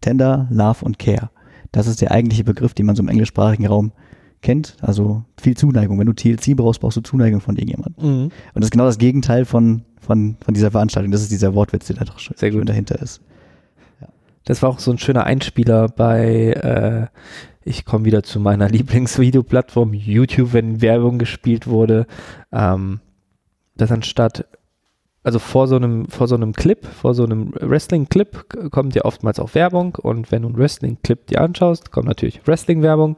Tender, 0.00 0.46
Love 0.50 0.84
und 0.84 0.98
Care. 0.98 1.30
Das 1.72 1.86
ist 1.86 2.00
der 2.00 2.10
eigentliche 2.10 2.44
Begriff, 2.44 2.74
den 2.74 2.86
man 2.86 2.96
so 2.96 3.02
im 3.02 3.08
englischsprachigen 3.08 3.66
Raum 3.66 3.92
kennt. 4.40 4.76
Also 4.80 5.24
viel 5.40 5.56
Zuneigung. 5.56 5.98
Wenn 5.98 6.06
du 6.06 6.12
TLC 6.12 6.56
brauchst, 6.56 6.80
brauchst 6.80 6.96
du 6.96 7.00
Zuneigung 7.02 7.40
von 7.40 7.56
irgendjemandem. 7.56 8.04
Mhm. 8.04 8.22
Und 8.24 8.32
das 8.54 8.66
ist 8.66 8.70
genau 8.72 8.86
das 8.86 8.98
Gegenteil 8.98 9.44
von, 9.44 9.82
von, 10.00 10.36
von 10.40 10.54
dieser 10.54 10.70
Veranstaltung. 10.70 11.10
Das 11.12 11.22
ist 11.22 11.32
dieser 11.32 11.54
Wortwitz, 11.54 11.86
der 11.86 11.96
da 11.96 12.04
doch 12.04 12.18
schön, 12.18 12.36
Sehr 12.36 12.50
gut. 12.50 12.60
schön 12.60 12.66
dahinter 12.66 13.00
ist. 13.00 13.20
Das 14.44 14.62
war 14.62 14.70
auch 14.70 14.78
so 14.78 14.90
ein 14.90 14.96
schöner 14.96 15.24
Einspieler 15.24 15.88
bei, 15.88 16.52
äh, 16.52 17.06
ich 17.64 17.84
komme 17.84 18.06
wieder 18.06 18.22
zu 18.22 18.40
meiner 18.40 18.66
Lieblingsvideoplattform 18.70 19.92
YouTube, 19.92 20.54
wenn 20.54 20.80
Werbung 20.80 21.18
gespielt 21.18 21.66
wurde, 21.66 22.06
ähm, 22.50 23.00
dass 23.76 23.92
anstatt, 23.92 24.46
also 25.28 25.40
vor 25.40 25.68
so 25.68 25.76
einem, 25.76 26.06
vor 26.06 26.26
so 26.26 26.36
einem 26.36 26.54
Clip, 26.54 26.86
vor 26.86 27.12
so 27.12 27.22
einem 27.22 27.52
Wrestling-Clip 27.60 28.70
kommt 28.70 28.94
ja 28.94 29.04
oftmals 29.04 29.38
auch 29.38 29.54
Werbung 29.54 29.94
und 29.96 30.32
wenn 30.32 30.40
du 30.40 30.48
einen 30.48 30.56
Wrestling-Clip 30.56 31.26
dir 31.26 31.42
anschaust, 31.42 31.92
kommt 31.92 32.08
natürlich 32.08 32.40
Wrestling-Werbung 32.46 33.16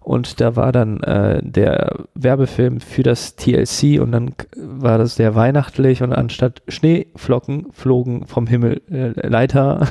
und 0.00 0.40
da 0.40 0.56
war 0.56 0.72
dann 0.72 1.00
äh, 1.04 1.40
der 1.44 2.00
Werbefilm 2.16 2.80
für 2.80 3.04
das 3.04 3.36
TLC 3.36 4.00
und 4.00 4.10
dann 4.10 4.32
war 4.56 4.98
das 4.98 5.14
sehr 5.14 5.36
weihnachtlich 5.36 6.02
und 6.02 6.12
anstatt 6.12 6.62
Schneeflocken 6.66 7.68
flogen 7.70 8.26
vom 8.26 8.48
Himmel 8.48 8.82
äh, 8.90 9.28
Leiter, 9.28 9.86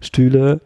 Stühle 0.00 0.60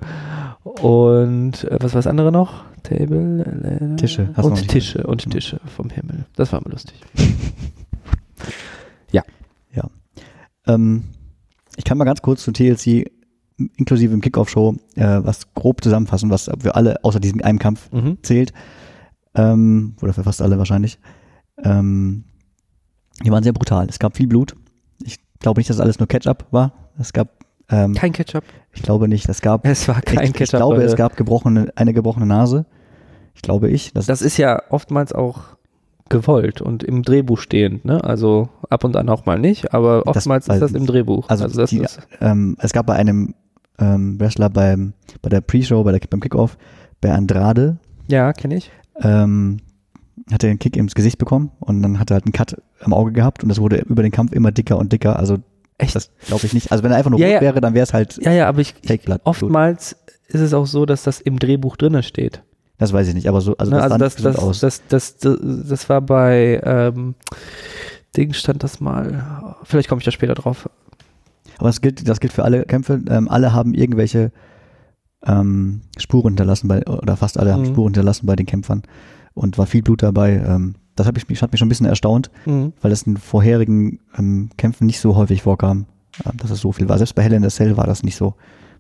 und 0.63 1.65
äh, 1.65 1.79
was 1.81 1.95
war 1.95 2.01
das 2.01 2.07
andere 2.07 2.33
noch? 2.33 2.65
Table, 2.83 3.47
äh, 3.65 3.97
Tische, 3.97 4.29
und 4.37 4.69
Tische 4.69 5.05
und. 5.05 5.31
Tische 5.31 5.59
vom 5.75 5.89
Himmel. 5.89 6.27
Das 6.37 6.53
war 6.53 6.61
mal 6.61 6.73
lustig. 6.73 7.01
Ähm, 10.69 11.05
ich 11.77 11.85
kann 11.85 11.99
mal 11.99 12.05
ganz 12.05 12.23
kurz 12.23 12.43
zu 12.43 12.53
TLC 12.53 13.11
inklusive 13.77 14.15
im 14.15 14.21
Kickoff-Show 14.21 14.77
äh, 14.95 15.19
was 15.23 15.53
grob 15.55 15.83
zusammenfassen, 15.83 16.31
was 16.31 16.49
für 16.61 16.75
alle 16.77 17.03
außer 17.05 17.19
diesem 17.21 17.43
einen 17.43 17.59
Kampf 17.59 17.91
Mhm. 17.93 18.19
zählt. 18.23 18.53
Ähm, 19.35 19.97
oder 20.01 20.13
für 20.13 20.23
fast 20.23 20.41
alle 20.43 20.59
wahrscheinlich. 20.59 20.99
Ähm, 21.65 22.25
die 23.25 23.31
waren 23.31 23.43
sehr 23.43 23.53
brutal. 23.53 23.87
Es 23.89 23.99
gab 23.99 24.17
viel 24.17 24.29
Blut. 24.29 24.55
Ich 25.05 25.17
glaube 25.41 25.59
nicht, 25.61 25.69
dass 25.71 25.81
alles 25.81 25.99
nur 25.99 26.07
Ketchup 26.09 26.47
war. 26.53 26.73
Es 26.99 27.13
gab, 27.13 27.29
ähm, 27.69 27.95
Kein 27.95 28.13
Ketchup. 28.13 28.45
ich 28.73 28.83
glaube 28.83 29.09
nicht, 29.09 29.29
es 29.29 29.41
gab, 29.41 29.67
Es 29.67 29.89
war 29.89 30.01
kein 30.03 30.23
ich, 30.25 30.31
ich 30.31 30.35
Ketchup. 30.35 30.59
glaube, 30.59 30.77
es 30.77 30.93
Leute. 30.93 30.97
gab 30.97 31.17
gebrochene, 31.17 31.73
eine 31.75 31.93
gebrochene 31.93 32.27
Nase. 32.27 32.65
Ich 33.35 33.43
glaube 33.43 33.69
ich. 33.71 33.93
Das, 33.93 34.07
Das 34.07 34.23
ist 34.23 34.37
ja 34.37 34.61
oftmals 34.71 35.13
auch 35.13 35.57
gewollt 36.11 36.61
und 36.61 36.83
im 36.83 37.03
Drehbuch 37.03 37.39
stehend, 37.39 37.85
ne? 37.85 38.03
Also 38.05 38.49
ab 38.71 38.85
und 38.85 38.97
an 38.97 39.09
auch 39.09 39.27
mal 39.27 39.39
nicht, 39.39 39.73
aber 39.75 40.03
Das 40.07 40.17
oftmals 40.19 40.49
weiß 40.49 40.57
ist 40.57 40.61
das 40.63 40.73
im. 40.73 40.87
Drehbuch. 40.87 41.29
Also 41.29 41.47
das 41.49 41.71
die- 41.71 41.79
ist, 41.81 42.01
ähm, 42.21 42.57
es 42.61 42.73
gab 42.73 42.87
bei 42.87 42.95
einem 42.95 43.35
ähm, 43.79 44.19
Wrestler 44.21 44.51
beim, 44.51 44.93
bei 45.23 45.29
der 45.29 45.41
Pre-Show, 45.41 45.85
bei 45.85 45.93
der, 45.93 46.01
beim 46.11 46.21
Kickoff, 46.21 46.57
bei 47.01 47.13
Andrade, 47.13 47.79
ja, 48.09 48.33
kenne 48.33 48.57
ich. 48.57 48.71
ähm, 49.01 49.59
hat 50.33 50.43
er 50.45 50.51
einen 50.51 50.59
Kick 50.59 50.77
ins 50.77 50.95
Gesicht 50.95 51.19
bekommen 51.19 51.53
und 51.61 51.83
dann 51.83 51.99
hat 52.01 52.11
er 52.11 52.15
halt 52.15 52.25
einen 52.27 52.33
Cut 52.33 52.61
am 52.81 52.93
Auge 52.93 53.13
gehabt 53.13 53.43
und 53.43 53.49
das 53.49 53.61
wurde 53.61 53.77
über 53.79 54.03
den 54.03 54.11
Kampf 54.13 54.33
immer 54.33 54.51
dicker 54.53 54.77
und 54.79 54.93
dicker. 54.93 55.17
Also 55.19 55.39
Echt? 55.79 55.95
das 55.95 56.11
glaube 56.27 56.45
ich 56.45 56.53
nicht. 56.55 56.73
Also 56.73 56.83
wenn 56.83 56.91
er 56.91 56.97
einfach 56.99 57.11
nur 57.11 57.21
Ja, 57.21 57.27
rot 57.29 57.35
ja. 57.37 57.41
wäre, 57.41 57.61
dann 57.61 57.75
wäre 57.75 57.85
es 57.85 57.95
halt, 57.95 58.19
Ja, 58.23 58.33
ja, 58.33 58.49
aber 58.49 58.61
ich, 58.61 58.75
ich 58.83 59.01
oftmals 59.25 59.97
ist 60.27 60.41
es 60.41 60.53
auch 60.53 60.67
so, 60.67 60.85
dass 60.85 61.05
das 61.05 61.21
im 61.21 61.39
Drehbuch 61.39 61.77
drinne 61.77 62.03
steht. 62.03 62.43
Das 62.79 62.93
weiß 62.93 63.09
ich 63.09 63.15
nicht, 63.15 63.29
aber 63.29 63.41
so, 63.41 63.57
also 63.57 63.71
Ne, 63.73 63.77
das 63.79 63.85
also 63.93 63.95
sah 63.95 63.99
das, 63.99 64.17
das, 64.17 64.37
aus. 64.37 64.61
das, 64.61 64.83
das, 64.89 65.17
das, 65.19 65.39
das 65.69 65.89
war 65.89 66.01
bei 66.01 66.61
ähm, 66.65 67.15
Ding 68.17 68.33
stand 68.33 68.63
das 68.63 68.81
mal. 68.81 69.57
Vielleicht 69.65 69.89
komme 69.89 70.01
ich 70.01 70.05
da 70.05 70.11
später 70.11 70.35
drauf. 70.35 70.69
Aber 71.59 71.69
das 71.69 71.81
gilt, 71.81 72.09
das 72.09 72.21
gilt 72.21 72.33
für 72.33 72.45
alle 72.45 72.65
Kämpfe. 72.65 73.01
Ähm, 73.09 73.29
alle 73.29 73.53
haben 73.53 73.75
irgendwelche 73.75 74.31
ähm, 75.27 75.83
Spuren 75.99 76.29
hinterlassen 76.31 76.69
bei, 76.69 76.87
oder 76.87 77.17
fast 77.17 77.39
alle 77.39 77.53
haben 77.53 77.63
Mhm. 77.63 77.67
Spuren 77.67 77.89
hinterlassen 77.89 78.27
bei 78.27 78.37
den 78.37 78.47
Kämpfern 78.47 78.83
und 79.35 79.59
war 79.59 79.67
viel 79.67 79.83
Blut 79.83 80.03
dabei. 80.03 80.35
Ähm, 80.37 80.77
das 80.95 81.07
hat 81.07 81.15
mich, 81.29 81.43
hat 81.43 81.53
mich 81.53 81.59
schon 81.59 81.67
ein 81.67 81.69
bisschen 81.69 81.87
erstaunt, 81.87 82.31
Mhm. 82.47 82.73
weil 82.81 82.91
das 82.91 83.03
in 83.03 83.17
vorherigen 83.17 84.01
ähm, 84.17 84.51
Kämpfen 84.57 84.87
nicht 84.87 85.01
so 85.01 85.17
häufig 85.17 85.43
vorkam, 85.43 85.87
ähm, 86.25 86.37
dass 86.39 86.51
es 86.51 86.61
so 86.61 86.73
viel 86.73 86.89
war. 86.89 86.99
Selbst 86.99 87.15
bei 87.15 87.23
Hell 87.23 87.33
in 87.33 87.43
the 87.43 87.49
Cell 87.49 87.77
war 87.77 87.87
das 87.87 88.03
nicht 88.03 88.17
so, 88.17 88.35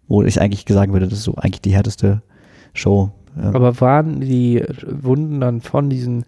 wo 0.06 0.22
ich 0.22 0.40
eigentlich 0.40 0.64
sagen 0.68 0.92
würde, 0.92 1.06
das 1.08 1.18
ist 1.18 1.24
so 1.24 1.34
eigentlich 1.34 1.60
die 1.62 1.74
härteste 1.74 2.22
Show. 2.74 3.10
Ähm, 3.38 3.54
Aber 3.54 3.80
waren 3.80 4.20
die 4.20 4.64
Wunden 4.86 5.40
dann 5.40 5.60
von 5.60 5.88
diesen 5.90 6.24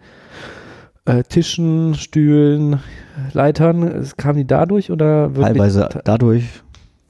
äh, 1.07 1.23
Tischen, 1.25 1.95
Stühlen, 1.95 2.81
Leitern, 3.33 3.83
es- 3.83 4.17
kamen 4.17 4.39
die 4.39 4.47
dadurch 4.47 4.91
oder 4.91 5.35
wirklich? 5.35 5.47
teilweise 5.55 5.89
dadurch, 6.05 6.45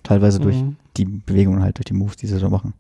teilweise 0.03 0.39
durch 0.41 0.57
Mhm. 0.63 0.77
die 0.97 1.05
Bewegungen 1.05 1.63
halt, 1.63 1.79
durch 1.79 1.85
die 1.87 1.95
Moves, 1.95 2.17
die 2.17 2.27
sie 2.27 2.39
so 2.39 2.49
machen. 2.49 2.73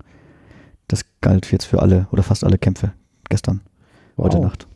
Das 0.88 1.04
galt 1.20 1.50
jetzt 1.52 1.64
für 1.66 1.82
alle 1.82 2.06
oder 2.10 2.22
fast 2.22 2.42
alle 2.44 2.58
Kämpfe 2.58 2.92
gestern, 3.28 3.60
heute 4.16 4.38
Wow. 4.38 4.44
Nacht. 4.44 4.66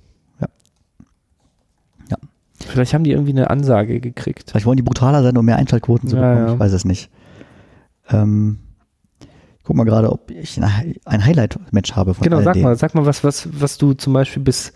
Vielleicht 2.67 2.95
haben 2.95 3.05
die 3.05 3.11
irgendwie 3.11 3.33
eine 3.33 3.51
Ansage 3.51 4.01
gekriegt. 4.01 4.49
Vielleicht 4.51 4.65
wollen 4.65 4.77
die 4.79 4.83
brutaler 4.83 5.23
sein, 5.23 5.37
um 5.37 5.45
mehr 5.45 5.57
Einschaltquoten 5.57 6.09
zu 6.09 6.17
Ja, 6.17 6.23
bekommen. 6.31 6.47
ja. 6.47 6.55
Ich 6.55 6.61
weiß 6.61 6.73
es 6.73 6.85
nicht. 6.87 7.11
Ähm, 8.11 8.59
guck 9.65 9.77
mal 9.77 9.85
gerade, 9.85 10.13
ob 10.13 10.31
ich 10.31 10.61
ein, 10.61 11.25
Highlight-Match 11.25 11.93
habe 11.93 12.15
von 12.15 12.23
Genau, 12.23 12.43
sag 12.43 12.57
mal, 12.57 12.77
sag 12.77 12.95
mal, 12.95 13.07
was, 13.07 13.25
was, 13.25 13.49
was 13.61 13.79
du 13.79 13.95
zum 13.95 14.13
Beispiel 14.13 14.43
bis, 14.43 14.73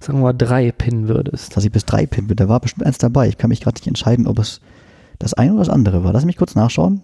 sagen 0.00 0.18
wir 0.18 0.24
mal, 0.24 0.32
drei 0.32 0.72
pinnen 0.72 1.08
würdest. 1.08 1.56
Dass 1.56 1.64
ich 1.64 1.70
bis 1.70 1.84
drei 1.84 2.06
pinnen 2.06 2.28
bin, 2.28 2.36
da 2.36 2.48
war 2.48 2.58
bestimmt 2.60 2.86
eins 2.86 2.98
dabei. 2.98 3.28
Ich 3.28 3.38
kann 3.38 3.50
mich 3.50 3.60
gerade 3.60 3.76
nicht 3.76 3.86
entscheiden, 3.86 4.26
ob 4.26 4.38
es 4.38 4.60
das 5.18 5.34
eine 5.34 5.52
oder 5.52 5.60
das 5.60 5.68
andere 5.68 6.02
war. 6.02 6.12
Lass 6.12 6.24
mich 6.24 6.38
kurz 6.38 6.54
nachschauen. 6.54 7.02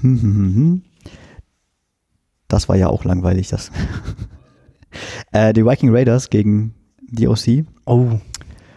Hm, 0.00 0.20
hm, 0.20 0.34
hm, 0.34 0.54
hm. 0.54 0.82
Das 2.48 2.68
war 2.68 2.76
ja 2.76 2.88
auch 2.88 3.04
langweilig, 3.04 3.48
das. 3.48 3.70
äh, 5.32 5.52
die 5.52 5.64
Viking 5.64 5.94
Raiders 5.94 6.28
gegen 6.28 6.74
die 7.00 7.28
OC. 7.28 7.66
Oh, 7.86 8.18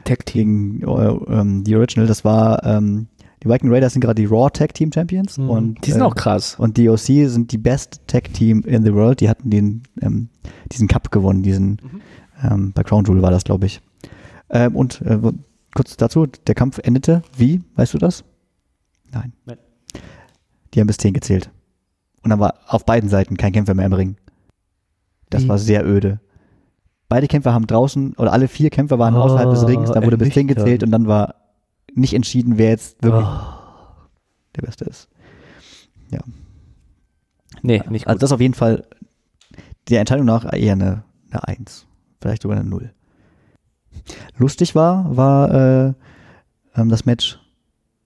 Tag 0.03 0.25
Team. 0.25 0.79
gegen 0.79 0.83
äh, 0.83 1.33
ähm, 1.33 1.63
die 1.63 1.75
Original. 1.75 2.07
Das 2.07 2.23
war, 2.23 2.63
ähm, 2.63 3.07
die 3.43 3.49
Viking 3.49 3.71
Raiders 3.71 3.93
sind 3.93 4.01
gerade 4.01 4.15
die 4.21 4.25
Raw 4.25 4.49
Tag 4.49 4.73
Team 4.73 4.91
Champions 4.91 5.37
Mhm. 5.37 5.49
und 5.49 5.85
die 5.85 5.91
sind 5.91 6.01
äh, 6.01 6.05
auch 6.05 6.15
krass. 6.15 6.55
und 6.59 6.77
die 6.77 6.89
OC 6.89 7.27
sind 7.29 7.51
die 7.51 7.57
best 7.57 8.01
Tag 8.07 8.33
Team 8.33 8.61
in 8.61 8.83
the 8.83 8.93
world. 8.93 9.19
Die 9.21 9.29
hatten 9.29 9.49
den, 9.49 9.83
ähm, 10.01 10.29
diesen 10.71 10.87
Cup 10.87 11.11
gewonnen, 11.11 11.43
diesen, 11.43 11.71
Mhm. 11.81 12.01
ähm, 12.43 12.71
bei 12.73 12.83
Crown 12.83 13.05
Jewel 13.05 13.21
war 13.21 13.31
das, 13.31 13.43
glaube 13.43 13.65
ich. 13.67 13.81
Ähm, 14.49 14.75
und 14.75 15.01
äh, 15.01 15.19
kurz 15.75 15.97
dazu, 15.97 16.25
der 16.25 16.55
Kampf 16.55 16.79
endete 16.83 17.21
wie, 17.35 17.61
weißt 17.75 17.93
du 17.93 17.97
das? 17.97 18.23
Nein. 19.11 19.33
Nein. 19.45 19.57
Die 20.73 20.79
haben 20.79 20.87
bis 20.87 20.97
10 20.97 21.13
gezählt. 21.13 21.49
Und 22.23 22.29
dann 22.31 22.39
war 22.39 22.55
auf 22.67 22.85
beiden 22.85 23.09
Seiten 23.09 23.37
kein 23.37 23.53
Kämpfer 23.53 23.73
mehr 23.73 23.85
im 23.85 23.93
Ring. 23.93 24.15
Das 25.29 25.43
Wie? 25.43 25.49
war 25.49 25.57
sehr 25.57 25.85
öde. 25.85 26.19
Beide 27.09 27.27
Kämpfer 27.27 27.53
haben 27.53 27.67
draußen, 27.67 28.13
oder 28.17 28.33
alle 28.33 28.47
vier 28.49 28.69
Kämpfer 28.69 28.99
waren 28.99 29.15
Oh, 29.15 29.19
außerhalb 29.19 29.49
des 29.51 29.65
Rings, 29.67 29.91
da 29.91 30.03
wurde 30.03 30.17
bis 30.17 30.29
10 30.33 30.41
ernüchternd. 30.49 30.65
gezählt 30.65 30.83
und 30.83 30.91
dann 30.91 31.07
war 31.07 31.35
nicht 31.97 32.13
entschieden, 32.13 32.57
wer 32.57 32.69
jetzt 32.69 33.01
wirklich 33.03 33.25
Oh. 33.25 33.39
der 34.55 34.61
Beste 34.63 34.85
ist. 34.85 35.09
Nee, 37.63 37.81
nicht 37.89 38.05
gut. 38.05 38.09
Also 38.09 38.19
das 38.19 38.31
auf 38.31 38.41
jeden 38.41 38.53
Fall 38.53 38.85
der 39.89 39.99
Entscheidung 39.99 40.25
nach 40.25 40.45
eher 40.53 40.73
eine, 40.73 41.03
eine 41.31 41.47
1. 41.47 41.87
Vielleicht 42.21 42.43
sogar 42.43 42.59
eine 42.59 42.69
0. 42.69 42.93
Lustig 44.37 44.75
war, 44.75 45.15
war 45.15 45.51
äh, 45.53 45.93
ähm, 46.75 46.89
das 46.89 47.05
Match 47.05 47.39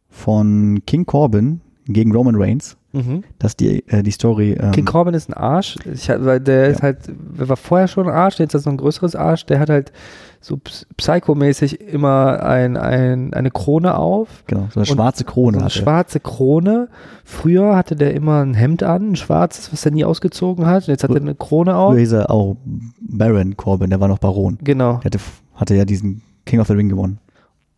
von 0.10 0.84
King 0.86 1.06
Corbin 1.06 1.62
gegen 1.86 2.12
Roman 2.12 2.36
Reigns. 2.36 2.78
Mhm. 2.94 3.24
dass 3.40 3.56
die, 3.56 3.88
äh, 3.90 4.04
die 4.04 4.12
Story. 4.12 4.54
Ähm, 4.60 4.72
King 4.72 4.86
Corbin 4.86 5.14
ist 5.14 5.30
ein 5.30 5.34
Arsch. 5.34 5.76
Ich, 5.92 6.10
weil 6.10 6.40
der 6.40 6.68
ist 6.70 6.78
Ja. 6.78 6.84
halt, 6.84 6.98
der 7.08 7.50
war 7.50 7.58
vorher 7.58 7.88
schon 7.88 8.08
ein 8.08 8.14
Arsch, 8.14 8.40
jetzt 8.40 8.54
ist 8.54 8.66
er 8.66 8.72
noch 8.72 8.74
ein 8.74 8.84
größeres 8.84 9.16
Arsch. 9.16 9.46
Der 9.46 9.60
hat 9.60 9.70
halt 9.70 9.92
so 10.40 10.56
ps- 10.58 10.88
psychomäßig 10.98 11.82
immer 11.82 12.42
ein, 12.44 12.76
ein, 12.78 13.34
eine 13.34 13.52
Krone 13.52 13.96
auf. 13.96 14.44
genau, 14.48 14.68
so 14.74 14.80
eine 14.80 14.88
schwarze 14.88 15.24
Krone 15.24 15.58
so 15.58 15.62
eine 15.62 15.70
schwarze 15.70 16.20
Krone. 16.20 16.90
Früher 17.24 17.76
hatte 17.76 17.96
der 17.96 18.14
immer 18.16 18.42
ein 18.44 18.54
Hemd 18.56 18.82
an, 18.84 19.12
ein 19.12 19.16
schwarzes, 19.16 19.72
was 19.72 19.86
er 19.86 19.92
nie 19.92 20.04
ausgezogen 20.04 20.66
hat. 20.66 20.84
Und 20.84 20.90
jetzt 20.90 21.04
hat 21.04 21.12
er 21.12 21.18
eine 21.18 21.36
Krone 21.36 21.76
auf. 21.76 21.92
Früher 21.92 22.00
hieß 22.00 22.12
er 22.14 22.32
auch 22.32 22.58
Baron 23.00 23.56
Corbin, 23.56 23.90
der 23.92 24.00
war 24.00 24.08
noch 24.08 24.20
Baron. 24.20 24.58
Genau. 24.64 24.94
Der 24.98 25.06
hatte, 25.06 25.20
hatte 25.56 25.76
ja 25.76 25.86
diesen 25.86 26.22
King 26.46 26.60
of 26.60 26.68
the 26.68 26.74
Ring 26.74 26.90
gewonnen. 26.90 27.20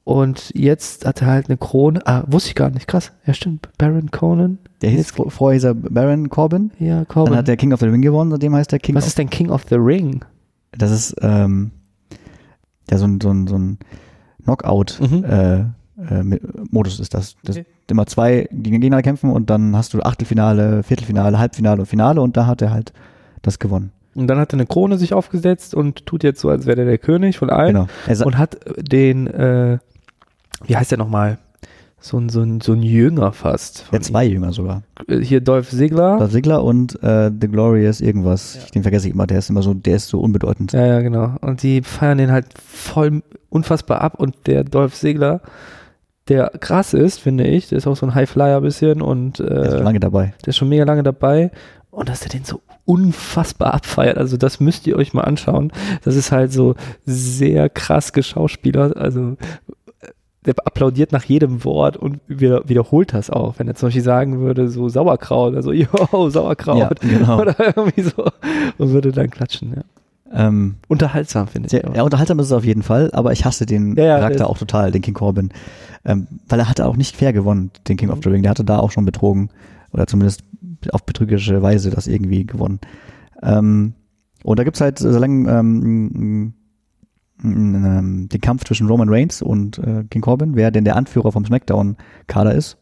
Und 0.06 0.52
jetzt 0.54 1.06
hat 1.06 1.22
er 1.22 1.28
halt 1.28 1.48
eine 1.50 1.58
Krone. 1.58 2.02
Ah, 2.06 2.24
wusste 2.28 2.50
ich 2.50 2.56
gar 2.56 2.70
nicht. 2.70 2.88
Krass. 2.88 3.14
Ja, 3.26 3.34
stimmt. 3.34 3.70
Baron 3.78 4.12
Conan. 4.12 4.58
Der 4.82 4.90
hieß, 4.90 5.12
vor- 5.12 5.32
vorher 5.32 5.56
hieß 5.56 5.64
er 5.64 5.74
Baron 5.76 6.30
Corbin, 6.30 6.72
Ja, 6.78 7.06
Corbin. 7.06 7.32
dann 7.32 7.40
hat 7.40 7.48
der 7.48 7.56
King 7.56 7.72
of 7.72 7.80
the 7.80 7.86
Ring 7.86 8.02
gewonnen, 8.02 8.32
seitdem 8.32 8.54
heißt 8.54 8.72
der 8.74 8.80
King 8.80 8.96
was 8.96 9.08
ist 9.08 9.18
denn 9.18 9.30
King 9.30 9.50
of 9.50 9.64
the 9.70 9.76
Ring? 9.76 10.26
Das 10.78 10.92
ist 10.92 11.16
ähm, 11.22 11.72
ja 12.92 12.98
so 12.98 13.06
ein, 13.06 13.22
so 13.22 13.30
ein, 13.30 13.48
so 13.48 13.56
ein 13.58 13.78
Knockout 14.44 15.00
Mhm. 15.00 15.24
äh, 15.24 15.60
äh, 16.10 16.40
ist 16.86 17.14
das. 17.14 17.36
das 17.44 17.58
Okay. 17.58 17.66
Immer 17.90 18.08
zwei 18.08 18.48
gegen 18.52 18.82
Gegner 18.82 19.02
kämpfen 19.04 19.30
und 19.30 19.50
dann 19.50 19.76
hast 19.76 19.94
du 19.94 20.02
Achtelfinale, 20.02 20.84
Viertelfinale, 20.84 21.38
Halbfinale 21.38 21.82
und 21.82 21.86
Finale 21.86 22.22
und 22.22 22.36
da 22.36 22.46
hat 22.48 22.62
er 22.62 22.72
halt 22.72 22.92
das 23.42 23.60
gewonnen. 23.60 23.92
Und 24.16 24.28
dann 24.28 24.38
hat 24.40 24.52
er 24.52 24.58
eine 24.58 24.66
Krone 24.66 24.98
sich 24.98 25.14
aufgesetzt 25.14 25.74
und 25.76 26.06
tut 26.06 26.24
jetzt 26.24 26.40
so, 26.42 26.50
als 26.50 26.66
wäre 26.66 26.80
er 26.82 26.86
der 26.86 26.98
König 26.98 27.38
von 27.38 27.50
allen. 27.50 27.88
Genau. 28.08 28.26
Und 28.26 28.38
hat 28.38 28.58
den, 28.78 29.28
äh, 29.28 29.78
wie 30.66 30.76
heißt 30.78 30.92
der 30.92 30.98
nochmal? 30.98 31.38
So 32.00 32.18
ein, 32.18 32.28
so, 32.28 32.42
ein, 32.42 32.60
so 32.60 32.74
ein 32.74 32.84
Jünger 32.84 33.32
fast. 33.32 33.86
der 33.94 34.02
zwei 34.02 34.26
Jünger 34.26 34.52
sogar. 34.52 34.84
Äh, 35.08 35.20
Hier 35.20 35.40
Dolph 35.40 35.70
Ziggler. 35.70 36.18
Dolph 36.18 36.34
Ziggler 36.34 36.62
und 36.62 37.02
äh, 37.02 37.32
The 37.40 37.48
Glorious 37.48 38.02
irgendwas. 38.02 38.56
Ja. 38.56 38.62
Den 38.76 38.82
vergesse 38.84 39.08
ich 39.08 39.14
immer. 39.14 39.26
Der 39.26 39.40
ist 39.40 39.50
immer 39.50 39.62
so, 39.62 39.74
der 39.74 39.96
ist 39.96 40.10
so 40.10 40.20
unbedeutend. 40.20 40.74
Ja, 40.74 40.86
ja, 40.86 41.00
genau. 41.02 41.36
Und 41.40 41.64
die 41.64 41.82
feiern 41.82 42.18
den 42.18 42.30
halt 42.32 42.48
voll 42.62 43.24
unfassbar 43.50 44.02
ab. 44.02 44.20
Und 44.20 44.36
der 44.48 44.66
Dolph 44.66 44.96
Ziggler, 44.96 45.40
der 46.28 46.50
krass 46.60 46.94
ist, 46.94 47.20
finde 47.22 47.46
ich, 47.48 47.70
der 47.70 47.78
ist 47.78 47.88
auch 47.88 47.96
so 47.96 48.06
ein 48.06 48.16
Highflyer 48.16 48.60
bisschen 48.60 49.02
und 49.02 49.40
Der 49.40 49.48
ist 49.62 49.68
äh, 49.70 49.72
schon 49.78 49.84
lange 49.86 50.00
dabei. 50.02 50.34
der 50.42 50.50
ist 50.50 50.58
schon 50.58 50.68
mega 50.70 50.84
lange 50.84 51.04
dabei. 51.04 51.52
Und 51.90 52.10
dass 52.10 52.24
er 52.24 52.30
den 52.30 52.44
so 52.44 52.60
unfassbar 52.86 53.74
abfeiert, 53.76 54.18
also 54.18 54.36
das 54.36 54.60
müsst 54.60 54.88
ihr 54.88 54.98
euch 54.98 55.14
mal 55.14 55.22
anschauen. 55.22 55.72
Das 56.04 56.18
ist 56.18 56.34
halt 56.34 56.52
so 56.52 56.76
sehr 57.06 57.70
krass 57.70 58.12
geschauspielert. 58.12 58.98
Also 58.98 59.32
äh, 59.32 59.83
der 60.46 60.56
applaudiert 60.66 61.12
nach 61.12 61.24
jedem 61.24 61.64
Wort 61.64 61.98
und 61.98 62.20
wieder, 62.28 62.68
wiederholt 62.68 63.14
das 63.14 63.30
auch. 63.30 63.56
Wenn 63.58 63.68
er 63.68 63.76
zum 63.76 63.88
Beispiel 63.88 64.04
sagen 64.04 64.40
würde, 64.40 64.70
so 64.70 64.90
Sauerkraut, 64.90 65.56
also 65.56 65.72
yo, 65.74 65.88
Sauerkraut. 66.30 66.78
Ja, 66.78 66.90
genau. 67.00 67.42
Oder 67.42 67.56
irgendwie 67.76 68.02
so. 68.02 68.26
Und 68.78 68.92
würde 68.92 69.12
dann 69.12 69.30
klatschen, 69.30 69.74
ja. 69.76 69.84
Ähm, 70.36 70.76
Unterhaltsam, 70.88 71.48
finde 71.48 71.68
ich. 71.68 71.72
sehr, 71.72 71.84
ja, 71.96 72.02
unterhaltsam 72.02 72.40
ist 72.40 72.48
es 72.48 72.52
auf 72.52 72.66
jeden 72.66 72.82
Fall, 72.82 73.12
aber 73.14 73.32
ich 73.34 73.46
hasse 73.46 73.68
den 73.68 73.96
Ja, 73.96 74.06
ja, 74.06 74.18
Charakter 74.18 74.50
auch 74.50 74.58
total, 74.58 74.92
den 74.92 75.04
King 75.04 75.14
Corbin. 75.14 75.50
Ähm, 76.06 76.28
weil 76.50 76.60
er 76.60 76.68
hatte 76.68 76.88
auch 76.88 76.98
nicht 76.98 77.16
fair 77.16 77.34
gewonnen, 77.34 77.72
den 77.88 77.98
King 77.98 78.10
of 78.10 78.20
the 78.24 78.30
Ring. 78.30 78.42
Der 78.42 78.50
hatte 78.50 78.66
da 78.66 78.80
auch 78.80 78.92
schon 78.92 79.06
betrogen. 79.06 79.50
Oder 79.92 80.08
zumindest 80.08 80.44
auf 80.92 81.06
betrügerische 81.06 81.62
Weise 81.62 81.92
das 81.92 82.08
irgendwie 82.08 82.46
gewonnen. 82.46 82.80
Ähm, 83.44 83.94
und 84.44 84.60
da 84.60 84.64
gibt's 84.64 84.82
halt, 84.82 84.98
solange 85.00 85.50
ähm, 85.52 86.54
m- 87.44 87.76
m- 87.76 88.30
den 88.30 88.42
Kampf 88.42 88.64
zwischen 88.66 88.88
Roman 88.88 89.10
Reigns 89.10 89.42
und 89.42 89.78
äh, 89.80 90.04
King 90.10 90.22
Corbin, 90.22 90.56
wer 90.56 90.72
denn 90.72 90.86
der 90.86 90.96
Anführer 90.96 91.32
vom 91.32 91.46
SmackDown-Kader 91.46 92.54
ist. 92.54 92.78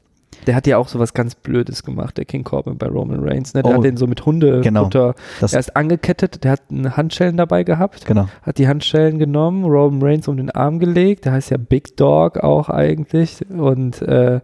Der 0.47 0.55
hat 0.55 0.66
ja 0.66 0.78
auch 0.78 0.88
so 0.88 0.97
was 0.97 1.14
ganz 1.14 1.36
Blödes 1.36 1.84
gemacht, 1.84 2.18
der 2.18 2.26
King 2.26 2.43
Corbin 2.43 2.78
bei 2.78 2.88
Roman 2.88 3.20
Reigns. 3.20 3.53
Ne? 3.53 3.62
Der 3.64 3.74
Oh. 3.74 3.76
hat 3.78 3.84
den 3.84 3.97
so 3.97 4.07
mit 4.07 4.26
Hundefutter 4.26 4.62
Genau. 4.62 5.14
Das, 5.41 5.53
erst 5.53 5.76
angekettet, 5.76 6.43
der 6.43 6.53
hat 6.53 6.62
eine 6.72 6.95
Handschellen 6.97 7.36
dabei 7.38 7.64
gehabt, 7.64 8.05
genau. 8.05 8.28
hat 8.41 8.57
die 8.57 8.68
Handschellen 8.68 9.20
genommen, 9.20 9.66
Roman 9.66 10.01
Reigns 10.01 10.28
um 10.30 10.38
den 10.38 10.49
Arm 10.49 10.80
gelegt, 10.80 11.26
der 11.26 11.34
heißt 11.34 11.51
ja 11.51 11.57
Big 11.57 11.97
Dog 11.97 12.38
auch 12.39 12.70
eigentlich 12.70 13.45
und 13.49 14.01
äh, 14.01 14.39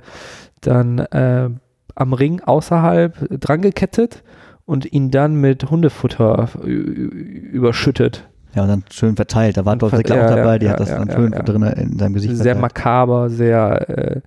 dann 0.62 1.00
äh, 1.00 1.50
am 1.96 2.14
Ring 2.14 2.42
außerhalb 2.42 3.40
dran 3.40 3.62
gekettet 3.62 4.24
und 4.66 4.92
ihn 4.92 5.10
dann 5.10 5.36
mit 5.40 5.72
Hundefutter 5.72 6.50
überschüttet. 6.64 8.28
Ja, 8.58 8.64
und 8.64 8.70
dann 8.70 8.84
schön 8.92 9.16
verteilt. 9.16 9.56
Da 9.56 9.66
war 9.66 9.76
Dolph 9.76 9.94
Ziggler 9.96 10.16
ja, 10.18 10.26
auch 10.26 10.36
dabei, 10.36 10.58
die 10.58 10.66
ja, 10.66 10.72
hat 10.72 10.80
das 10.80 10.90
ja, 10.90 10.98
dann 10.98 11.12
schön 11.12 11.32
drin 11.32 11.62
in 11.62 12.00
seinem 12.00 12.14
Gesicht 12.16 12.36
Sehr 12.38 12.56
verteilt. 12.56 12.62
makaber, 12.62 13.30
sehr 13.30 13.90
äh, 13.90 14.22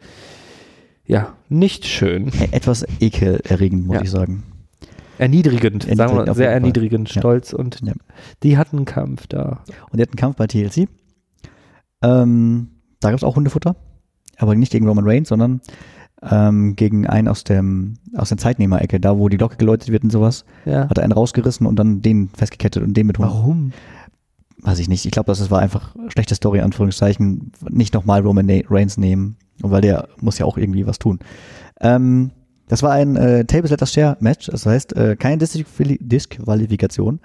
ja, 1.05 1.33
nicht 1.49 1.85
schön. 1.85 2.31
Etwas 2.53 2.87
ekelerregend, 3.01 3.89
muss 3.89 4.03
ich 4.03 4.11
sagen. 4.13 4.45
Erniedrigend, 5.19 5.83
sagen 5.83 5.99
Erniedrigend 5.99 6.27
wir 6.27 6.31
auf 6.31 6.37
sehr 6.37 6.47
Fall. 6.47 6.55
erniedrigend, 6.55 7.13
Ja. 7.13 7.21
stolz 7.21 7.53
und 7.53 7.81
die 8.45 8.57
hatten 8.57 8.77
einen 8.77 8.85
Kampf 8.87 9.27
da. 9.27 9.65
Und 9.91 9.99
die 9.99 10.03
hatten 10.03 10.13
einen 10.13 10.17
Kampf 10.21 10.37
bei 10.37 10.47
TLC. 10.47 10.89
Ähm, 12.03 12.69
da 13.01 13.11
gab 13.11 13.19
es 13.19 13.25
auch 13.25 13.35
Hundefutter, 13.37 13.75
aber 14.39 14.55
nicht 14.55 14.71
gegen 14.73 14.87
Roman 14.87 15.05
Reigns, 15.07 15.29
sondern 15.29 15.61
ähm, 16.23 16.77
gegen 16.77 17.07
einen 17.07 17.27
aus 17.29 17.45
dem 17.45 17.95
aus 18.17 18.29
der 18.29 18.39
Zeitnehmerecke, 18.39 19.01
da 19.01 19.19
wo 19.19 19.29
die 19.29 19.39
Glocke 19.39 19.57
geläutet 19.57 19.91
wird 19.91 20.05
und 20.05 20.11
sowas, 20.11 20.45
Ja. 20.67 20.89
hat 20.89 20.99
er 20.99 21.05
einen 21.05 21.13
rausgerissen 21.13 21.67
und 21.67 21.77
dann 21.81 22.01
den 22.01 22.29
festgekettet 22.29 22.83
und 22.83 22.95
den 22.97 23.07
mit 23.09 23.19
Hund. 23.19 23.29
Warum? 23.29 23.73
Weiß 24.63 24.79
ich 24.79 24.89
nicht. 24.89 25.05
Ich 25.05 25.11
glaube, 25.11 25.27
das 25.27 25.51
war 25.51 25.61
einfach 25.61 25.95
schlechte 26.09 26.35
Story, 26.35 26.61
Anführungszeichen. 26.61 27.53
Nicht 27.69 27.95
nochmal 27.95 28.21
Roman 28.21 28.51
Reigns 28.69 28.97
nehmen, 28.97 29.37
weil 29.61 29.81
der 29.81 30.09
muss 30.21 30.39
ja 30.39 30.47
auch 30.47 30.59
irgendwie 30.59 30.87
was 30.87 30.99
tun. 30.99 31.19
Ähm, 31.81 32.31
das 32.69 32.83
war 32.83 32.93
ein 32.93 33.17
äh, 33.17 33.45
Tables 33.45 33.71
Letters 33.71 33.93
Share 33.93 34.17
Match, 34.21 34.47
das 34.47 34.65
heißt 34.65 34.97
äh, 34.97 35.17
keine 35.17 35.39
Disquali 35.39 35.99
Disqualifikation. 36.01 37.21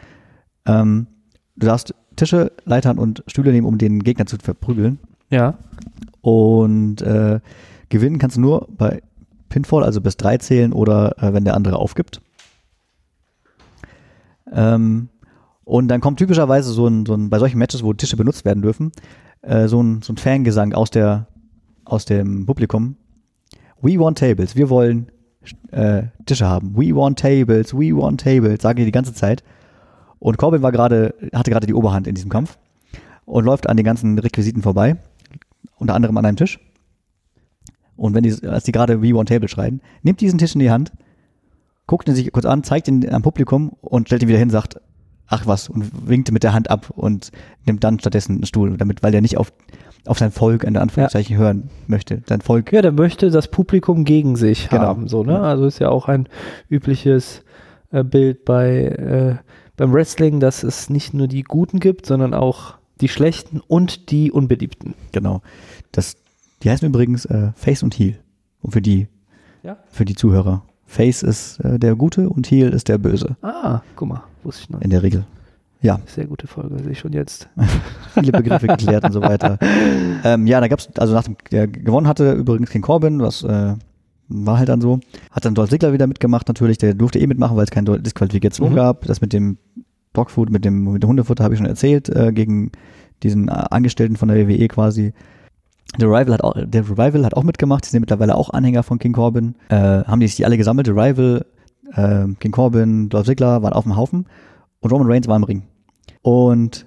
Ähm, 0.66 1.08
du 1.56 1.68
darfst 1.68 1.94
Tische, 2.16 2.52
Leitern 2.64 2.98
und 2.98 3.24
Stühle 3.28 3.52
nehmen, 3.52 3.68
um 3.68 3.78
den 3.78 4.02
Gegner 4.02 4.26
zu 4.26 4.38
verprügeln. 4.38 5.00
Ja. 5.30 5.58
Und 6.22 7.02
äh, 7.02 7.40
gewinnen 7.90 8.18
kannst 8.18 8.38
du 8.38 8.42
nur 8.42 8.68
bei 8.76 9.02
Pinfall, 9.50 9.84
also 9.84 10.02
bis 10.02 10.18
drei 10.18 10.38
zählen 10.38 10.74
oder 10.74 11.22
äh, 11.22 11.34
wenn 11.34 11.46
der 11.46 11.56
andere 11.56 11.78
aufgibt. 11.78 12.22
Ähm, 14.52 15.10
und 15.66 15.88
dann 15.88 16.00
kommt 16.00 16.20
typischerweise 16.20 16.72
so 16.72 16.88
ein, 16.88 17.06
so 17.06 17.16
ein, 17.16 17.30
bei 17.30 17.40
solchen 17.40 17.58
Matches, 17.58 17.84
wo 17.84 17.92
Tische 17.94 18.16
benutzt 18.16 18.46
werden 18.46 18.62
dürfen, 18.62 18.92
äh, 19.42 19.68
so, 19.68 19.82
ein, 19.82 20.02
so 20.02 20.14
ein 20.14 20.18
Fangesang 20.18 20.74
aus, 20.74 20.92
der, 20.92 21.28
aus 21.84 22.06
dem 22.06 22.46
Publikum. 22.46 22.96
We 23.82 24.00
want 24.00 24.20
tables, 24.20 24.56
wir 24.56 24.70
wollen 24.70 25.12
äh, 25.72 26.04
Tische 26.26 26.46
haben. 26.46 26.76
We 26.78 26.96
want 26.96 27.20
tables, 27.20 27.74
we 27.74 27.96
want 27.96 28.22
tables, 28.22 28.62
sagen 28.62 28.78
die 28.78 28.86
die 28.86 28.92
ganze 28.92 29.14
Zeit. 29.14 29.44
Und 30.20 30.38
Corbin 30.38 30.62
war 30.62 30.72
gerade, 30.72 31.16
hatte 31.34 31.52
gerade 31.52 31.68
die 31.68 31.74
Oberhand 31.74 32.08
in 32.08 32.16
diesem 32.16 32.30
Kampf 32.30 32.58
und 33.26 33.44
läuft 33.44 33.68
an 33.68 33.76
den 33.76 33.86
ganzen 33.86 34.18
Requisiten 34.20 34.62
vorbei, 34.62 34.98
unter 35.78 35.96
anderem 35.96 36.18
an 36.18 36.26
einem 36.26 36.38
Tisch. 36.38 36.60
Und 37.96 38.14
wenn 38.14 38.24
die, 38.24 38.48
als 38.48 38.66
die 38.66 38.72
gerade 38.72 39.02
We 39.02 39.16
want 39.16 39.30
Table 39.30 39.48
schreien, 39.48 39.82
nimmt 40.04 40.22
diesen 40.22 40.38
Tisch 40.38 40.54
in 40.54 40.60
die 40.60 40.72
Hand, 40.72 40.92
guckt 41.88 42.08
ihn 42.08 42.16
sich 42.16 42.32
kurz 42.32 42.46
an, 42.46 42.64
zeigt 42.64 42.88
ihn 42.88 43.08
am 43.10 43.22
Publikum 43.22 43.70
und 43.82 44.08
stellt 44.08 44.22
ihn 44.22 44.28
wieder 44.28 44.40
hin, 44.40 44.50
sagt, 44.50 44.80
ach 45.28 45.46
was, 45.48 45.70
und 45.70 46.10
winkt 46.10 46.32
mit 46.32 46.44
der 46.44 46.54
Hand 46.54 46.70
ab 46.70 46.90
und 46.90 47.32
nimmt 47.66 47.84
dann 47.84 48.00
stattdessen 48.00 48.36
einen 48.36 48.46
Stuhl, 48.46 48.78
damit, 48.78 49.04
weil 49.04 49.14
er 49.14 49.22
nicht 49.22 49.38
auf, 49.38 49.52
auf 50.06 50.20
sein 50.20 50.32
Volk 50.32 50.64
in 50.64 50.78
Anführungszeichen 50.78 51.36
ja. 51.36 51.42
hören 51.42 51.70
möchte. 51.88 52.22
Sein 52.28 52.42
Volk. 52.42 52.72
Ja, 52.72 52.82
der 52.82 52.92
möchte 52.92 53.30
das 53.32 53.48
Publikum 53.50 54.06
gegen 54.06 54.36
sich 54.36 54.70
Genau. 54.70 54.84
haben, 54.84 55.08
so, 55.08 55.24
ne? 55.24 55.40
Also 55.40 55.66
ist 55.66 55.80
ja 55.80 55.90
auch 55.90 56.08
ein 56.08 56.28
übliches 56.70 57.44
äh, 57.92 58.04
Bild 58.04 58.46
bei, 58.46 58.86
äh, 58.86 59.36
beim 59.78 59.94
Wrestling, 59.94 60.40
dass 60.40 60.64
es 60.64 60.90
nicht 60.90 61.14
nur 61.14 61.28
die 61.28 61.44
Guten 61.44 61.80
gibt, 61.80 62.06
sondern 62.06 62.34
auch 62.34 62.76
die 63.02 63.10
Schlechten 63.10 63.62
und 63.68 64.12
die 64.12 64.32
Unbeliebten. 64.32 64.94
Genau. 65.12 65.42
Das, 65.92 66.16
die 66.64 66.70
heißen 66.70 66.88
übrigens 66.88 67.26
äh, 67.26 67.52
Face 67.56 67.84
und 67.84 67.94
Heel. 67.98 68.18
Und 68.62 68.72
für 68.72 68.82
die, 68.82 69.08
Ja. 69.64 69.78
für 69.90 70.06
die 70.06 70.16
Zuhörer. 70.16 70.64
Face 70.86 71.24
ist 71.24 71.60
äh, 71.60 71.78
der 71.80 71.96
Gute 71.96 72.30
und 72.30 72.50
Heel 72.50 72.70
ist 72.70 72.88
der 72.88 72.98
Böse. 73.00 73.36
Ah, 73.42 73.82
guck 73.96 74.08
mal, 74.08 74.24
wusste 74.46 74.64
ich 74.64 74.70
noch. 74.70 74.82
In 74.82 74.90
der 74.90 75.04
Regel. 75.04 75.26
Ja, 75.82 76.00
Sehr 76.08 76.26
gute 76.26 76.48
Folge, 76.48 76.80
sehe 76.82 76.94
ich 76.94 77.00
schon 77.00 77.14
jetzt. 77.14 77.48
viele 78.14 78.32
Begriffe 78.32 78.68
geklärt 78.68 79.04
und 79.04 79.12
so 79.12 79.22
weiter. 79.22 79.58
Ähm, 80.24 80.48
ja, 80.48 80.60
da 80.60 80.68
gab's, 80.68 80.90
also 80.98 81.14
nach 81.14 81.24
dem, 81.26 81.36
der 81.52 81.68
gewonnen 81.68 82.08
hatte 82.08 82.32
übrigens 82.32 82.72
King 82.72 82.82
Corbin, 82.82 83.20
was 83.22 83.44
äh, 83.44 83.76
war 84.28 84.58
halt 84.58 84.70
dann 84.70 84.82
so. 84.82 85.00
Hat 85.30 85.46
dann 85.46 85.54
Dolph 85.54 85.70
Ziggler 85.70 85.94
wieder 85.94 86.08
mitgemacht 86.08 86.48
natürlich, 86.48 86.80
der 86.80 86.96
durfte 86.96 87.20
eh 87.20 87.28
mitmachen, 87.28 87.56
weil 87.56 87.66
es 87.66 87.70
keine 87.70 88.00
Disqualifikation 88.00 88.72
Mhm. 88.72 88.76
gab. 88.76 89.06
Das 89.06 89.22
mit 89.22 89.34
dem 89.34 89.58
Dogfood, 90.14 90.50
mit 90.50 90.66
dem, 90.66 90.94
mit 90.94 91.04
dem 91.04 91.10
Hundefutter 91.10 91.44
habe 91.44 91.54
ich 91.54 91.60
schon 91.60 91.68
erzählt, 91.68 92.10
äh, 92.10 92.32
gegen 92.32 92.72
diesen 93.22 93.50
äh, 93.50 93.52
Angestellten 93.52 94.16
von 94.16 94.30
der 94.30 94.48
WWE 94.48 94.68
quasi. 94.68 95.14
Der 96.00 96.08
Rival 96.08 96.34
hat 96.34 96.44
auch, 96.44 96.56
der 96.58 96.90
Revival 96.90 97.24
hat 97.26 97.36
auch 97.36 97.44
mitgemacht, 97.44 97.86
die 97.86 97.90
sind 97.90 98.00
mittlerweile 98.02 98.34
auch 98.34 98.50
Anhänger 98.50 98.82
von 98.82 98.98
King 98.98 99.14
Corbin. 99.14 99.54
Äh, 99.70 99.76
haben 99.76 100.20
die 100.22 100.28
sich 100.28 100.38
die 100.38 100.46
alle 100.46 100.58
gesammelt, 100.58 100.88
der 100.88 100.96
Rival, 100.96 101.46
äh, 101.94 102.26
King 102.40 102.52
Corbin, 102.52 103.10
Dolph 103.10 103.26
Ziggler 103.28 103.62
waren 103.64 103.74
auf 103.74 103.84
dem 103.84 103.96
Haufen 103.96 104.26
und 104.80 104.92
Roman 104.92 105.08
Reigns 105.12 105.28
war 105.28 105.36
im 105.38 105.44
Ring. 105.44 105.64
Und 106.22 106.86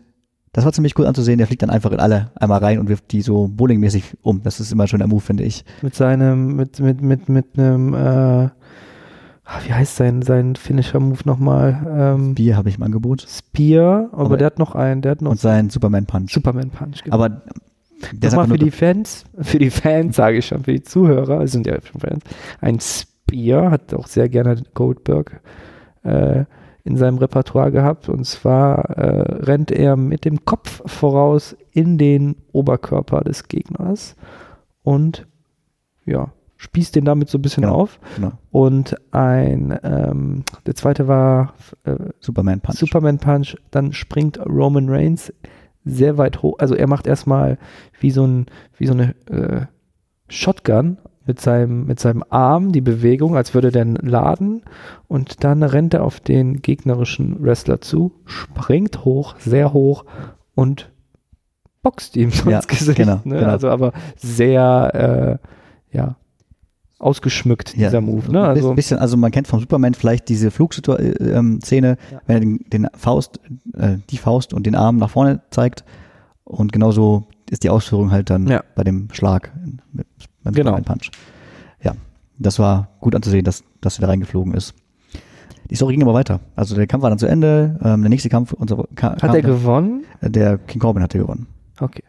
das 0.53 0.65
war 0.65 0.73
ziemlich 0.73 0.99
cool 0.99 1.07
anzusehen, 1.07 1.39
der 1.39 1.47
fliegt 1.47 1.63
dann 1.63 1.71
einfach 1.71 1.93
in 1.93 2.01
alle 2.01 2.31
einmal 2.35 2.59
rein 2.61 2.79
und 2.79 2.89
wirft 2.89 3.13
die 3.13 3.23
so 3.23 3.49
bowlingmäßig 3.49 4.17
um. 4.23 4.43
Das 4.43 4.61
ist 4.61 4.73
immer 4.73 4.87
schon 4.89 4.99
der 4.99 5.09
Move, 5.09 5.21
finde 5.21 5.45
ich. 5.45 5.65
Mit 5.83 5.95
seinem, 5.95 6.57
mit, 6.57 6.81
mit, 6.81 7.01
mit, 7.03 7.29
mit 7.29 7.47
einem, 7.59 7.95
äh, 7.95 7.99
ah, 7.99 8.51
wie 9.67 9.73
heißt 9.73 9.97
sein, 9.97 10.23
sein 10.23 10.57
Finisher-Move 10.57 11.21
nochmal? 11.27 11.87
Ähm, 12.19 12.35
Bier 12.35 12.57
habe 12.57 12.69
ich 12.71 12.77
im 12.77 12.83
Angebot. 12.83 13.27
Spear, 13.29 14.09
aber, 14.13 14.23
Aber- 14.25 14.37
der 14.39 14.47
hat 14.47 14.59
noch 14.59 14.75
einen, 14.75 15.03
der 15.03 15.13
hat 15.13 15.23
noch 15.23 15.31
Und 15.33 15.41
sein 15.41 15.71
Superman 15.71 16.07
Punch. 16.07 16.33
Superman 16.33 16.71
Punch. 16.71 17.05
Genau. 17.05 17.15
Aber 17.15 17.43
der 18.13 18.31
Nochmal 18.31 18.47
für 18.49 18.59
die 18.59 18.71
Fans, 18.71 19.25
für 19.41 19.59
die 19.59 19.71
Fans 19.71 20.17
sage 20.17 20.39
ich 20.39 20.47
schon, 20.47 20.63
für 20.65 20.73
die 20.73 20.83
Zuhörer, 20.83 21.47
sind 21.49 21.67
ja 21.67 21.77
schon 21.83 22.01
Fans, 22.01 22.23
ein 22.61 22.79
Spear 23.29 23.71
hat 23.71 23.95
auch 23.95 24.07
sehr 24.07 24.29
gerne 24.29 24.63
Goldberg 24.75 25.41
äh, 26.03 26.45
in 26.85 26.97
seinem 26.97 27.19
Repertoire 27.19 27.71
gehabt 27.71 28.09
und 28.09 28.25
zwar 28.25 28.91
äh, 28.97 29.45
rennt 29.45 29.71
er 29.71 29.97
mit 29.97 30.25
dem 30.25 30.45
Kopf 30.45 30.83
voraus 30.87 31.57
in 31.73 31.99
den 31.99 32.37
Oberkörper 32.53 33.21
des 33.21 33.49
Gegners 33.49 34.17
und 34.83 35.27
ja, 36.07 36.33
spießt 36.57 36.97
den 36.97 37.05
damit 37.05 37.29
so 37.29 37.37
ein 37.39 37.43
bisschen 37.43 37.65
Genau. 37.65 37.75
auf 37.75 38.01
genau, 38.17 38.33
und 38.51 38.97
ein, 39.13 39.79
ähm, 39.83 40.45
der 40.67 40.75
zweite 40.75 41.07
war 41.07 41.53
äh, 41.85 41.97
Superman 42.21 42.61
Punch. 42.61 42.79
Superman 42.79 43.19
Punch, 43.19 43.57
dann 43.71 43.93
springt 43.93 44.41
Roman 44.47 44.89
Reigns 44.89 45.33
sehr 45.85 46.17
weit 46.19 46.43
hoch. 46.43 46.57
Also 46.59 46.75
er 46.75 46.87
macht 46.87 47.07
erstmal 47.07 47.59
wie 48.01 48.11
so 48.11 48.27
ein, 48.27 48.47
wie 48.79 48.87
so 48.87 48.95
eine 48.95 49.15
äh, 49.27 49.67
Shotgun 50.29 50.99
mit 51.29 51.41
seinem, 51.41 51.87
mit 51.87 52.01
seinem 52.01 52.25
Arm 52.31 52.73
die 52.73 52.81
Bewegung, 52.81 53.37
als 53.37 53.55
würde 53.55 53.71
der 53.71 53.85
laden 53.85 54.63
und 55.07 55.45
dann 55.45 55.63
rennt 55.63 55.95
er 55.95 56.03
auf 56.03 56.19
den 56.19 56.61
gegnerischen 56.63 57.41
Wrestler 57.45 57.81
zu, 57.81 58.13
springt 58.25 59.05
hoch, 59.05 59.37
sehr 59.39 59.73
hoch 59.73 60.05
und 60.57 60.91
boxt 61.83 62.17
ihm 62.17 62.31
Ja, 62.47 62.57
ins 62.57 62.67
Gesicht. 62.67 62.97
genau, 62.97 63.21
ne? 63.25 63.39
genau. 63.39 63.51
Also 63.53 63.69
aber 63.69 63.93
sehr, 64.17 65.39
äh, 65.93 65.97
ja, 65.97 66.17
ausgeschmückt, 66.99 67.77
Ja, 67.77 67.89
dieser 67.89 68.01
Move. 68.01 68.23
so 68.27 68.33
Ne? 68.33 68.43
ein 68.43 68.49
Also, 68.49 68.75
bisschen, 68.75 68.99
also 68.99 69.17
man 69.17 69.31
kennt 69.31 69.47
vom 69.47 69.61
Superman 69.61 69.95
vielleicht 69.95 70.29
diese 70.29 70.51
Flugszene, 70.51 71.97
Ja. 72.11 72.21
wenn 72.27 72.35
er 72.37 72.41
den, 72.41 72.59
den 72.73 72.89
Faust, 72.97 73.39
äh, 73.77 73.99
die 74.11 74.17
Faust 74.17 74.53
und 74.53 74.67
den 74.67 74.75
Arm 74.75 74.97
nach 74.97 75.11
vorne 75.11 75.41
zeigt. 75.51 75.85
Und 76.43 76.73
genauso 76.73 77.29
ist 77.51 77.63
die 77.63 77.71
Ausführung 77.71 78.11
halt 78.11 78.31
dann 78.31 78.49
Ja. 78.49 78.65
bei 78.75 78.83
dem 78.83 79.09
Schlag 79.13 79.53
beim 80.49 80.55
Genau. 80.55 80.71
Superman 80.71 80.85
Punch. 80.85 81.11
Ja, 81.83 81.93
das 82.39 82.59
war 82.59 82.89
gut 83.01 83.15
anzusehen, 83.15 83.45
dass, 83.45 83.63
dass 83.81 83.99
er 83.99 84.03
da 84.03 84.07
reingeflogen 84.09 84.55
ist. 84.55 84.75
Die 85.71 85.75
Story 85.75 85.95
ging 85.95 86.03
aber 86.03 86.15
weiter. 86.15 86.41
Also 86.57 86.75
der 86.75 86.87
Kampf 86.87 87.03
war 87.03 87.11
dann 87.11 87.19
zu 87.19 87.27
Ende. 87.27 87.79
Ähm, 87.83 88.01
der 88.01 88.09
nächste 88.09 88.29
Kampf, 88.29 88.53
unser, 88.55 88.85
ka, 88.95 89.17
hat 89.21 89.35
er 89.35 89.43
gewonnen? 89.43 90.05
der 90.23 90.59
King 90.59 90.81
Corbin 90.81 91.03
hatte 91.03 91.19
gewonnen. 91.19 91.47
Okay. 91.79 92.03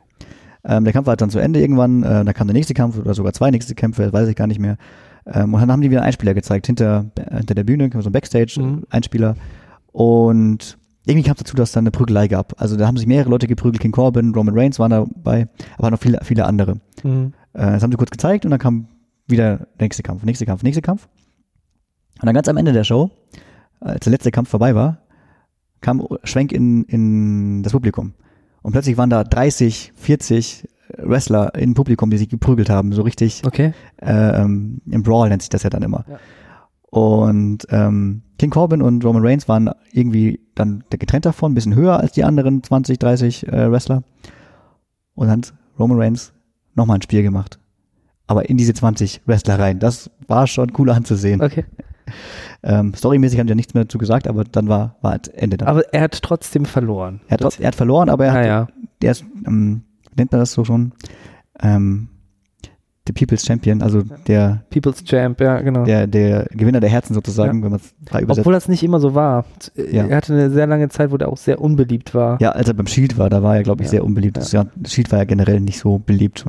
Ähm, 0.63 0.83
der 0.83 0.93
Kampf 0.93 1.07
war 1.07 1.15
dann 1.17 1.29
zu 1.29 1.39
Ende 1.39 1.59
irgendwann, 1.59 2.03
äh, 2.03 2.23
da 2.25 2.33
kam 2.33 2.47
der 2.47 2.53
nächste 2.53 2.73
Kampf 2.73 2.97
oder 2.97 3.13
sogar 3.13 3.33
zwei 3.33 3.51
nächste 3.51 3.75
Kämpfe, 3.75 4.11
weiß 4.11 4.27
ich 4.29 4.35
gar 4.35 4.47
nicht 4.47 4.59
mehr. 4.59 4.77
Ähm, 5.25 5.53
und 5.53 5.59
dann 5.61 5.71
haben 5.71 5.81
die 5.81 5.89
wieder 5.89 6.01
einen 6.01 6.07
Einspieler 6.07 6.33
gezeigt, 6.33 6.67
hinter, 6.67 7.05
äh, 7.17 7.37
hinter 7.37 7.55
der 7.55 7.63
Bühne, 7.63 7.89
so 7.93 8.09
ein 8.09 8.11
Backstage-Einspieler. 8.11 9.35
Und 9.91 10.77
irgendwie 11.05 11.23
kam 11.23 11.33
es 11.33 11.39
dazu, 11.39 11.55
dass 11.55 11.69
es 11.69 11.73
dann 11.73 11.83
eine 11.83 11.91
Prügelei 11.91 12.27
gab. 12.27 12.61
Also 12.61 12.77
da 12.77 12.87
haben 12.87 12.97
sich 12.97 13.07
mehrere 13.07 13.29
Leute 13.29 13.47
geprügelt, 13.47 13.81
King 13.81 13.91
Corbin, 13.91 14.33
Roman 14.33 14.57
Reigns 14.57 14.79
waren 14.79 14.91
dabei, 14.91 15.47
aber 15.77 15.91
noch 15.91 15.99
viele, 15.99 16.19
viele 16.23 16.45
andere. 16.45 16.79
Mhm. 17.03 17.33
Äh, 17.53 17.71
das 17.71 17.83
haben 17.83 17.91
sie 17.91 17.97
kurz 17.97 18.11
gezeigt 18.11 18.45
und 18.45 18.51
dann 18.51 18.59
kam 18.59 18.87
wieder 19.27 19.57
der 19.57 19.85
nächste 19.85 20.03
Kampf, 20.03 20.23
nächste 20.23 20.45
Kampf, 20.45 20.63
nächste 20.63 20.81
Kampf. 20.81 21.07
Und 22.19 22.25
dann 22.25 22.35
ganz 22.35 22.49
am 22.49 22.57
Ende 22.57 22.73
der 22.73 22.83
Show, 22.83 23.11
als 23.79 24.01
der 24.01 24.11
letzte 24.11 24.31
Kampf 24.31 24.49
vorbei 24.49 24.75
war, 24.75 24.99
kam 25.81 26.05
Schwenk 26.23 26.51
in, 26.51 26.83
in 26.83 27.63
das 27.63 27.71
Publikum. 27.71 28.13
Und 28.61 28.73
plötzlich 28.73 28.97
waren 28.97 29.09
da 29.09 29.23
30, 29.23 29.93
40 29.95 30.67
Wrestler 30.97 31.53
im 31.55 31.75
Publikum, 31.75 32.09
die 32.09 32.17
sich 32.17 32.29
geprügelt 32.29 32.69
haben, 32.69 32.91
so 32.91 33.03
richtig 33.03 33.43
Okay. 33.45 33.73
äh, 34.01 34.41
ähm, 34.41 34.81
im 34.89 35.03
Brawl 35.03 35.29
nennt 35.29 35.41
sich 35.41 35.49
das 35.49 35.63
ja 35.63 35.69
dann 35.69 35.83
immer. 35.83 36.03
Ja. 36.09 36.19
Und 36.89 37.67
ähm, 37.69 38.23
King 38.39 38.49
Corbin 38.49 38.81
und 38.81 39.05
Roman 39.05 39.25
Reigns 39.25 39.47
waren 39.47 39.69
irgendwie 39.91 40.41
dann 40.55 40.83
getrennt 40.89 41.25
davon, 41.25 41.51
ein 41.51 41.55
bisschen 41.55 41.75
höher 41.75 41.99
als 41.99 42.13
die 42.13 42.23
anderen 42.23 42.63
20, 42.63 42.97
30 42.97 43.47
äh, 43.47 43.71
Wrestler. 43.71 44.03
Und 45.13 45.27
dann 45.27 45.41
Roman 45.77 45.99
Reigns 45.99 46.33
nochmal 46.79 46.97
ein 46.97 47.01
Spiel 47.01 47.21
gemacht. 47.23 47.59
Aber 48.27 48.49
in 48.49 48.57
diese 48.57 48.73
20 48.73 49.21
Wrestler 49.25 49.57
rein. 49.59 49.79
Das 49.79 50.09
war 50.27 50.45
schon 50.47 50.71
cool 50.77 50.89
anzusehen. 50.91 51.41
Okay. 51.41 51.65
Ähm, 52.63 52.93
storymäßig 52.95 53.39
haben 53.39 53.47
die 53.47 53.51
ja 53.51 53.55
nichts 53.55 53.73
mehr 53.73 53.83
dazu 53.85 53.97
gesagt, 53.99 54.27
aber 54.27 54.43
dann 54.43 54.67
war, 54.67 54.95
war 55.01 55.11
halt 55.11 55.27
Ende 55.35 55.57
dann. 55.57 55.67
Aber 55.67 55.93
er 55.93 56.01
hat 56.01 56.21
trotzdem 56.21 56.65
verloren. 56.65 57.21
er, 57.27 57.33
hat, 57.35 57.41
trotz- 57.41 57.59
er 57.59 57.67
hat 57.67 57.75
verloren, 57.75 58.09
aber 58.09 58.25
er 58.25 58.31
hat, 58.33 58.41
naja. 58.41 58.67
der 59.01 59.11
ist, 59.11 59.23
ähm, 59.45 59.83
wie 60.11 60.15
nennt 60.21 60.31
man 60.31 60.39
das 60.41 60.51
so 60.53 60.65
schon? 60.65 60.91
Ähm, 61.61 62.09
the 63.07 63.13
People's 63.13 63.45
Champion, 63.45 63.81
also 63.81 64.03
der 64.27 64.63
People's 64.69 65.03
Champ, 65.03 65.39
ja, 65.41 65.61
genau. 65.61 65.83
der, 65.85 66.05
der 66.07 66.45
Gewinner 66.51 66.79
der 66.79 66.89
Herzen 66.89 67.13
sozusagen, 67.13 67.63
wenn 67.63 67.71
man 67.71 67.79
es 67.79 67.93
frei 68.07 68.21
übersetzt. 68.21 68.39
Obwohl 68.41 68.53
das 68.53 68.67
nicht 68.67 68.83
immer 68.83 68.99
so 68.99 69.15
war. 69.15 69.45
Ja. 69.75 70.05
Er 70.07 70.17
hatte 70.17 70.33
eine 70.33 70.49
sehr 70.51 70.67
lange 70.67 70.89
Zeit, 70.89 71.11
wo 71.11 71.17
der 71.17 71.29
auch 71.29 71.37
sehr 71.37 71.61
unbeliebt 71.61 72.13
war. 72.13 72.39
ja, 72.41 72.51
als 72.51 72.67
er 72.67 72.73
beim 72.73 72.87
Shield 72.87 73.17
war, 73.17 73.29
da 73.29 73.41
war 73.43 73.55
er, 73.55 73.63
glaube 73.63 73.81
ich, 73.81 73.87
Ja. 73.87 73.91
sehr 73.91 74.03
unbeliebt. 74.03 74.37
Das, 74.37 74.51
ja, 74.51 74.65
das 74.75 74.93
Shield 74.93 75.11
war 75.11 75.19
ja 75.19 75.25
generell 75.25 75.59
nicht 75.59 75.79
so 75.79 75.97
beliebt. 75.99 76.45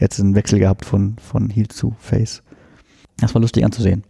Hat 0.00 0.18
einen 0.18 0.34
Wechsel 0.34 0.58
gehabt 0.58 0.84
von, 0.84 1.16
von 1.18 1.50
Heel 1.50 1.68
zu 1.68 1.94
Face. 1.98 2.42
Das 3.18 3.34
war 3.34 3.40
lustig 3.40 3.64
anzusehen. 3.64 4.04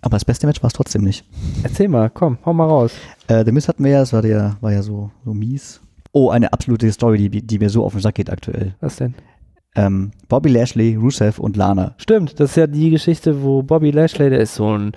Aber 0.00 0.16
das 0.16 0.24
beste 0.24 0.46
Match 0.46 0.62
war 0.62 0.68
es 0.68 0.74
trotzdem 0.74 1.02
nicht. 1.02 1.24
Erzähl 1.62 1.88
mal, 1.88 2.08
komm, 2.08 2.38
hau 2.44 2.52
mal 2.52 2.66
raus. 2.66 2.92
Äh, 3.26 3.44
The 3.44 3.52
Miz 3.52 3.66
hatten 3.66 3.82
wir 3.82 3.90
ja, 3.90 4.00
das 4.00 4.12
war, 4.12 4.22
der, 4.22 4.56
war 4.60 4.72
ja 4.72 4.82
so, 4.82 5.10
so 5.24 5.34
mies. 5.34 5.80
Oh, 6.12 6.30
eine 6.30 6.52
absolute 6.52 6.90
Story, 6.92 7.28
die, 7.28 7.42
die 7.44 7.58
mir 7.58 7.68
so 7.68 7.84
auf 7.84 7.92
den 7.92 8.00
Sack 8.00 8.14
geht 8.14 8.30
aktuell. 8.30 8.74
Was 8.80 8.96
denn? 8.96 9.14
Ähm, 9.74 10.12
Bobby 10.28 10.48
Lashley, 10.50 10.94
Rusev 10.94 11.38
und 11.38 11.56
Lana. 11.56 11.94
Stimmt, 11.98 12.40
das 12.40 12.50
ist 12.50 12.56
ja 12.56 12.66
die 12.66 12.90
Geschichte, 12.90 13.42
wo 13.42 13.62
Bobby 13.62 13.90
Lashley, 13.90 14.30
der 14.30 14.40
ist 14.40 14.54
so 14.54 14.76
ein 14.76 14.92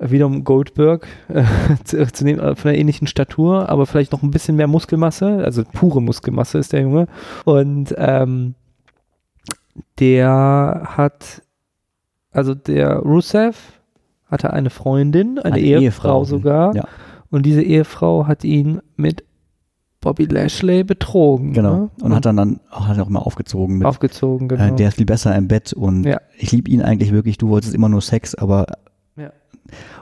wiederum 0.00 0.44
Goldberg, 0.44 1.06
äh, 1.28 1.44
zu, 1.84 2.06
zu 2.12 2.24
dem, 2.24 2.38
äh, 2.38 2.54
von 2.54 2.70
einer 2.70 2.78
ähnlichen 2.78 3.06
Statur, 3.06 3.68
aber 3.68 3.86
vielleicht 3.86 4.12
noch 4.12 4.22
ein 4.22 4.30
bisschen 4.30 4.56
mehr 4.56 4.66
Muskelmasse, 4.66 5.42
also 5.44 5.62
pure 5.72 6.00
Muskelmasse 6.02 6.58
ist 6.58 6.72
der 6.72 6.82
Junge. 6.82 7.06
Und 7.44 7.94
ähm, 7.98 8.54
der 9.98 10.82
hat, 10.96 11.42
also 12.32 12.54
der 12.54 12.96
Rusev 12.98 13.56
hatte 14.26 14.52
eine 14.52 14.70
Freundin, 14.70 15.38
eine, 15.38 15.54
Eine 15.54 15.60
Ehefrau, 15.60 15.80
Ehefrau, 15.82 16.24
sogar. 16.24 16.74
ja. 16.74 16.84
Und 17.30 17.46
diese 17.46 17.62
Ehefrau 17.62 18.26
hat 18.26 18.42
ihn 18.44 18.80
mit 18.96 19.24
Bobby 20.00 20.24
Lashley 20.24 20.82
betrogen. 20.82 21.52
Genau. 21.52 21.74
Ne? 21.76 21.90
Und 22.02 22.14
hat 22.14 22.24
dann, 22.24 22.36
dann 22.36 22.60
auch, 22.70 22.86
hat 22.88 22.98
auch 22.98 23.08
immer 23.08 23.24
aufgezogen 23.26 23.78
mit, 23.78 23.86
aufgezogen, 23.86 24.48
genau. 24.48 24.64
äh, 24.64 24.72
der 24.76 24.88
ist 24.88 24.96
viel 24.96 25.04
besser 25.06 25.34
im 25.36 25.46
Bett 25.46 25.72
und 25.72 26.04
Ja. 26.04 26.20
ich 26.38 26.52
liebe 26.52 26.70
ihn 26.70 26.80
eigentlich 26.82 27.12
wirklich, 27.12 27.36
du 27.38 27.48
wolltest 27.48 27.74
immer 27.74 27.88
nur 27.88 28.00
Sex, 28.00 28.34
aber 28.34 28.66
Ja. 29.16 29.30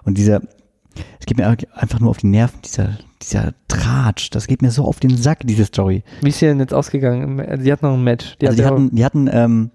und 0.05 0.17
dieser, 0.17 0.41
es 1.21 1.27
geht 1.27 1.37
mir 1.37 1.47
einfach 1.75 2.01
nur 2.01 2.11
auf 2.11 2.19
die 2.19 2.27
Nerven, 2.27 2.61
dieser, 2.65 2.99
dieser 3.23 3.55
Tratsch, 3.69 4.31
das 4.31 4.47
geht 4.47 4.63
mir 4.63 4.71
so 4.71 4.85
auf 4.85 5.01
den 5.01 5.17
Sack, 5.17 5.41
diese 5.45 5.65
Story. 5.65 6.03
Wie 6.23 6.29
ist 6.29 6.39
sie 6.39 6.47
denn 6.47 6.61
jetzt 6.61 6.75
ausgegangen? 6.75 7.63
Die 7.63 7.73
hat 7.73 7.83
noch 7.83 7.95
ein 7.95 8.05
Match. 8.05 8.37
Die 8.41 8.47
also 8.47 8.57
die 8.57 8.65
hat 8.65 8.71
ja- 8.73 8.77
hatten, 8.77 8.95
die 8.95 9.05
hatten 9.05 9.31
ähm, 9.33 9.71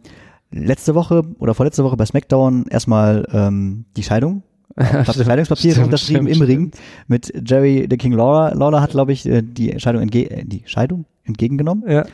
letzte 0.52 0.96
Woche 0.96 1.24
oder 1.40 1.54
vorletzte 1.54 1.84
Woche 1.84 1.98
bei 1.98 2.06
SmackDown 2.06 2.66
erstmal 2.70 3.28
ähm, 3.32 3.86
die 3.98 4.04
Scheidung. 4.04 4.44
Das 4.76 5.24
Scheidungspapier 5.24 5.84
unterschrieben 5.84 6.26
im 6.26 6.42
Ring 6.42 6.72
mit 7.08 7.32
Jerry 7.48 7.86
the 7.88 7.98
King 7.98 8.14
Lawler. 8.14 8.56
Lawler 8.56 8.82
hat, 8.82 8.90
glaube 8.92 9.14
ich, 9.14 9.24
äh, 9.28 9.44
die 9.44 9.80
Scheidung, 9.80 10.02
entge 10.02 10.32
äh, 10.32 10.46
die 10.46 10.64
Scheidung 10.66 11.06
entgegengenommen. 11.26 11.84
Ja. 11.88 12.06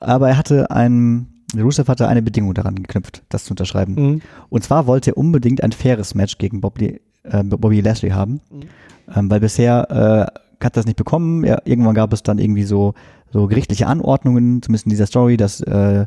Aber 0.00 0.28
er 0.28 0.36
hatte 0.36 0.70
ein, 0.72 1.28
Rusev 1.56 1.88
hatte 1.88 2.08
eine 2.08 2.22
Bedingung 2.22 2.54
daran 2.54 2.74
geknüpft, 2.74 3.22
das 3.28 3.44
zu 3.44 3.52
unterschreiben. 3.52 3.94
Mhm. 3.94 4.20
Und 4.48 4.64
zwar 4.64 4.88
wollte 4.88 5.12
er 5.12 5.16
unbedingt 5.16 5.62
ein 5.62 5.70
faires 5.70 6.16
Match 6.16 6.38
gegen 6.38 6.60
Bobby, 6.60 7.00
äh, 7.24 7.42
Bobby 7.44 7.80
Lashley 7.80 8.10
haben. 8.10 8.40
Mhm. 8.50 8.60
Ähm, 9.14 9.30
weil 9.30 9.40
bisher 9.40 9.90
äh, 9.90 10.64
hat 10.64 10.72
er 10.76 10.80
das 10.80 10.86
nicht 10.86 10.96
bekommen. 10.96 11.44
Er, 11.44 11.62
irgendwann 11.66 11.94
gab 11.94 12.12
es 12.12 12.22
dann 12.22 12.38
irgendwie 12.38 12.64
so, 12.64 12.94
so 13.30 13.46
gerichtliche 13.46 13.86
Anordnungen, 13.86 14.60
zumindest 14.62 14.86
in 14.86 14.90
dieser 14.90 15.06
Story, 15.06 15.36
dass 15.36 15.60
äh, 15.60 16.06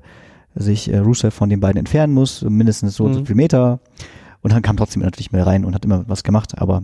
sich 0.56 0.92
äh, 0.92 0.98
Rusev 0.98 1.34
von 1.34 1.50
den 1.50 1.60
beiden 1.62 1.80
entfernen 1.80 2.14
muss, 2.14 2.42
mindestens 2.44 2.96
so 2.96 3.06
und 3.06 3.14
so 3.14 3.20
Mhm. 3.22 3.26
viel 3.26 3.36
Meter. 3.36 3.80
Und 4.42 4.52
dann 4.54 4.62
kam 4.62 4.76
trotzdem 4.78 5.02
natürlich 5.04 5.32
mehr 5.32 5.46
rein 5.48 5.66
und 5.66 5.74
hat 5.76 5.86
immer 5.86 6.04
was 6.08 6.24
gemacht, 6.24 6.58
aber 6.58 6.84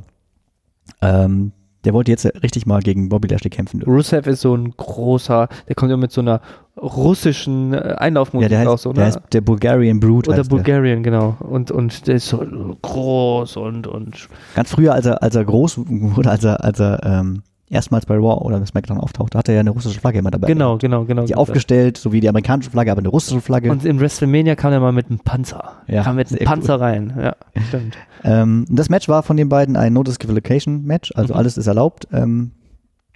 ähm, 1.02 1.52
der 1.88 1.94
wollte 1.94 2.12
jetzt 2.12 2.26
richtig 2.44 2.66
mal 2.66 2.82
gegen 2.82 3.08
Bobby 3.08 3.30
Lashley 3.30 3.50
kämpfen. 3.50 3.82
Rusev 3.82 4.28
ist 4.28 4.42
so 4.42 4.54
ein 4.54 4.74
großer, 4.76 5.48
der 5.70 5.76
kommt 5.76 5.90
ja 5.90 5.96
mit 5.96 6.12
so 6.12 6.20
einer 6.20 6.42
russischen 6.76 7.74
äh, 7.74 7.78
Ja, 7.78 7.96
Einlaufmusik 7.96 8.50
der 8.50 8.60
heißt, 8.60 8.84
so, 8.84 8.92
der 8.92 9.06
heißt 9.06 9.20
der 9.32 9.40
Bulgarian 9.40 10.02
Brute. 10.02 10.30
Oder 10.30 10.40
heißt 10.40 10.52
der. 10.52 10.58
Bulgarian, 10.58 11.02
genau. 11.02 11.38
Und, 11.40 11.72
und 11.72 12.06
der 12.06 12.16
ist 12.16 12.28
so 12.28 12.46
groß 12.82 13.56
und, 13.56 13.88
und 13.88 14.28
Ganz 14.54 14.70
früher, 14.70 14.96
als 14.96 15.06
er, 15.06 15.24
als 15.24 15.36
er 15.36 15.46
groß 15.46 15.78
wurde, 15.88 16.30
als 16.30 16.44
er, 16.44 16.62
als 16.62 16.78
er 16.82 17.00
ähm, 17.06 17.44
erstmals 17.70 18.06
bei 18.06 18.16
Raw 18.16 18.44
oder 18.46 18.66
SmackDown 18.66 18.98
auftauchte, 19.00 19.38
hatte 19.38 19.52
er 19.52 19.56
ja 19.56 19.60
eine 19.62 19.72
russische 19.72 20.00
Flagge 20.00 20.20
immer 20.20 20.32
dabei. 20.32 20.48
genau, 20.48 20.78
genau, 20.78 21.04
genau. 21.06 21.24
Die 21.24 21.28
genau. 21.30 21.42
aufgestellt, 21.42 21.98
so 21.98 22.12
wie 22.14 22.22
die 22.22 22.30
amerikanische 22.30 22.70
Flagge, 22.72 22.92
aber 22.92 23.00
eine 23.00 23.10
russische 23.10 23.42
Flagge. 23.42 23.70
Und 23.72 23.84
in 23.86 24.00
WrestleMania 24.00 24.56
kam 24.56 24.72
er 24.72 24.80
mal 24.80 24.92
mit 24.94 25.08
einem 25.10 25.20
Panzer. 25.20 25.74
Ja, 25.88 26.04
kam 26.04 26.16
mit 26.16 26.30
einem 26.32 26.46
Panzer 26.46 26.80
rein. 26.80 27.14
Ja, 27.22 27.36
stimmt. 27.68 27.98
ähm, 28.24 28.66
das 28.70 28.90
Match 28.90 29.10
war 29.10 29.22
von 29.24 29.36
den 29.38 29.50
beiden 29.50 29.76
ein 29.76 29.94
No 29.94 30.04
Disqualification 30.04 30.84
Match, 30.84 31.12
also 31.16 31.34
Mhm. 31.34 31.40
alles 31.40 31.58
ist 31.58 31.68
erlaubt. 31.68 32.08
Ähm, 32.14 32.52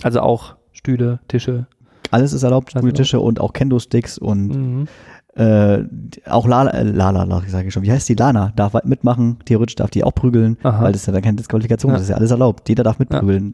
Also 0.04 0.20
auch 0.22 0.56
Stühle, 0.74 1.20
Tische. 1.28 1.68
alles 2.12 2.34
ist 2.34 2.44
erlaubt, 2.44 2.76
Also- 2.76 2.88
Stuhltische 2.88 3.20
und 3.20 3.40
auch 3.40 3.54
Kendo-Sticks 3.54 4.18
und 4.18 4.48
Mhm. 4.50 4.88
äh, 5.36 5.84
auch 6.30 6.46
Lala, 6.46 6.72
äh, 6.72 6.84
Lala, 6.84 7.42
sage 7.48 7.68
ich 7.70 7.74
schon, 7.74 7.84
wie 7.84 7.92
heißt 7.92 8.10
die? 8.10 8.16
Lana 8.16 8.52
darf 8.58 8.74
mitmachen, 8.84 9.38
theoretisch 9.46 9.76
darf 9.76 9.90
die 9.92 10.04
auch 10.04 10.14
prügeln, 10.14 10.58
Aha. 10.64 10.82
weil 10.84 10.92
das 10.92 11.02
ist 11.04 11.08
ja 11.08 11.14
dann 11.14 11.22
keine 11.22 11.38
Disqualifikation, 11.38 11.92
Ja. 11.92 11.96
das 11.96 12.04
ist 12.04 12.10
ja 12.10 12.18
alles 12.18 12.32
erlaubt, 12.32 12.68
jeder 12.68 12.84
darf 12.84 13.00
mitprügeln. 13.00 13.54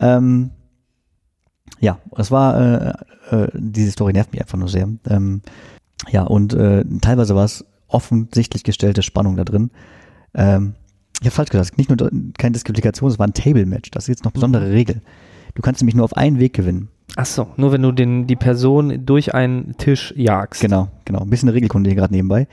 Ähm, 0.00 0.50
ja, 1.80 1.98
das 2.12 2.30
war, 2.30 2.60
äh, 2.60 2.94
äh, 3.30 3.48
diese 3.54 3.92
Story 3.92 4.12
nervt 4.12 4.32
mich 4.32 4.40
einfach 4.40 4.58
nur 4.58 4.68
sehr. 4.68 4.88
Ähm, 5.08 5.42
ja, 6.08 6.22
und 6.22 6.54
äh, 6.54 6.84
teilweise 7.00 7.34
war 7.34 7.44
es 7.44 7.64
offensichtlich 7.88 8.64
gestellte 8.64 9.02
Spannung 9.02 9.36
da 9.36 9.44
drin. 9.44 9.70
Ähm, 10.34 10.74
ich 11.20 11.26
habe 11.26 11.34
falsch 11.34 11.50
gesagt, 11.50 11.78
nicht 11.78 11.88
nur 11.88 12.10
keine 12.36 12.52
Disqualifikation, 12.52 13.10
es 13.10 13.18
war 13.18 13.26
ein 13.26 13.32
Table-Match, 13.32 13.90
das 13.90 14.04
ist 14.04 14.08
jetzt 14.08 14.24
noch 14.24 14.32
besondere 14.32 14.70
Regel. 14.70 15.00
Du 15.54 15.62
kannst 15.62 15.80
nämlich 15.80 15.94
nur 15.94 16.04
auf 16.04 16.16
einen 16.16 16.38
Weg 16.38 16.52
gewinnen. 16.52 16.88
Ach 17.16 17.24
so, 17.24 17.48
nur 17.56 17.72
wenn 17.72 17.82
du 17.82 17.92
den, 17.92 18.26
die 18.26 18.36
Person 18.36 19.06
durch 19.06 19.34
einen 19.34 19.76
Tisch 19.78 20.12
jagst. 20.16 20.60
Genau, 20.60 20.88
genau. 21.06 21.20
Ein 21.20 21.30
bisschen 21.30 21.48
eine 21.48 21.56
Regelkunde 21.56 21.88
hier 21.88 21.96
gerade 21.96 22.12
nebenbei. 22.12 22.46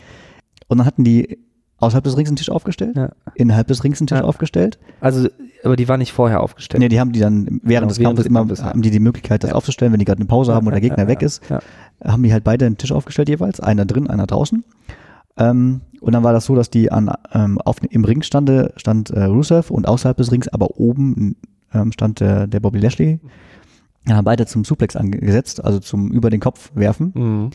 Und 0.67 0.77
dann 0.77 0.87
hatten 0.87 1.03
die 1.03 1.39
außerhalb 1.83 2.03
des 2.03 2.17
Rings 2.17 2.29
einen 2.29 2.35
Tisch 2.37 2.49
aufgestellt, 2.49 2.95
Ja. 2.95 3.11
innerhalb 3.35 3.67
des 3.67 3.83
Rings 3.83 3.99
einen 4.01 4.07
Tisch 4.07 4.17
Ja. 4.19 4.23
aufgestellt. 4.23 4.79
Also, 4.99 5.27
aber 5.63 5.75
die 5.75 5.87
war 5.87 5.97
nicht 5.97 6.11
vorher 6.13 6.41
aufgestellt. 6.41 6.79
Nee, 6.81 6.89
die 6.89 6.99
haben 6.99 7.11
die 7.11 7.19
dann 7.19 7.59
während 7.63 7.87
Genau, 7.87 7.87
des 7.87 7.99
Kampfes 7.99 8.25
immer, 8.25 8.39
Kampfes, 8.39 8.63
haben 8.63 8.81
die 8.81 8.91
die 8.91 8.99
Möglichkeit, 8.99 9.43
das 9.43 9.51
Ja. 9.51 9.55
aufzustellen, 9.55 9.91
wenn 9.93 9.99
die 9.99 10.05
gerade 10.05 10.19
eine 10.19 10.27
Pause 10.27 10.53
haben 10.53 10.65
oder 10.67 10.79
der 10.79 10.81
Gegner 10.89 11.07
weg 11.07 11.21
ist, 11.21 11.41
haben 12.03 12.23
die 12.23 12.33
halt 12.33 12.43
beide 12.43 12.65
einen 12.65 12.77
Tisch 12.77 12.91
aufgestellt 12.91 13.29
jeweils, 13.29 13.59
einer 13.59 13.85
drin, 13.85 14.09
einer 14.09 14.25
draußen. 14.27 14.63
Ähm, 15.37 15.81
und 16.01 16.13
dann 16.13 16.23
war 16.23 16.33
das 16.33 16.45
so, 16.45 16.55
dass 16.55 16.69
die 16.69 16.91
an, 16.91 17.11
ähm, 17.33 17.57
auf, 17.59 17.77
im 17.89 18.05
Ring 18.05 18.21
stande, 18.21 18.73
stand 18.77 19.09
äh, 19.09 19.23
Rusev 19.23 19.71
und 19.71 19.87
außerhalb 19.87 20.17
des 20.17 20.31
Rings, 20.31 20.47
aber 20.47 20.77
oben 20.79 21.35
ähm, 21.73 21.91
stand 21.91 22.19
der, 22.19 22.45
der 22.47 22.59
Bobby 22.59 22.79
Lashley. 22.79 23.19
Dann 24.05 24.17
haben 24.17 24.25
beide 24.25 24.45
zum 24.45 24.63
Suplex 24.65 24.95
angesetzt, 24.95 25.63
also 25.63 25.79
zum 25.79 26.11
über 26.11 26.29
den 26.29 26.39
Kopf 26.41 26.71
werfen 26.75 27.11
Mhm. 27.15 27.49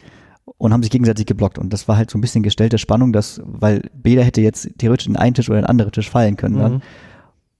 Und 0.56 0.72
haben 0.72 0.82
sich 0.82 0.90
gegenseitig 0.90 1.26
geblockt. 1.26 1.58
Und 1.58 1.72
das 1.72 1.88
war 1.88 1.96
halt 1.96 2.10
so 2.10 2.18
ein 2.18 2.20
bisschen 2.20 2.42
gestellte 2.42 2.78
Spannung, 2.78 3.12
dass, 3.12 3.40
weil 3.44 3.82
Beda 3.94 4.22
hätte 4.22 4.40
jetzt 4.40 4.68
theoretisch 4.78 5.06
in 5.06 5.16
einen 5.16 5.34
Tisch 5.34 5.48
oder 5.48 5.58
in 5.58 5.64
einen 5.64 5.70
anderen 5.70 5.92
Tisch 5.92 6.08
fallen 6.10 6.36
können 6.36 6.58
dann. 6.58 6.72
Mhm. 6.74 6.80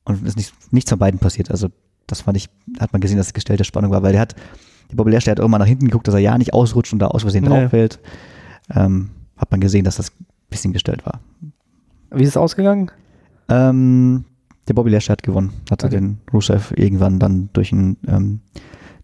Und 0.05 0.23
es 0.23 0.29
ist 0.31 0.37
nicht, 0.37 0.55
nichts 0.73 0.91
von 0.91 0.99
beiden 0.99 1.21
passiert. 1.21 1.51
Also 1.51 1.69
das 2.07 2.23
fand 2.23 2.37
ich, 2.39 2.49
hat 2.81 2.93
man 2.93 3.01
gesehen, 3.01 3.19
dass 3.19 3.27
es 3.27 3.35
gestellte 3.35 3.65
Spannung 3.65 3.91
war, 3.91 4.03
weil 4.03 4.13
der 4.13 4.21
hat, 4.23 4.35
der 4.91 4.97
Bobby 4.97 5.11
Lashley 5.11 5.31
hat 5.31 5.39
irgendwann 5.39 5.61
nach 5.61 5.67
hinten 5.69 5.85
geguckt, 5.87 6.09
dass 6.09 6.15
er 6.15 6.21
ja 6.21 6.39
nicht 6.39 6.55
ausrutscht 6.55 6.93
und 6.95 6.99
da 7.01 7.09
aus 7.09 7.23
Versehen 7.23 7.45
Ja. 7.45 7.51
drauf 7.51 7.71
fällt. 7.71 8.01
Ähm, 8.75 9.11
hat 9.37 9.51
man 9.51 9.61
gesehen, 9.61 9.85
dass 9.85 9.97
das 9.97 10.11
ein 10.19 10.25
bisschen 10.49 10.73
gestellt 10.73 11.05
war. 11.05 11.21
Wie 12.11 12.23
ist 12.23 12.31
es 12.31 12.37
ausgegangen? 12.39 12.91
Ähm, 13.51 14.25
der 14.67 14.75
Bobby 14.75 14.91
Lashley 14.91 15.13
hat 15.13 15.23
gewonnen, 15.23 15.53
hatte 15.71 15.87
Okay. 15.87 15.97
den 15.97 16.19
Rusev 16.33 16.73
irgendwann 16.77 17.19
dann 17.19 17.51
durch 17.53 17.71
den, 17.71 17.97
ähm, 18.07 18.41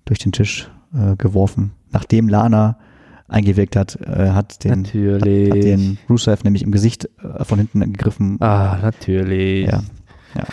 durch 0.06 0.18
den 0.18 0.32
Tisch 0.32 0.70
äh, 0.94 1.16
geworfen. 1.16 1.72
Nachdem 1.92 2.28
Lana 2.28 2.78
eingewirkt 3.28 3.76
hat, 3.76 3.98
äh, 4.00 4.30
hat 4.30 4.64
den, 4.64 4.70
hat, 4.70 4.78
natürlich. 4.78 5.50
hat 5.50 5.62
den 5.62 5.98
Rusev 6.08 6.44
nämlich 6.44 6.62
im 6.62 6.72
Gesicht 6.72 7.08
äh, 7.22 7.44
von 7.44 7.58
hinten 7.58 7.80
gegriffen. 7.80 8.40
ah, 8.40 8.78
natürlich. 8.82 9.66
Ja, 9.66 9.82
ja. 10.34 10.44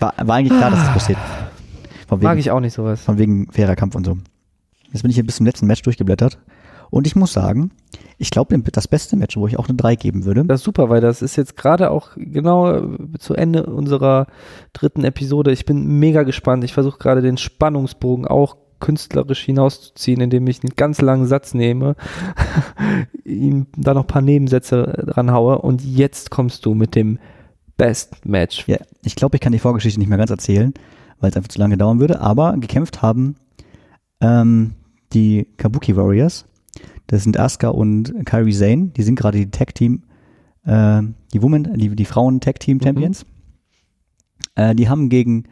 War, 0.00 0.14
war 0.24 0.36
eigentlich 0.36 0.56
klar, 0.56 0.70
dass 0.70 0.80
das 0.80 0.92
passiert. 0.92 1.18
Wegen, 2.10 2.22
Mag 2.22 2.38
ich 2.38 2.50
auch 2.50 2.60
nicht 2.60 2.72
sowas. 2.72 3.02
von 3.02 3.18
wegen 3.18 3.50
fairer 3.52 3.76
Kampf 3.76 3.94
und 3.94 4.06
so. 4.06 4.16
Jetzt 4.92 5.02
bin 5.02 5.10
ich 5.10 5.16
hier 5.16 5.26
bis 5.26 5.36
zum 5.36 5.46
letzten 5.46 5.66
Match 5.66 5.82
durchgeblättert. 5.82 6.38
Und 6.90 7.06
ich 7.06 7.14
muss 7.14 7.34
sagen, 7.34 7.70
ich 8.16 8.30
glaube, 8.30 8.58
das 8.58 8.88
beste 8.88 9.16
Match, 9.16 9.36
wo 9.36 9.46
ich 9.46 9.58
auch 9.58 9.68
eine 9.68 9.76
3 9.76 9.94
geben 9.96 10.24
würde, 10.24 10.44
Das 10.46 10.60
ist 10.60 10.64
super, 10.64 10.88
weil 10.88 11.02
das 11.02 11.20
ist 11.20 11.36
jetzt 11.36 11.56
gerade 11.56 11.90
auch 11.90 12.10
genau 12.16 12.72
äh, 12.72 12.88
zu 13.18 13.34
Ende 13.34 13.66
unserer 13.66 14.26
dritten 14.72 15.04
Episode. 15.04 15.52
Ich 15.52 15.66
bin 15.66 15.98
mega 15.98 16.22
gespannt. 16.22 16.64
Ich 16.64 16.72
versuche 16.72 16.98
gerade 16.98 17.20
den 17.20 17.36
Spannungsbogen 17.36 18.26
auch 18.26 18.56
künstlerisch 18.80 19.40
hinauszuziehen, 19.40 20.20
indem 20.20 20.46
ich 20.46 20.62
einen 20.62 20.74
ganz 20.76 21.00
langen 21.00 21.26
Satz 21.26 21.54
nehme, 21.54 21.96
ihm 23.24 23.66
da 23.76 23.94
noch 23.94 24.04
ein 24.04 24.08
paar 24.08 24.22
Nebensätze 24.22 25.04
dran 25.06 25.32
haue 25.32 25.58
und 25.58 25.84
jetzt 25.84 26.30
kommst 26.30 26.64
du 26.66 26.74
mit 26.74 26.94
dem 26.94 27.18
Best 27.76 28.26
Match. 28.26 28.66
Ja, 28.66 28.78
ich 29.02 29.16
glaube, 29.16 29.36
ich 29.36 29.40
kann 29.40 29.52
die 29.52 29.58
Vorgeschichte 29.58 29.98
nicht 29.98 30.08
mehr 30.08 30.18
ganz 30.18 30.30
erzählen, 30.30 30.74
weil 31.20 31.30
es 31.30 31.36
einfach 31.36 31.48
zu 31.48 31.58
lange 31.58 31.78
dauern 31.78 32.00
würde. 32.00 32.20
Aber 32.20 32.56
gekämpft 32.56 33.02
haben 33.02 33.36
ähm, 34.20 34.74
die 35.12 35.46
Kabuki 35.56 35.96
Warriors. 35.96 36.44
Das 37.06 37.22
sind 37.22 37.38
Asuka 37.38 37.68
und 37.68 38.26
Kairi 38.26 38.52
Sane. 38.52 38.88
Die 38.96 39.02
sind 39.02 39.14
gerade 39.14 39.38
die 39.38 39.50
Tag 39.50 39.74
Team, 39.74 40.02
äh, 40.64 41.02
die 41.32 41.42
Women, 41.42 41.78
die, 41.78 41.94
die 41.94 42.04
Frauen 42.04 42.40
Tag 42.40 42.60
Team 42.60 42.80
Champions. 42.82 43.24
Äh, 44.56 44.74
die 44.74 44.88
haben 44.88 45.08
gegen 45.08 45.44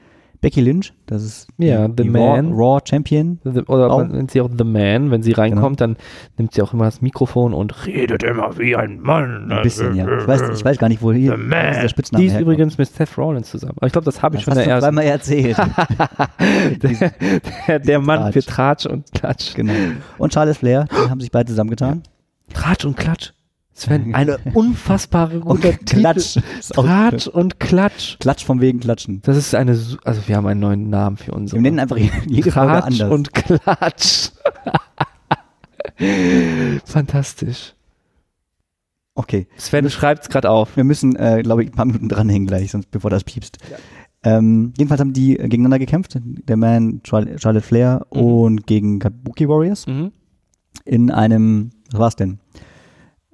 Becky 0.47 0.61
Lynch, 0.61 0.93
das 1.07 1.25
ist 1.25 1.49
die, 1.59 1.67
Ja, 1.67 1.89
The 1.89 2.05
die 2.05 2.09
Man. 2.09 2.53
Raw, 2.53 2.75
Raw 2.75 2.81
Champion. 2.89 3.41
The, 3.43 3.63
oder 3.63 3.89
man 3.89 4.13
nennt 4.13 4.31
sie 4.31 4.41
auch 4.41 4.49
The 4.57 4.63
Man. 4.63 5.11
Wenn 5.11 5.21
sie 5.25 5.33
reinkommt, 5.33 5.81
dann 5.81 5.97
nimmt 6.39 6.55
sie 6.55 6.63
auch 6.63 6.73
immer 6.73 6.85
das 6.85 7.01
Mikrofon 7.03 7.53
und 7.53 7.85
redet 7.85 8.23
immer 8.23 8.57
wie 8.57 8.77
ein 8.77 9.01
Mann. 9.01 9.51
Ein 9.51 9.63
bisschen, 9.63 9.97
ja. 9.97 10.07
Ich 10.21 10.29
weiß, 10.29 10.43
ich 10.57 10.65
weiß 10.65 10.79
gar 10.79 10.89
nicht, 10.89 11.03
wo 11.03 11.13
hier 11.13 11.33
The 11.33 11.37
Man. 11.43 11.75
dieser 11.75 11.89
Spitzname 11.89 12.21
Die 12.21 12.27
ist 12.29 12.33
herkommt. 12.35 12.53
übrigens 12.53 12.79
mit 12.79 12.89
Seth 12.89 13.19
Rollins 13.19 13.51
zusammen. 13.51 13.75
Aber 13.79 13.89
ich 13.89 13.93
glaube, 13.93 14.05
das 14.05 14.23
habe 14.23 14.37
ich 14.37 14.45
Das 14.45 14.55
schon 14.55 14.61
hast 14.61 14.67
der 14.69 14.79
zweimal 14.81 15.05
erzählt. 15.05 15.57
der, 16.83 17.13
der, 17.67 17.79
der 17.81 17.99
Mann 18.01 18.21
Tratsch. 18.21 18.33
für 18.35 18.43
Tratsch 18.45 18.87
und 18.87 19.13
Klatsch. 19.13 19.55
genau. 19.55 19.73
Und 20.19 20.33
Charles 20.33 20.59
Flair, 20.59 20.87
die 20.93 21.11
haben 21.11 21.21
sich 21.21 21.33
beide 21.33 21.49
zusammengetan. 21.49 22.05
Tratsch 22.55 22.85
und 22.85 22.97
Klatsch. 22.97 23.33
Sven, 23.79 24.14
eine 24.14 24.39
unfassbare 24.55 25.41
gute 25.41 25.68
Und 25.68 25.87
Klatsch. 25.87 26.39
Klatsch 26.72 27.27
und 27.27 27.61
Klatsch. 27.61 28.18
Klatsch 28.18 28.45
vom 28.45 28.61
wegen 28.62 28.81
Klatschen. 28.81 29.20
Das 29.22 29.37
ist 29.37 29.55
eine, 29.55 29.72
also 30.05 30.27
wir 30.27 30.37
haben 30.37 30.47
einen 30.47 30.61
neuen 30.61 30.89
Namen 30.89 31.18
für 31.18 31.33
uns. 31.33 31.53
Wir 31.53 31.61
nennen 31.61 31.79
einfach 31.79 31.99
jede 31.99 32.51
Klatsch 32.51 33.01
anders. 33.01 33.11
und 33.12 33.35
Klatsch. 33.35 34.31
Fantastisch. 36.85 37.74
okay. 39.14 39.47
Sven 39.57 39.89
schreibt 39.91 40.22
es 40.24 40.29
gerade 40.29 40.51
auf. 40.51 40.77
Wir 40.77 40.85
müssen, 40.85 41.16
äh, 41.16 41.43
glaube 41.43 41.62
ich, 41.64 41.70
ein 41.70 41.74
paar 41.74 41.85
Minuten 41.87 42.09
dranhängen 42.09 42.47
gleich, 42.47 42.70
sonst 42.70 42.91
bevor 42.91 43.11
das 43.11 43.24
piepst. 43.24 43.59
Ähm, 44.22 44.72
jedenfalls 44.77 45.01
haben 45.01 45.12
die 45.12 45.39
äh, 45.39 45.43
gegeneinander 45.49 45.79
gekämpft. 45.79 46.18
Der 46.22 46.57
Man, 46.57 47.01
Char- 47.05 47.39
Charlotte 47.39 47.64
Flair 47.66 48.07
Mhm. 48.12 48.20
und 48.20 48.66
gegen 48.66 48.99
Kabuki 48.99 49.49
Warriors 49.49 49.87
Mhm. 49.87 50.12
in 50.85 51.11
einem, 51.11 51.70
was 51.93 52.01
war's 52.01 52.16
denn? 52.16 52.41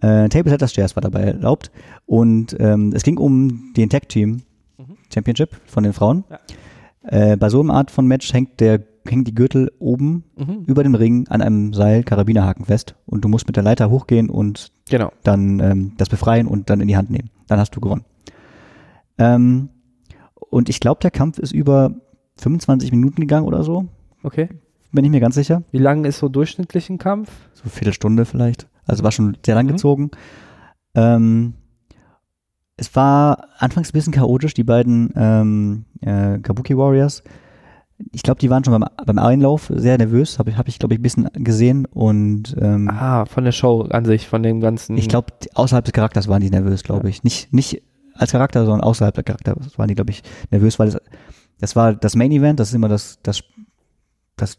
Äh, 0.02 0.28
Table 0.28 0.50
Setters 0.50 0.72
Chairs 0.74 0.94
war 0.96 1.00
dabei 1.00 1.20
erlaubt. 1.22 1.70
Und 2.06 2.54
ähm, 2.60 2.92
es 2.94 3.02
ging 3.02 3.16
um 3.18 3.72
den 3.76 3.88
Tag 3.88 4.08
Team 4.08 4.42
Mhm. 4.78 4.96
Championship 5.12 5.50
von 5.66 5.84
den 5.84 5.92
Frauen. 5.92 6.24
Ja. 6.30 7.32
Äh, 7.32 7.36
bei 7.36 7.48
so 7.48 7.60
einem 7.60 7.70
Art 7.70 7.90
von 7.90 8.06
Match 8.06 8.32
hängt 8.32 8.60
der 8.60 8.82
hängt 9.06 9.26
die 9.26 9.34
Gürtel 9.34 9.70
oben 9.80 10.22
Mhm. 10.36 10.62
über 10.66 10.82
dem 10.84 10.94
Ring 10.94 11.26
an 11.28 11.42
einem 11.42 11.72
Seil 11.74 12.04
Karabinerhaken 12.04 12.64
fest 12.64 12.94
und 13.04 13.24
du 13.24 13.28
musst 13.28 13.46
mit 13.48 13.56
der 13.56 13.64
Leiter 13.64 13.90
hochgehen 13.90 14.30
und 14.30 14.70
Genau. 14.88 15.10
dann 15.24 15.58
ähm, 15.58 15.92
das 15.98 16.08
befreien 16.08 16.46
und 16.46 16.70
dann 16.70 16.80
in 16.80 16.86
die 16.88 16.96
Hand 16.96 17.10
nehmen. 17.10 17.30
Dann 17.48 17.58
hast 17.58 17.74
du 17.74 17.80
gewonnen. 17.80 18.04
Ähm, 19.18 19.68
und 20.50 20.68
ich 20.68 20.80
glaube, 20.80 21.00
der 21.00 21.10
Kampf 21.10 21.38
ist 21.38 21.52
über 21.52 21.94
25 22.36 22.92
Minuten 22.92 23.20
gegangen 23.20 23.46
oder 23.46 23.62
so. 23.64 23.86
Okay. 24.22 24.48
Bin 24.92 25.04
ich 25.04 25.10
mir 25.10 25.20
ganz 25.20 25.34
sicher. 25.34 25.62
Wie 25.70 25.78
lang 25.78 26.04
ist 26.04 26.18
so 26.18 26.28
durchschnittlich 26.28 26.90
ein 26.90 26.98
Kampf? 26.98 27.30
So 27.54 27.62
eine 27.64 27.70
Viertelstunde 27.70 28.24
vielleicht. 28.24 28.68
Also 28.92 29.02
war 29.04 29.10
schon 29.12 29.36
sehr 29.44 29.54
lang 29.56 29.66
Mhm. 29.66 29.70
gezogen. 29.72 30.10
Ähm, 30.94 31.54
es 32.76 32.94
war 32.96 33.48
anfangs 33.58 33.90
ein 33.90 33.92
bisschen 33.92 34.12
chaotisch, 34.12 34.54
die 34.54 34.64
beiden 34.64 35.12
ähm, 35.16 35.84
äh, 36.00 36.38
Kabuki 36.38 36.76
Warriors. 36.76 37.22
Ich 38.12 38.22
glaube, 38.22 38.40
die 38.40 38.50
waren 38.50 38.64
schon 38.64 38.72
beim, 38.78 38.84
beim 39.06 39.18
Einlauf 39.18 39.70
sehr 39.74 39.96
nervös, 39.96 40.38
habe 40.38 40.50
ich, 40.50 40.56
hab 40.56 40.66
ich 40.66 40.78
glaube 40.78 40.94
ich, 40.94 40.98
ein 40.98 41.02
bisschen 41.02 41.28
gesehen. 41.34 41.86
Und 41.86 42.56
ähm, 42.60 42.88
Ah, 42.90 43.26
von 43.26 43.44
der 43.44 43.52
Show 43.52 43.82
an 43.90 44.04
sich, 44.04 44.26
von 44.26 44.42
dem 44.42 44.60
ganzen. 44.60 44.96
Ich 44.96 45.08
glaube, 45.08 45.28
außerhalb 45.54 45.84
des 45.84 45.92
Charakters 45.92 46.26
waren 46.28 46.40
die 46.40 46.50
nervös, 46.50 46.82
glaube 46.82 47.04
Ja. 47.04 47.08
ich. 47.10 47.22
Nicht, 47.22 47.52
nicht 47.52 47.82
als 48.14 48.32
Charakter, 48.32 48.64
sondern 48.64 48.80
außerhalb 48.82 49.14
der 49.14 49.24
Charakter 49.24 49.54
waren 49.76 49.88
die, 49.88 49.94
glaube 49.94 50.10
ich, 50.10 50.22
nervös, 50.50 50.78
weil 50.78 50.90
das, 50.90 51.00
das 51.60 51.76
war 51.76 51.94
das 51.94 52.16
Main 52.16 52.32
Event, 52.32 52.58
das 52.58 52.68
ist 52.70 52.74
immer 52.74 52.88
das, 52.88 53.18
das, 53.22 53.42
das 54.36 54.58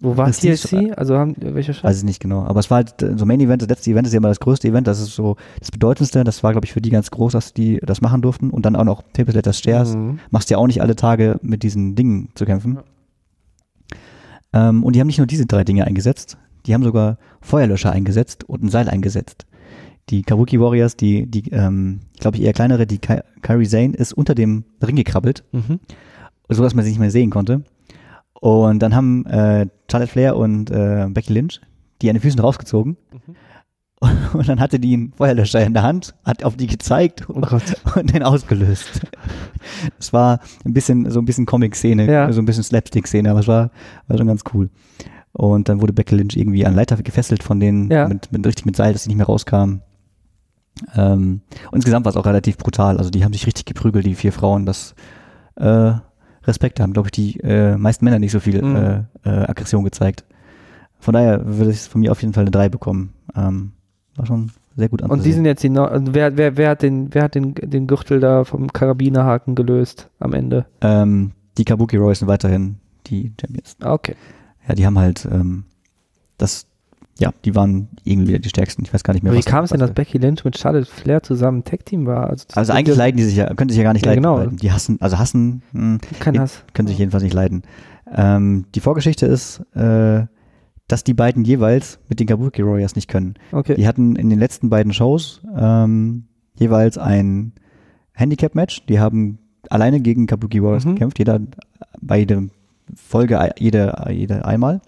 Wo 0.00 0.16
war 0.16 0.26
das 0.26 0.42
ist- 0.44 0.68
TLC? 0.70 0.96
Also 0.96 1.16
haben 1.18 1.34
welche 1.38 1.74
Stadt? 1.74 1.84
weiß 1.90 1.98
ich 1.98 2.04
nicht 2.04 2.20
genau. 2.20 2.44
Aber 2.44 2.60
es 2.60 2.70
war 2.70 2.76
halt 2.76 3.02
äh, 3.02 3.16
so 3.18 3.26
Main 3.26 3.40
Event, 3.40 3.62
das 3.62 3.68
letzte 3.68 3.90
Event 3.90 4.06
ist 4.06 4.12
ja 4.12 4.18
immer 4.18 4.28
das 4.28 4.38
größte 4.40 4.68
Event, 4.68 4.86
das 4.86 5.00
ist 5.00 5.14
so 5.14 5.36
das 5.58 5.70
bedeutendste, 5.72 6.22
das 6.22 6.42
war, 6.44 6.52
glaube 6.52 6.66
ich, 6.66 6.72
für 6.72 6.80
die 6.80 6.90
ganz 6.90 7.10
groß, 7.10 7.32
dass 7.32 7.52
die 7.52 7.80
das 7.84 8.00
machen 8.00 8.22
durften. 8.22 8.50
Und 8.50 8.64
dann 8.64 8.76
auch 8.76 8.84
noch 8.84 9.02
Table 9.12 9.34
Letters 9.34 9.58
Shares. 9.60 9.96
Mhm. 9.96 10.20
Machst 10.30 10.50
ja 10.50 10.58
auch 10.58 10.66
nicht 10.68 10.80
alle 10.82 10.94
Tage 10.94 11.38
mit 11.42 11.62
diesen 11.64 11.96
Dingen 11.96 12.28
zu 12.34 12.44
kämpfen. 12.44 12.78
Ähm, 14.52 14.82
und 14.84 14.94
die 14.96 15.00
haben 15.00 15.06
nicht 15.08 15.18
nur 15.18 15.26
diese 15.26 15.46
drei 15.46 15.64
Dinge 15.64 15.84
eingesetzt, 15.84 16.38
die 16.66 16.74
haben 16.74 16.82
sogar 16.84 17.18
Feuerlöscher 17.40 17.92
eingesetzt 17.92 18.44
und 18.44 18.62
ein 18.62 18.68
Seil 18.68 18.88
eingesetzt. 18.88 19.46
Die 20.10 20.22
Kabuki 20.22 20.58
Warriors, 20.58 20.96
die, 20.96 21.26
die 21.26 21.50
ähm, 21.50 22.00
glaube 22.18 22.36
ich, 22.38 22.42
eher 22.44 22.52
kleinere, 22.54 22.86
die 22.86 22.98
Ka 22.98 23.22
Kairi 23.42 23.66
Zane 23.68 23.94
ist 23.94 24.12
unter 24.14 24.34
dem 24.34 24.64
Ring 24.82 24.96
gekrabbelt, 24.96 25.44
Mhm. 25.52 25.80
so 26.48 26.62
dass 26.62 26.74
man 26.74 26.84
sie 26.84 26.90
nicht 26.92 27.00
mehr 27.00 27.10
sehen 27.10 27.30
konnte. 27.30 27.62
Und 28.40 28.80
dann 28.80 28.94
haben 28.94 29.26
äh, 29.26 29.66
Charlotte 29.90 30.12
Flair 30.12 30.36
und 30.36 30.70
äh, 30.70 31.06
Becky 31.10 31.32
Lynch 31.32 31.60
die 32.00 32.08
an 32.08 32.14
den 32.14 32.22
Füßen 32.22 32.38
rausgezogen. 32.40 32.96
Mhm. 33.12 33.34
Und 34.38 34.48
dann 34.48 34.60
hatte 34.60 34.78
die 34.78 34.94
einen 34.94 35.12
Feuerlöscher 35.12 35.60
in 35.66 35.74
der 35.74 35.82
Hand, 35.82 36.14
hat 36.24 36.44
auf 36.44 36.56
die 36.56 36.68
gezeigt 36.68 37.26
Oh 37.28 37.40
und 37.98 38.14
den 38.14 38.22
ausgelöst. 38.22 39.00
Es 39.98 40.12
war 40.12 40.38
ein 40.64 40.72
bisschen, 40.72 41.10
so 41.10 41.18
ein 41.18 41.24
bisschen 41.24 41.46
Comic-Szene, 41.46 42.06
Ja. 42.08 42.30
so 42.32 42.40
ein 42.40 42.44
bisschen 42.44 42.62
Slapstick-Szene, 42.62 43.28
aber 43.28 43.40
es 43.40 43.48
war, 43.48 43.70
war 44.06 44.16
schon 44.16 44.28
ganz 44.28 44.44
cool. 44.54 44.70
Und 45.32 45.68
dann 45.68 45.80
wurde 45.80 45.92
Becky 45.92 46.14
Lynch 46.14 46.36
irgendwie 46.36 46.64
an 46.64 46.76
Leiter 46.76 46.96
gefesselt 46.98 47.42
von 47.42 47.58
denen, 47.58 47.90
Ja. 47.90 48.06
mit, 48.06 48.30
mit, 48.30 48.46
richtig 48.46 48.66
mit 48.66 48.76
Seil, 48.76 48.92
dass 48.92 49.02
sie 49.02 49.08
nicht 49.08 49.16
mehr 49.18 49.26
rauskamen. 49.26 49.82
Ähm, 50.94 51.40
und 51.72 51.74
insgesamt 51.76 52.06
war 52.06 52.10
es 52.10 52.16
auch 52.16 52.26
relativ 52.26 52.56
brutal. 52.56 52.98
Also 52.98 53.10
die 53.10 53.24
haben 53.24 53.32
sich 53.32 53.46
richtig 53.48 53.64
geprügelt, 53.64 54.06
die 54.06 54.14
vier 54.14 54.32
Frauen. 54.32 54.64
Das 54.64 54.94
äh, 55.56 55.92
Respekt 56.48 56.80
haben, 56.80 56.92
glaube 56.92 57.08
ich, 57.08 57.12
die 57.12 57.38
äh, 57.40 57.76
meisten 57.76 58.04
Männer 58.04 58.18
nicht 58.18 58.32
so 58.32 58.40
viel 58.40 58.60
Mhm. 58.64 58.76
äh, 58.76 58.96
äh, 59.24 59.44
Aggression 59.48 59.84
gezeigt. 59.84 60.24
Von 60.98 61.14
daher 61.14 61.46
würde 61.46 61.70
ich 61.70 61.80
von 61.82 62.00
mir 62.00 62.10
auf 62.10 62.22
jeden 62.22 62.34
Fall 62.34 62.42
eine 62.42 62.50
3 62.50 62.68
bekommen. 62.68 63.12
Ähm, 63.36 63.72
war 64.16 64.26
schon 64.26 64.50
sehr 64.76 64.88
gut 64.88 65.02
Und 65.02 65.24
die 65.24 65.32
sind 65.32 65.44
jetzt 65.44 65.62
die 65.62 65.68
Neu 65.68 65.84
also 65.84 66.12
wer, 66.14 66.36
wer, 66.36 66.56
wer 66.56 66.70
hat 66.70 66.82
den, 66.82 67.14
wer 67.14 67.22
hat 67.24 67.34
den, 67.36 67.54
den 67.54 67.86
Gürtel 67.86 68.18
da 68.20 68.44
vom 68.44 68.72
Karabinerhaken 68.72 69.54
gelöst 69.54 70.08
am 70.18 70.32
Ende? 70.32 70.66
ähm, 70.80 71.32
die 71.56 71.64
Kabuki 71.64 71.96
Royals 71.96 72.20
sind 72.20 72.28
weiterhin 72.28 72.76
die 73.06 73.32
Champions. 73.40 73.76
Ah, 73.80 73.92
Okay. 73.92 74.14
Ja, 74.68 74.74
die 74.74 74.84
haben 74.86 74.98
halt 74.98 75.26
ähm, 75.30 75.64
das, 76.36 76.66
ja, 77.20 77.32
die 77.44 77.54
waren 77.54 77.88
irgendwie 78.04 78.28
wieder 78.28 78.38
die 78.38 78.48
stärksten. 78.48 78.84
Ich 78.84 78.94
weiß 78.94 79.02
gar 79.02 79.12
nicht 79.12 79.22
mehr. 79.22 79.32
Aber 79.32 79.40
wie 79.40 79.44
kam 79.44 79.64
es 79.64 79.70
denn, 79.70 79.80
dass 79.80 79.92
Becky 79.92 80.18
Lynch 80.18 80.44
mit 80.44 80.56
Charlotte 80.56 80.86
Flair 80.86 81.22
zusammen 81.22 81.58
ein 81.58 81.64
Tag-Team 81.64 82.06
war? 82.06 82.30
Also, 82.30 82.44
Also 82.54 82.72
eigentlich 82.72 82.96
leiden 82.96 83.16
die 83.16 83.24
sich 83.24 83.36
ja, 83.36 83.52
können 83.54 83.68
sich 83.70 83.78
ja 83.78 83.84
gar 83.84 83.92
nicht 83.92 84.04
Ja, 84.06 84.12
leiden. 84.12 84.22
genau. 84.22 84.46
Die 84.46 84.70
hassen, 84.70 84.98
also 85.00 85.18
hassen, 85.18 85.62
mh, 85.72 85.98
Kein 86.20 86.38
Hass. 86.38 86.62
können 86.74 86.86
sich 86.88 86.98
jedenfalls 86.98 87.24
nicht 87.24 87.34
leiden. 87.34 87.62
Ähm, 88.14 88.66
die 88.74 88.80
Vorgeschichte 88.80 89.26
ist, 89.26 89.60
äh, 89.74 90.26
dass 90.86 91.04
die 91.04 91.12
beiden 91.14 91.44
jeweils 91.44 91.98
mit 92.08 92.20
den 92.20 92.26
Kabuki 92.28 92.64
Warriors 92.64 92.94
nicht 92.94 93.08
können. 93.08 93.34
Okay. 93.52 93.74
Die 93.74 93.86
hatten 93.88 94.14
in 94.16 94.30
den 94.30 94.38
letzten 94.38 94.70
beiden 94.70 94.92
Shows 94.94 95.42
ähm, 95.58 96.24
jeweils 96.54 96.96
ein 96.98 97.52
Handicap-Match. 98.12 98.86
Die 98.86 98.98
haben 99.00 99.38
alleine 99.70 100.00
gegen 100.00 100.26
Kabuki 100.26 100.62
Warriors 100.62 100.84
Mhm. 100.86 100.94
gekämpft, 100.94 101.18
jeder 101.18 101.40
bei 102.00 102.18
jeder 102.20 102.42
Folge, 102.94 103.50
jede, 103.58 104.04
jede 104.10 104.44
einmal. 104.44 104.80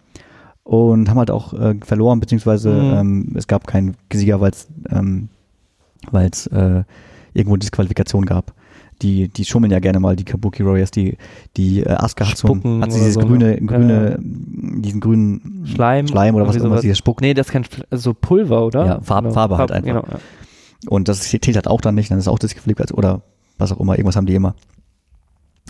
Und 0.71 1.09
haben 1.11 1.18
halt 1.18 1.33
auch 1.33 1.53
äh, 1.53 1.75
verloren, 1.85 2.21
beziehungsweise 2.21 2.71
Mhm. 2.71 2.93
ähm, 2.95 3.33
es 3.35 3.49
gab 3.49 3.66
keinen 3.66 3.97
Sieger, 4.12 4.41
weil 4.41 4.53
es 4.53 4.68
ähm, 4.89 5.29
weil's, 6.12 6.47
äh, 6.47 6.85
irgendwo 7.35 7.57
Disqualifikation 7.57 8.25
gab. 8.25 8.55
Die, 9.03 9.27
die 9.27 9.45
schummeln 9.45 9.73
ja 9.73 9.81
gerne 9.81 9.99
mal, 9.99 10.14
die 10.14 10.25
Kabuki 10.25 10.64
Warriors, 10.64 10.93
die, 10.93 11.16
die 11.57 11.81
äh, 11.83 11.89
Asuka 11.91 12.29
hat 12.31 12.37
so 12.37 12.55
ein, 12.55 12.83
hat 12.83 12.93
sie 12.93 13.01
dieses 13.01 13.14
so, 13.14 13.21
grüne, 13.21 13.47
ne? 13.47 13.61
grüne, 13.62 14.18
diesen 14.21 15.01
grünen 15.01 15.64
Schleim. 15.66 16.07
Schleim 16.07 16.37
oder 16.37 16.47
was 16.47 16.61
auch 16.61 16.64
immer, 16.64 16.81
dieses 16.81 16.99
Spuck. 16.99 17.21
Nee, 17.21 17.35
das 17.35 17.49
ist 17.49 17.53
kein 17.53 17.64
also 17.91 18.14
Pulver, 18.14 18.64
oder? 18.64 18.87
Ja, 18.87 19.01
Farbe- 19.01 19.33
Farbe 19.33 19.59
halt 19.59 19.73
einfach. 19.73 20.03
Genau, 20.05 20.05
ja. 20.09 20.21
Und 20.89 21.09
das 21.09 21.23
zählt 21.23 21.57
halt 21.57 21.66
auch 21.66 21.81
dann 21.81 21.97
nicht, 21.97 22.12
dann 22.12 22.18
ist 22.21 22.29
auch 22.29 22.39
Disqualifikation 22.39 22.97
oder 22.97 23.23
was 23.59 23.73
auch 23.73 23.81
immer, 23.81 23.95
irgendwas 23.95 24.14
haben 24.14 24.27
die 24.27 24.37
immer. 24.37 24.55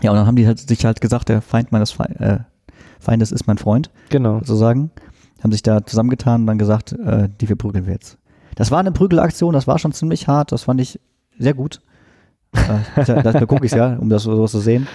Ja, 0.03 0.11
und 0.11 0.16
dann 0.18 0.26
haben 0.26 0.36
die 0.36 0.46
halt, 0.46 0.59
sich 0.59 0.84
halt 0.84 1.01
gesagt, 1.01 1.30
der 1.30 1.40
Feind 1.40 1.72
meines 1.72 1.92
Fe 1.92 2.05
äh, 2.18 2.38
Feindes 3.01 3.32
ist 3.32 3.46
mein 3.46 3.59
Freund, 3.59 3.90
genau. 4.11 4.38
sozusagen. 4.40 4.90
Haben 5.42 5.53
sich 5.53 5.62
da 5.62 5.84
zusammengetan 5.84 6.42
und 6.42 6.46
dann 6.46 6.59
gesagt, 6.59 6.92
äh, 6.92 7.28
die 7.40 7.46
verprügeln 7.46 7.86
wir 7.86 7.94
jetzt. 7.94 8.18
Das 8.57 8.70
war 8.70 8.78
eine 8.78 8.92
Prügelaktion, 8.92 9.55
das 9.55 9.66
war 9.66 9.78
schon 9.78 9.92
ziemlich 9.92 10.28
hart, 10.28 10.53
das 10.53 10.64
fand 10.64 10.80
ich 10.80 11.01
sehr 11.38 11.55
gut. 11.55 11.80
äh, 12.53 13.05
da 13.05 13.46
gucke 13.46 13.64
ich 13.64 13.72
ja, 13.72 13.96
um 13.96 14.09
das 14.09 14.24
so 14.24 14.46
zu 14.46 14.61
sehen. 14.61 14.86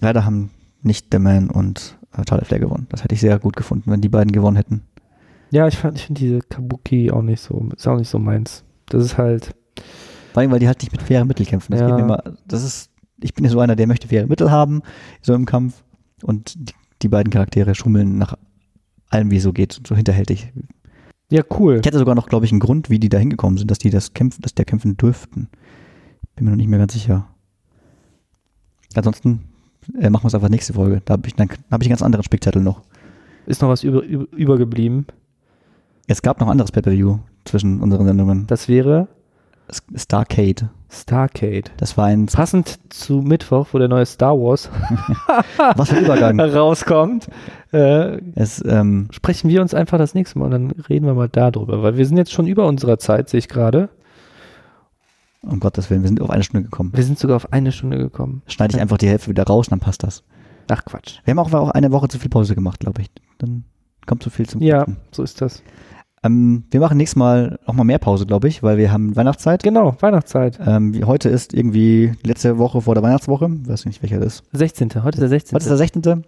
Leider 0.00 0.24
haben 0.24 0.50
nicht 0.82 1.06
The 1.12 1.18
Man 1.18 1.50
und 1.50 1.96
äh, 2.16 2.22
Charlotte 2.28 2.46
Flair 2.46 2.60
gewonnen. 2.60 2.86
Das 2.90 3.04
hätte 3.04 3.14
ich 3.14 3.20
sehr 3.20 3.38
gut 3.38 3.56
gefunden, 3.56 3.90
wenn 3.90 4.00
die 4.00 4.08
beiden 4.08 4.32
gewonnen 4.32 4.56
hätten. 4.56 4.82
Ja, 5.50 5.66
ich 5.66 5.78
fand, 5.78 5.96
ich 5.96 6.06
finde 6.06 6.20
diese 6.20 6.40
Kabuki 6.40 7.10
auch 7.10 7.22
nicht 7.22 7.40
so, 7.40 7.68
ist 7.76 7.86
auch 7.86 7.96
nicht 7.96 8.08
so 8.08 8.18
meins. 8.18 8.64
Das 8.86 9.04
ist 9.04 9.16
halt, 9.18 9.54
Vor 10.32 10.40
allem, 10.40 10.50
weil 10.50 10.58
die 10.58 10.66
halt 10.66 10.80
nicht 10.82 10.92
mit 10.92 11.02
fairen 11.02 11.28
Mitteln 11.28 11.46
kämpfen. 11.46 11.72
Das 11.72 11.80
Ja. 11.80 11.98
immer, 11.98 12.22
das 12.46 12.64
ist, 12.64 12.90
ich 13.20 13.34
bin 13.34 13.44
ja 13.44 13.50
so 13.50 13.60
einer, 13.60 13.76
der 13.76 13.86
möchte 13.86 14.08
faire 14.08 14.26
Mittel 14.26 14.50
haben, 14.50 14.82
so 15.22 15.34
im 15.34 15.46
Kampf. 15.46 15.82
Und 16.22 16.54
die, 16.56 16.74
die 17.02 17.08
beiden 17.08 17.30
Charaktere 17.30 17.74
schummeln 17.74 18.18
nach 18.18 18.36
allem, 19.10 19.30
wie 19.30 19.36
es 19.36 19.42
so 19.42 19.52
geht, 19.52 19.80
so 19.86 19.96
hinterhältig. 19.96 20.52
ja, 21.30 21.42
cool. 21.58 21.78
Ich 21.80 21.86
hatte 21.86 21.98
sogar 21.98 22.14
noch, 22.14 22.28
glaube 22.28 22.46
ich, 22.46 22.52
einen 22.52 22.60
Grund, 22.60 22.90
wie 22.90 22.98
die 22.98 23.08
da 23.08 23.18
hingekommen 23.18 23.58
sind, 23.58 23.70
dass 23.70 23.78
die 23.78 23.90
das 23.90 24.14
kämpfen, 24.14 24.42
dass 24.42 24.54
der 24.54 24.64
kämpfen 24.64 24.96
dürften. 24.96 25.48
Bin 26.36 26.44
mir 26.44 26.50
noch 26.50 26.56
nicht 26.56 26.68
mehr 26.68 26.78
ganz 26.78 26.92
sicher. 26.92 27.26
Ansonsten 28.94 29.44
äh, 29.98 30.10
machen 30.10 30.24
wir 30.24 30.28
es 30.28 30.34
einfach 30.34 30.48
nächste 30.48 30.72
Folge. 30.72 31.02
Da 31.04 31.14
habe 31.14 31.26
ich, 31.26 31.34
dann 31.34 31.48
habe 31.70 31.82
ich 31.82 31.88
einen 31.88 31.90
ganz 31.90 32.02
anderen 32.02 32.24
Spickzettel 32.24 32.62
noch. 32.62 32.82
Ist 33.46 33.62
noch 33.62 33.68
was 33.68 33.82
über, 33.82 34.02
über, 34.02 34.26
übergeblieben. 34.36 35.06
Es 36.06 36.22
gab 36.22 36.40
noch 36.40 36.46
ein 36.46 36.52
anderes 36.52 36.72
Pay-Per-View 36.72 37.18
zwischen 37.44 37.80
unseren 37.80 38.06
Sendungen. 38.06 38.46
Das 38.46 38.68
wäre 38.68 39.08
Starcade. 39.94 40.70
Starcade. 40.90 41.64
Das 41.76 41.96
war 41.98 42.06
ein, 42.06 42.26
Passend 42.26 42.78
zu 42.92 43.20
Mittwoch, 43.20 43.68
wo 43.72 43.78
der 43.78 43.88
neue 43.88 44.06
Star 44.06 44.34
Wars 44.38 44.70
was 45.76 45.90
für 45.90 45.98
Übergang. 46.00 46.40
rauskommt, 46.40 47.28
äh, 47.72 48.18
Es, 48.34 48.64
ähm, 48.66 49.08
sprechen 49.10 49.50
wir 49.50 49.60
uns 49.60 49.74
einfach 49.74 49.98
das 49.98 50.14
nächste 50.14 50.38
Mal 50.38 50.46
und 50.46 50.50
dann 50.52 50.70
reden 50.88 51.04
wir 51.06 51.14
mal 51.14 51.28
darüber, 51.28 51.82
weil 51.82 51.96
wir 51.98 52.06
sind 52.06 52.16
jetzt 52.16 52.32
schon 52.32 52.46
über 52.46 52.66
unserer 52.66 52.98
Zeit, 52.98 53.28
sehe 53.28 53.38
ich 53.38 53.48
gerade. 53.48 53.90
um 55.42 55.60
Gottes 55.60 55.90
Willen, 55.90 56.02
wir 56.02 56.08
sind 56.08 56.20
auf 56.22 56.30
eine 56.30 56.42
Stunde 56.42 56.64
gekommen. 56.64 56.90
Wir 56.94 57.04
sind 57.04 57.18
sogar 57.18 57.36
auf 57.36 57.52
eine 57.52 57.70
Stunde 57.72 57.98
gekommen. 57.98 58.42
Schneide 58.46 58.74
ich 58.74 58.80
einfach 58.80 58.98
die 58.98 59.08
Hälfte 59.08 59.28
wieder 59.30 59.44
raus 59.44 59.66
und 59.68 59.72
dann 59.72 59.80
passt 59.80 60.02
das. 60.02 60.24
Ach 60.70 60.84
Quatsch. 60.84 61.18
Wir 61.24 61.32
haben 61.32 61.38
auch, 61.38 61.52
auch 61.52 61.70
eine 61.70 61.92
Woche 61.92 62.08
zu 62.08 62.18
viel 62.18 62.30
Pause 62.30 62.54
gemacht, 62.54 62.80
glaube 62.80 63.02
ich. 63.02 63.10
Dann 63.38 63.64
kommt 64.06 64.22
zu 64.22 64.30
viel 64.30 64.48
zum 64.48 64.62
Ja, 64.62 64.78
Quatschen. 64.84 64.96
so 65.12 65.22
ist 65.22 65.40
das. 65.42 65.62
Ähm, 66.24 66.64
wir 66.70 66.80
machen 66.80 66.96
nächstes 66.96 67.16
Mal 67.16 67.58
auch 67.66 67.74
mal 67.74 67.84
mehr 67.84 67.98
Pause, 67.98 68.26
glaube 68.26 68.48
ich, 68.48 68.62
weil 68.62 68.76
wir 68.76 68.92
haben 68.92 69.14
Weihnachtszeit. 69.16 69.62
Genau, 69.62 69.96
Weihnachtszeit. 70.00 70.58
Ähm, 70.64 70.94
heute 71.06 71.28
ist 71.28 71.54
irgendwie 71.54 72.12
letzte 72.24 72.58
Woche 72.58 72.80
vor 72.80 72.94
der 72.94 73.02
Weihnachtswoche. 73.02 73.48
Weiß 73.66 73.84
nicht, 73.86 74.02
welcher 74.02 74.18
das 74.18 74.40
ist. 74.40 74.44
16. 74.52 74.90
Heute 75.04 75.16
ist 75.16 75.20
der 75.20 75.28
16. 75.28 75.54
Heute 75.54 75.64
ist 75.64 75.68
der 75.70 75.76
16. 75.76 76.24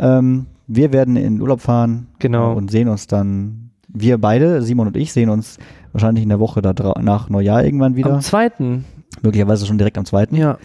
Ähm, 0.00 0.46
wir 0.66 0.92
werden 0.92 1.16
in 1.16 1.40
Urlaub 1.40 1.60
fahren 1.60 2.08
Genau. 2.18 2.52
äh, 2.52 2.56
und 2.56 2.70
sehen 2.70 2.88
uns 2.88 3.06
dann, 3.06 3.70
wir 3.88 4.18
beide, 4.18 4.62
Simon 4.62 4.88
und 4.88 4.96
ich, 4.96 5.12
sehen 5.12 5.30
uns 5.30 5.58
wahrscheinlich 5.92 6.22
in 6.22 6.28
der 6.28 6.40
Woche 6.40 6.60
da 6.60 6.74
nach 7.00 7.28
Neujahr 7.30 7.64
irgendwann 7.64 7.96
wieder. 7.96 8.12
Am 8.12 8.20
2. 8.20 8.50
Möglicherweise 9.22 9.66
schon 9.66 9.78
direkt 9.78 9.98
am 9.98 10.04
2. 10.04 10.28
Ja. 10.32 10.58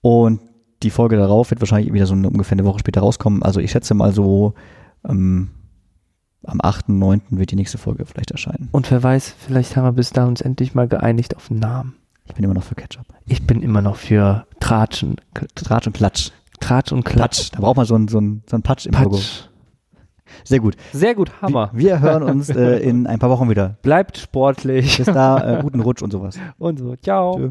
Und 0.00 0.40
die 0.82 0.90
Folge 0.90 1.16
darauf 1.16 1.50
wird 1.50 1.60
wahrscheinlich 1.60 1.92
wieder 1.92 2.06
so 2.06 2.14
eine, 2.14 2.28
ungefähr 2.28 2.56
eine 2.56 2.64
Woche 2.64 2.78
später 2.78 3.00
rauskommen. 3.00 3.42
Also 3.42 3.60
ich 3.60 3.70
schätze 3.70 3.94
mal 3.94 4.12
so 4.12 4.54
ähm, 5.08 5.50
am 6.46 6.60
8., 6.62 6.88
9. 6.88 7.20
wird 7.30 7.50
die 7.50 7.56
nächste 7.56 7.78
Folge 7.78 8.06
vielleicht 8.06 8.30
erscheinen. 8.30 8.68
Und 8.72 8.90
wer 8.90 9.02
weiß, 9.02 9.34
vielleicht 9.38 9.76
haben 9.76 9.84
wir 9.84 9.92
bis 9.92 10.10
da 10.10 10.26
uns 10.26 10.40
endlich 10.40 10.74
mal 10.74 10.88
geeinigt 10.88 11.36
auf 11.36 11.50
einen 11.50 11.60
Namen. 11.60 11.96
Ich 12.24 12.34
bin 12.34 12.44
immer 12.44 12.54
noch 12.54 12.64
für 12.64 12.74
Ketchup. 12.74 13.06
Ich 13.24 13.46
bin 13.46 13.62
immer 13.62 13.82
noch 13.82 13.96
für 13.96 14.46
Tratschen. 14.60 15.16
Tratsch 15.54 15.86
und 15.86 15.92
Klatsch. 15.92 16.30
Tratsch 16.60 16.90
und 16.92 17.04
Klatsch. 17.04 17.50
Da 17.52 17.60
braucht 17.60 17.76
man 17.76 17.86
so 17.86 17.94
einen 17.94 18.08
so 18.08 18.18
einen- 18.18 18.42
so 18.48 18.56
einen 18.56 18.62
Patsch 18.62 18.86
im 18.86 18.92
Logo. 18.94 19.16
Patsch. 19.16 19.42
Sehr 20.42 20.58
gut. 20.58 20.76
Sehr 20.92 21.14
gut, 21.14 21.30
Hammer. 21.40 21.70
Wir, 21.72 21.84
wir 21.84 22.00
hören 22.00 22.22
uns 22.24 22.48
äh, 22.50 22.78
in 22.78 23.06
ein 23.06 23.18
paar 23.20 23.30
Wochen 23.30 23.48
wieder. 23.48 23.76
Bleibt 23.82 24.18
sportlich 24.18 24.96
Bis 24.96 25.06
da, 25.06 25.58
äh, 25.58 25.62
guten 25.62 25.80
Rutsch 25.80 26.02
und 26.02 26.10
sowas. 26.10 26.36
und 26.58 26.78
so. 26.80 26.96
Ciao. 26.96 27.36
Tschö. 27.36 27.50